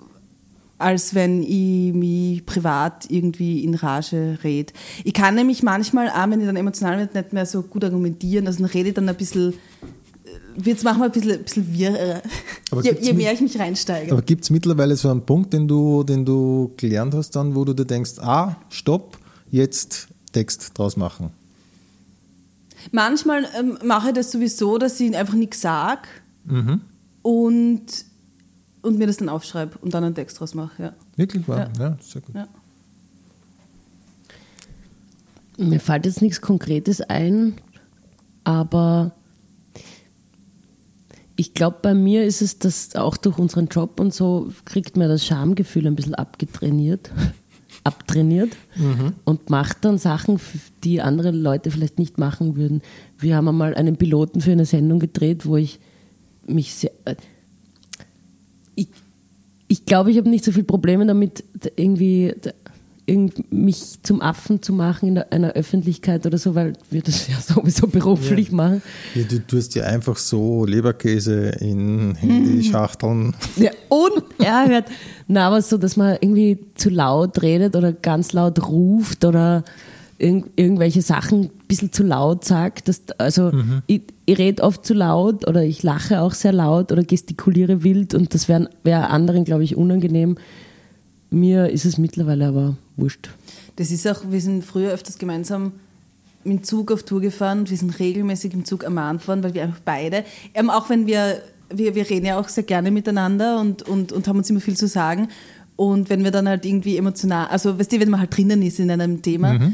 [0.79, 4.73] als wenn ich mich privat irgendwie in Rage rede.
[5.05, 8.47] Ich kann nämlich manchmal auch, wenn ich dann emotional werde, nicht mehr so gut argumentieren,
[8.47, 9.55] also dann rede ich dann ein bisschen
[10.61, 12.21] wird es manchmal ein bisschen, ein bisschen wirrer,
[12.71, 14.11] Aber je, je mehr ich mich reinsteige.
[14.11, 17.65] Aber gibt es mittlerweile so einen Punkt, den du, den du gelernt hast, dann, wo
[17.65, 19.19] du dir denkst, ah, stopp,
[19.51, 21.31] jetzt Text draus machen?
[22.91, 26.09] Manchmal ähm, mache ich das sowieso, dass ich einfach nichts sage
[26.45, 26.81] Mhm.
[27.23, 27.87] Und,
[28.83, 30.83] und mir das dann aufschreibe und dann einen Text draus mache.
[30.83, 30.93] Ja.
[31.17, 31.71] Wirklich wahr?
[31.79, 31.85] Ja.
[31.91, 32.35] Ja, sehr gut.
[32.35, 32.49] Ja.
[35.59, 37.55] Mir fällt jetzt nichts Konkretes ein,
[38.45, 39.13] aber
[41.35, 45.09] ich glaube, bei mir ist es, dass auch durch unseren Job und so kriegt mir
[45.09, 47.11] das Schamgefühl ein bisschen abgetrainiert,
[47.85, 48.57] abtrainiert
[49.25, 50.41] und macht dann Sachen,
[50.85, 52.83] die andere Leute vielleicht nicht machen würden.
[53.19, 55.81] Wir haben einmal einen Piloten für eine Sendung gedreht, wo ich
[56.49, 56.93] mich sehr.
[57.05, 57.15] äh,
[58.75, 58.89] Ich,
[59.69, 61.45] ich glaube, ich habe nicht so viele Probleme damit,
[61.77, 62.35] irgendwie
[63.51, 67.87] mich zum Affen zu machen in einer Öffentlichkeit oder so, weil wir das ja sowieso
[67.87, 68.83] beruflich machen.
[69.15, 73.35] Ja, du tust ja einfach so Leberkäse in Handyschachteln.
[73.57, 74.85] Ja, und er hört,
[75.27, 79.65] na, aber so, dass man irgendwie zu laut redet oder ganz laut ruft oder
[80.19, 82.89] irg irgendwelche Sachen ein bisschen zu laut sagt.
[82.89, 83.53] Das, also
[83.87, 88.15] ich, ich rede oft zu laut oder ich lache auch sehr laut oder gestikuliere wild
[88.15, 90.37] und das wäre wär anderen, glaube ich, unangenehm.
[91.31, 93.29] Mir ist es mittlerweile aber wurscht.
[93.77, 95.73] Das ist auch, wir sind früher öfters gemeinsam
[96.45, 99.55] mit dem Zug auf Tour gefahren und wir sind regelmäßig im Zug ermahnt worden, weil
[99.55, 101.43] wir einfach beide, ähm, auch wenn wir,
[101.73, 104.77] wir, wir reden ja auch sehr gerne miteinander und, und, und haben uns immer viel
[104.77, 105.29] zu sagen.
[105.77, 108.81] Und wenn wir dann halt irgendwie emotional, also weißt du, wenn man halt drinnen ist
[108.81, 109.71] in einem Thema, äh,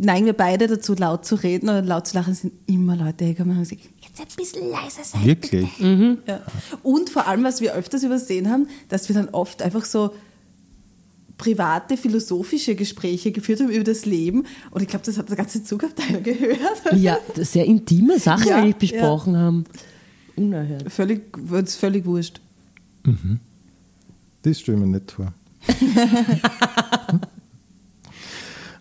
[0.00, 3.52] neigen wir beide dazu, laut zu reden oder laut zu lachen, sind immer Leute hergekommen
[3.52, 5.24] und haben gesagt, jetzt ein bisschen leiser sein.
[5.24, 5.68] Wirklich?
[5.78, 6.42] Ja.
[6.82, 10.14] Und vor allem, was wir öfters übersehen haben, dass wir dann oft einfach so
[11.36, 14.46] private, philosophische Gespräche geführt haben über das Leben.
[14.70, 16.60] Und ich glaube, das hat der ganze Zugabteil gehört.
[16.94, 19.64] Ja, sehr intime Sachen Ja, eigentlich besprochen haben.
[20.36, 20.90] Unerhört.
[20.90, 21.22] Völlig,
[21.66, 22.40] völlig wurscht.
[24.42, 25.32] Das stelle ich mir nicht vor.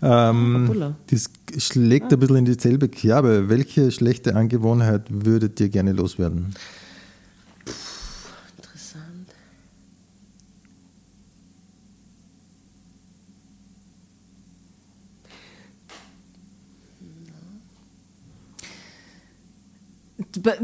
[0.01, 3.49] ähm, das schlägt ein bisschen in dieselbe Kerbe.
[3.49, 6.53] Welche schlechte Angewohnheit würdet ihr gerne loswerden?
[8.57, 9.29] Interessant.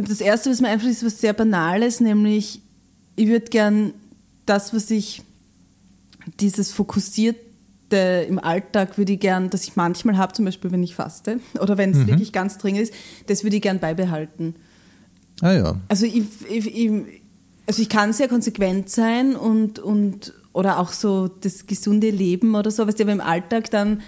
[0.08, 2.62] Das Erste, was mir einfällt, ist was sehr Banales, nämlich
[3.16, 3.94] ich würde gern
[4.46, 5.24] das, was ich,
[6.40, 6.72] dieses
[7.92, 11.40] Fokussierte im Alltag würde ich gern, dass ich manchmal habe, zum Beispiel wenn ich faste
[11.60, 12.94] oder wenn es wirklich ganz dringend ist,
[13.28, 14.56] das würde ich gern beibehalten.
[15.42, 15.76] Ah ja.
[15.88, 16.92] Also ich, ich, ich,
[17.68, 22.72] also ich kann sehr konsequent sein und, und oder auch so das gesunde Leben oder
[22.72, 24.02] so, weißt du, aber im Alltag dann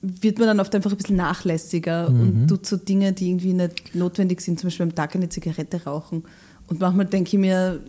[0.00, 3.94] wird man dann oft einfach ein bisschen nachlässiger und tut so Dinge, die irgendwie nicht
[3.94, 6.24] notwendig sind, zum Beispiel am Tag eine Zigarette rauchen.
[6.66, 7.80] Und manchmal denke ich mir,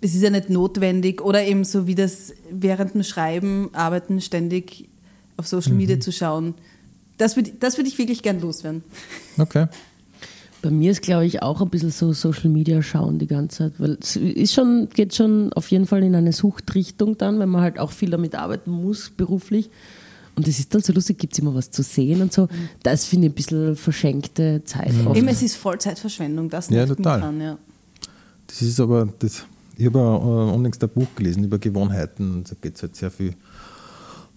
[0.00, 4.88] es ist ja nicht notwendig oder eben so wie das während dem Schreiben, Arbeiten ständig
[5.36, 6.54] auf Social Media zu schauen.
[7.18, 8.82] Das würde das würd ich wirklich gern loswerden.
[9.38, 9.66] Okay.
[10.62, 13.72] Bei mir ist, glaube ich, auch ein bisschen so Social Media schauen die ganze Zeit,
[13.78, 17.62] weil es ist schon, geht schon auf jeden Fall in eine Suchtrichtung dann, wenn man
[17.62, 19.70] halt auch viel damit arbeiten muss, beruflich.
[20.36, 22.48] Und es ist dann so lustig, gibt es immer was zu sehen und so.
[22.82, 25.16] Das finde ich ein bisschen verschenkte Zeit oft.
[25.16, 27.20] Eben, es ist Vollzeitverschwendung, das Ja, total.
[27.20, 27.58] dran, ja.
[28.46, 29.44] Das ist aber, das,
[29.80, 33.10] ich habe äh, unlängst ein Buch gelesen über Gewohnheiten und da geht es halt sehr
[33.10, 33.34] viel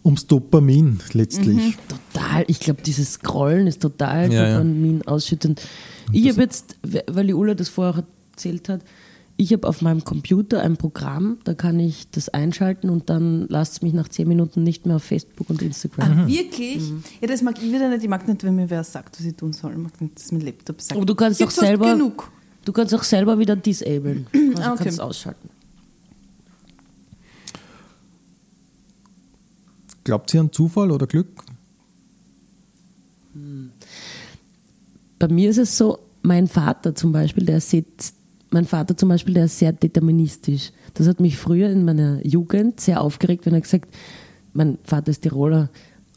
[0.04, 1.78] ums Dopamin letztlich.
[1.88, 4.58] Total, ich glaube, dieses Scrollen ist total Ja, ja.
[4.58, 5.62] Dopamin ausschüttend.
[6.12, 6.78] Ich habe jetzt,
[7.08, 8.82] weil die Ulla das vorher erzählt hat,
[9.36, 13.74] ich habe auf meinem Computer ein Programm, da kann ich das einschalten und dann lasst
[13.74, 16.20] es mich nach zehn Minuten nicht mehr auf Facebook und Instagram.
[16.20, 16.84] Ah, wirklich?
[17.20, 18.04] Ja, das mag ich wieder nicht.
[18.04, 19.72] Ich mag nicht, wenn mir wer sagt, was ich tun soll.
[19.72, 20.98] Ich mag nicht, dass mein Laptop sagt.
[20.98, 22.32] Aber du kannst auch Gibt's fast selber, genug.
[22.66, 24.28] Du kannst auch selber wieder disablen.
[24.56, 24.84] Also Ah, okay.
[24.86, 25.50] kannst ausschalten.
[30.04, 31.28] Glaubt ihr an Zufall oder Glück?
[35.20, 38.16] Bei mir ist es so, mein Vater zum Beispiel, der sitzt,
[38.52, 40.72] mein Vater zum Beispiel, der ist sehr deterministisch.
[40.94, 43.94] Das hat mich früher in meiner Jugend sehr aufgeregt, wenn er gesagt,
[44.54, 45.70] mein Vater ist Tiroler,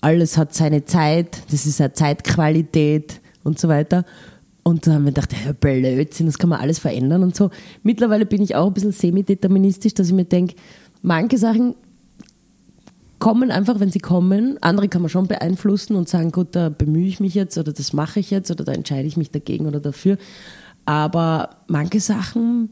[0.02, 4.05] alles hat seine Zeit, das ist eine Zeitqualität und so weiter.
[4.66, 7.51] Und da haben wir gedacht, ja, Blödsinn, das kann man alles verändern und so.
[7.84, 10.56] Mittlerweile bin ich auch ein bisschen semi-deterministisch, dass ich mir denke,
[11.02, 11.76] manche Sachen
[13.20, 14.60] kommen einfach, wenn sie kommen.
[14.62, 17.93] Andere kann man schon beeinflussen und sagen, gut, da bemühe ich mich jetzt oder das
[17.93, 20.18] mache ich jetzt oder da entscheide ich mich dagegen oder dafür.
[20.84, 22.70] Aber manche Sachen,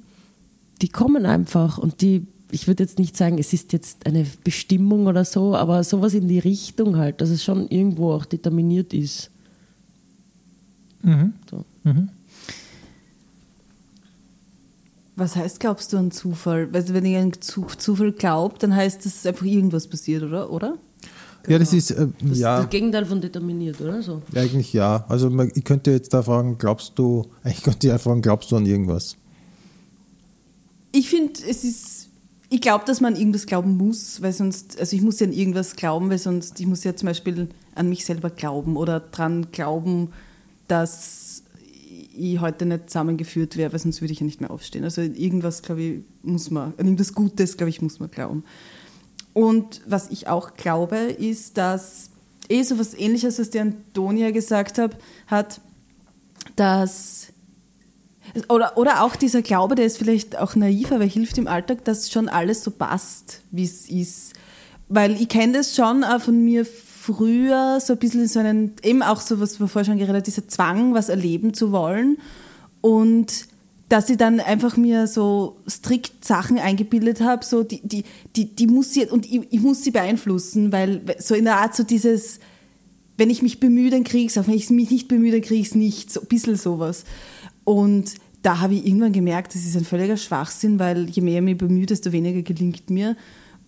[0.83, 5.07] die kommen einfach und die, ich würde jetzt nicht sagen, es ist jetzt eine Bestimmung
[5.07, 9.31] oder so, aber sowas in die Richtung halt, dass es schon irgendwo auch determiniert ist.
[11.51, 11.65] So.
[15.17, 16.69] Was heißt, glaubst du an Zufall?
[16.73, 20.51] Also wenn ich an Zu- Zufall glaube, dann heißt das einfach irgendwas passiert, oder?
[20.51, 20.77] oder?
[21.47, 24.03] Ja, das ist, äh, Das ist ja, das Gegenteil von determiniert, oder?
[24.03, 24.23] So.
[24.35, 25.05] eigentlich ja.
[25.09, 28.57] Also man, ich könnte jetzt da fragen, glaubst du, ich könnte ja fragen, glaubst du
[28.57, 29.17] an irgendwas?
[30.91, 32.09] Ich finde, es ist,
[32.51, 35.33] ich glaube, dass man an irgendwas glauben muss, weil sonst, also ich muss ja an
[35.33, 39.49] irgendwas glauben, weil sonst, ich muss ja zum Beispiel an mich selber glauben oder dran
[39.53, 40.11] glauben,
[40.69, 41.43] dass
[42.16, 44.85] ich heute nicht zusammengeführt wäre, weil sonst würde ich ja nicht mehr aufstehen.
[44.85, 48.45] Also irgendwas, glaube ich, muss man, an irgendwas Gutes, glaube ich, muss man glauben.
[49.32, 52.11] Und was ich auch glaube, ist, dass
[52.49, 54.97] eh so was ähnliches, was die Antonia gesagt hat,
[55.27, 55.61] hat,
[56.57, 57.28] dass
[58.49, 62.11] oder, oder auch dieser Glaube, der ist vielleicht auch naiv, aber hilft im Alltag, dass
[62.11, 64.32] schon alles so passt, wie es ist.
[64.89, 66.66] Weil ich kenne das schon von mir
[67.05, 70.25] früher, so ein bisschen so einen, eben auch so, was wir vorher schon geredet haben,
[70.25, 72.17] dieser Zwang, was erleben zu wollen.
[72.81, 73.47] Und
[73.91, 78.05] dass ich dann einfach mir so strikt Sachen eingebildet habe, so die, die,
[78.37, 81.75] die, die muss sie, und ich, ich muss sie beeinflussen, weil so in der Art
[81.75, 82.41] so dieses,
[83.19, 84.47] wenn ich mich bemühe, dann kriege ich es auch.
[84.47, 86.11] Wenn ich mich nicht bemühe, dann kriege ich es nicht.
[86.11, 87.05] So ein bisschen sowas.
[87.65, 91.45] Und da habe ich irgendwann gemerkt, das ist ein völliger Schwachsinn, weil je mehr ich
[91.45, 93.15] mich bemühe, desto weniger gelingt mir.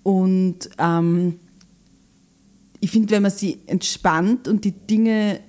[0.03, 1.39] Und ähm,
[2.81, 5.41] ich finde, wenn man sie entspannt und die Dinge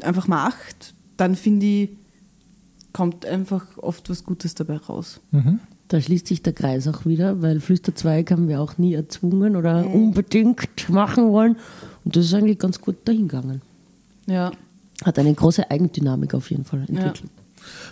[0.00, 1.90] einfach macht, dann finde ich,
[2.92, 5.20] kommt einfach oft was Gutes dabei raus.
[5.88, 9.86] Da schließt sich der Kreis auch wieder, weil Flüsterzweig haben wir auch nie erzwungen oder
[9.86, 11.56] unbedingt machen wollen.
[12.04, 13.60] Und das ist eigentlich ganz gut dahingegangen.
[14.26, 14.52] Ja.
[15.04, 17.22] Hat eine große Eigendynamik auf jeden Fall entwickelt.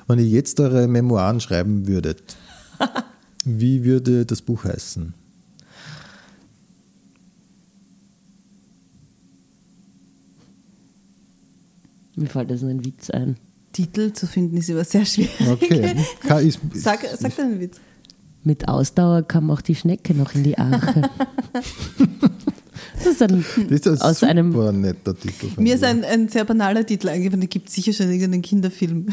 [0.06, 2.36] Wenn ihr jetzt eure Memoiren schreiben würdet,
[3.44, 5.14] wie würde das Buch heißen?
[12.18, 13.36] Mir fällt jetzt ein Witz ein.
[13.72, 15.30] Titel zu finden ist immer sehr schwierig.
[15.48, 15.94] Okay.
[16.26, 17.78] Ka- ist, Sag, sag deinen Witz.
[18.44, 21.02] Mit Ausdauer kam auch die Schnecke noch in die Arche.
[21.52, 25.48] das ist ein, das ist ein aus super einem netter Titel.
[25.60, 29.06] Mir ist ein, ein sehr banaler Titel eingefallen, der gibt sicher schon irgendeinen Kinderfilm.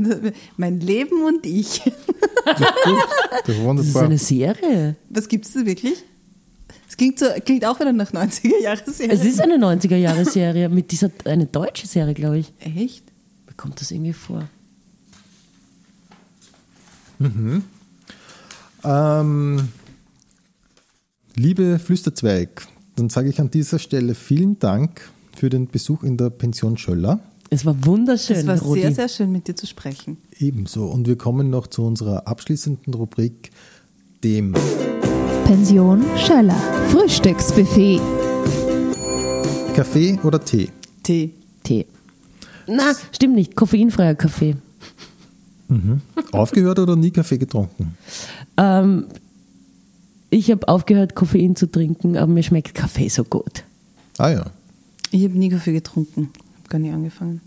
[0.56, 1.82] Mein Leben und ich.
[2.44, 4.96] Das ist ist eine Serie.
[5.08, 6.04] Was gibt es da wirklich?
[6.94, 9.12] Es klingt, so, klingt auch wieder nach 90er-Jahre-Serie.
[9.12, 12.52] Es ist eine 90er-Jahre-Serie mit dieser, eine deutsche Serie, glaube ich.
[12.60, 13.02] Echt?
[13.48, 14.48] Mir kommt das irgendwie vor.
[18.84, 19.68] Ähm,
[21.34, 22.64] liebe Flüsterzweig,
[22.94, 27.18] dann sage ich an dieser Stelle vielen Dank für den Besuch in der Pension Schöller.
[27.50, 28.82] Es war wunderschön, Es war Rudi.
[28.82, 30.18] sehr, sehr schön, mit dir zu sprechen.
[30.38, 30.86] Ebenso.
[30.86, 33.50] Und wir kommen noch zu unserer abschließenden Rubrik,
[34.22, 34.54] dem
[35.44, 36.56] Pension Schöller.
[36.90, 38.00] Frühstücksbuffet.
[39.74, 40.70] Kaffee oder Tee.
[41.02, 41.34] Tee.
[41.62, 41.86] Tee.
[42.66, 43.54] Na, stimmt nicht.
[43.54, 44.56] Koffeinfreier Kaffee.
[46.32, 47.96] Aufgehört oder nie Kaffee getrunken?
[48.56, 49.06] Ähm,
[50.30, 53.64] ich habe aufgehört, Koffein zu trinken, aber mir schmeckt Kaffee so gut.
[54.18, 54.46] Ah ja.
[55.10, 56.30] Ich habe nie Kaffee getrunken.
[56.58, 57.40] Habe gar nicht angefangen.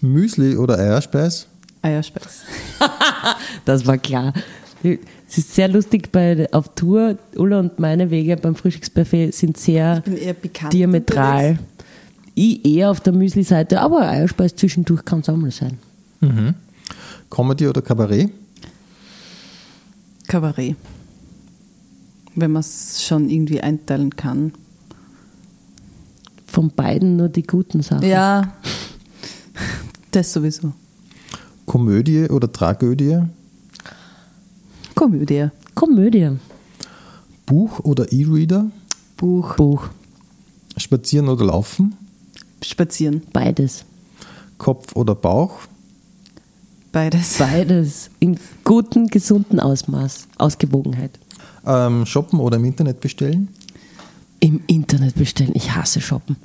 [0.00, 1.46] Müsli oder Eierspeis?
[1.82, 2.42] Eierspeis.
[3.64, 4.32] Das war klar.
[5.32, 7.16] Es ist sehr lustig bei, auf Tour.
[7.36, 11.58] Ulla und meine Wege beim Frühstücksbuffet sind sehr bin eher bekannt diametral.
[12.34, 15.78] Ich eher auf der Müsli-Seite, aber Eierspeis zwischendurch kann es auch mal sein.
[17.30, 18.28] Comedy oder Kabarett?
[20.28, 20.76] Kabarett.
[22.34, 24.52] Wenn man es schon irgendwie einteilen kann.
[26.46, 28.06] Von beiden nur die guten Sachen.
[28.06, 28.52] Ja,
[30.10, 30.74] das sowieso.
[31.64, 33.22] Komödie oder Tragödie?
[35.02, 35.48] Komödie.
[35.74, 36.30] Komödie.
[37.44, 38.70] Buch oder E-Reader?
[39.16, 39.56] Buch.
[39.56, 39.88] Buch.
[40.76, 41.96] Spazieren oder Laufen?
[42.62, 43.20] Spazieren.
[43.32, 43.84] Beides.
[44.58, 45.58] Kopf oder Bauch?
[46.92, 47.38] Beides.
[47.38, 48.10] Beides.
[48.20, 50.28] In gutem, gesunden Ausmaß.
[50.38, 51.18] Ausgewogenheit.
[51.66, 53.48] Ähm, shoppen oder im Internet bestellen?
[54.38, 55.50] Im Internet bestellen.
[55.54, 56.36] Ich hasse Shoppen.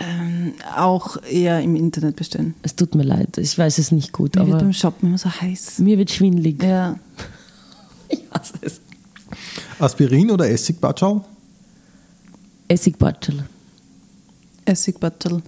[0.00, 2.54] Ähm, auch eher im Internet bestellen.
[2.62, 3.38] Es tut mir leid.
[3.38, 5.78] Ich weiß es nicht gut, Mir wird aber beim Shoppen immer so heiß.
[5.78, 6.60] mir wird schwindelig.
[6.60, 6.96] Ja.
[8.12, 8.80] Ich hasse es.
[9.78, 11.24] Aspirin oder Essigbatschau?
[12.68, 13.44] Essigbatschel.
[14.64, 15.42] Essigbattel.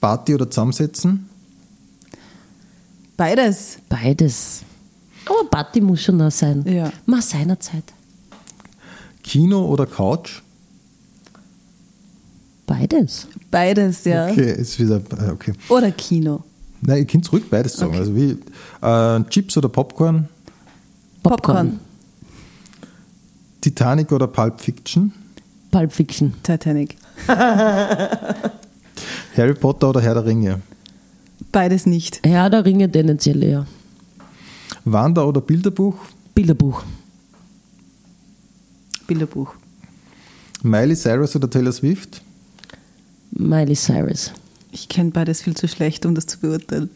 [0.00, 1.28] Party oder Zusammensetzen?
[3.16, 3.78] Beides.
[3.88, 4.62] Beides.
[5.26, 6.64] Aber Party muss schon noch sein.
[6.66, 6.92] Ja.
[7.06, 7.84] Mal seiner Zeit.
[9.22, 10.42] Kino oder Couch?
[12.66, 13.26] Beides.
[13.50, 14.28] Beides, ja.
[14.30, 15.00] Okay, ist wieder,
[15.32, 15.52] okay.
[15.68, 16.44] Oder Kino.
[16.80, 17.96] Nein, ihr könnt zurück beides sagen.
[17.96, 18.38] Also wie
[18.82, 20.28] äh, Chips oder Popcorn?
[21.22, 21.80] Popcorn.
[23.60, 25.12] Titanic oder Pulp Fiction?
[25.70, 26.34] Pulp Fiction.
[26.42, 26.96] Titanic.
[29.36, 30.62] Harry Potter oder Herr der Ringe?
[31.52, 32.24] Beides nicht.
[32.26, 33.66] Ja, der Ringe tendenziell eher.
[34.84, 35.96] Wander- oder Bilderbuch?
[36.34, 36.82] Bilderbuch.
[39.06, 39.54] Bilderbuch.
[40.62, 42.22] Miley Cyrus oder Taylor Swift?
[43.30, 44.32] Miley Cyrus.
[44.72, 46.90] Ich kenne beides viel zu schlecht, um das zu beurteilen.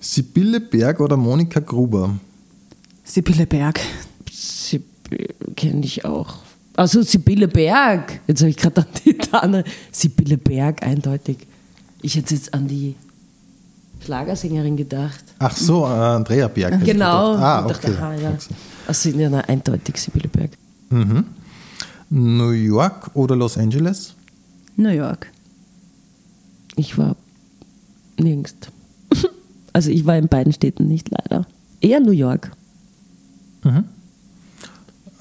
[0.00, 2.18] Sibylle Berg oder Monika Gruber?
[3.04, 3.80] Sibylle Berg.
[4.30, 4.82] Sie
[5.56, 6.34] kenne ich auch.
[6.76, 8.20] Also Sibylle Berg.
[8.26, 9.64] Jetzt habe ich gerade an die Tanne.
[9.90, 11.38] Sibylle Berg, eindeutig.
[12.02, 12.94] Ich hätte jetzt an die
[14.04, 15.22] Schlagersängerin gedacht.
[15.38, 16.84] Ach so, äh, Andrea Berg.
[16.84, 17.34] Genau.
[17.36, 17.96] Ah, Ich dachte, okay.
[18.00, 18.38] aha, ja.
[18.86, 20.52] Also ja, eindeutig Sibylle Berg.
[20.90, 21.24] Mhm.
[22.08, 24.14] New York oder Los Angeles?
[24.76, 25.30] New York.
[26.76, 27.16] Ich war
[28.18, 28.54] nirgends.
[29.72, 31.46] Also ich war in beiden Städten nicht leider.
[31.80, 32.50] Eher New York.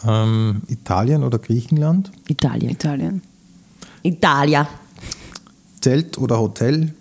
[0.05, 2.11] Ähm, Italien oder Griechenland?
[2.27, 2.71] Italien.
[2.71, 3.21] Italien.
[4.03, 4.67] Italia.
[5.81, 6.93] Zelt oder Hotel?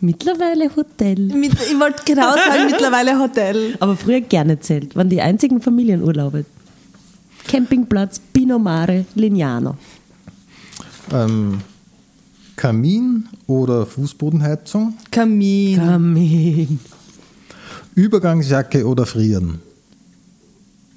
[0.00, 1.18] Mittlerweile Hotel.
[1.34, 3.76] Mit, ich wollte genau sagen, mittlerweile Hotel.
[3.80, 4.94] Aber früher gerne Zelt.
[4.94, 6.44] Waren die einzigen Familienurlaube.
[7.48, 9.76] Campingplatz, Pinomare, Lignano.
[11.12, 11.60] Ähm,
[12.56, 14.94] Kamin oder Fußbodenheizung?
[15.10, 15.76] Kamin.
[15.76, 16.80] Kamin.
[17.94, 19.60] Übergangsjacke oder Frieren?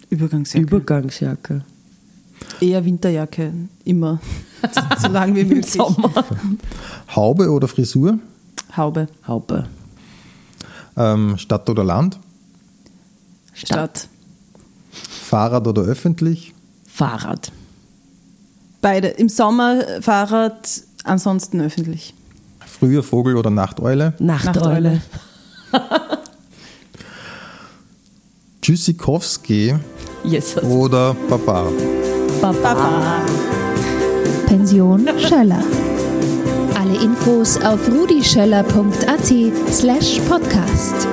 [0.10, 0.66] Übergangsjacke.
[0.66, 1.62] Übergangsjacke.
[2.62, 3.54] Eher Winterjacke.
[3.86, 4.20] Immer.
[5.00, 5.72] so lang wie Im möglich.
[5.72, 6.12] Sommer.
[7.16, 8.20] Haube oder Frisur?
[8.76, 9.08] Haube.
[9.28, 9.66] Haube.
[10.98, 12.20] Ähm, Stadt oder Land?
[13.54, 14.08] Stadt.
[14.92, 16.54] Fahrrad oder öffentlich?
[16.88, 17.52] Fahrrad.
[18.82, 19.10] Beide.
[19.10, 22.14] Im Sommer Fahrrad, ansonsten öffentlich.
[22.66, 24.14] Früher Vogel oder Nachteule?
[24.20, 25.02] Nachteule.
[28.70, 29.74] Tschüssikowski
[30.24, 30.64] Jesus.
[30.64, 31.72] oder Baba?
[32.40, 33.26] Baba.
[34.46, 35.64] Pension Schöller.
[36.80, 39.26] Alle Infos auf rudischöller.at
[39.72, 41.08] slash podcast.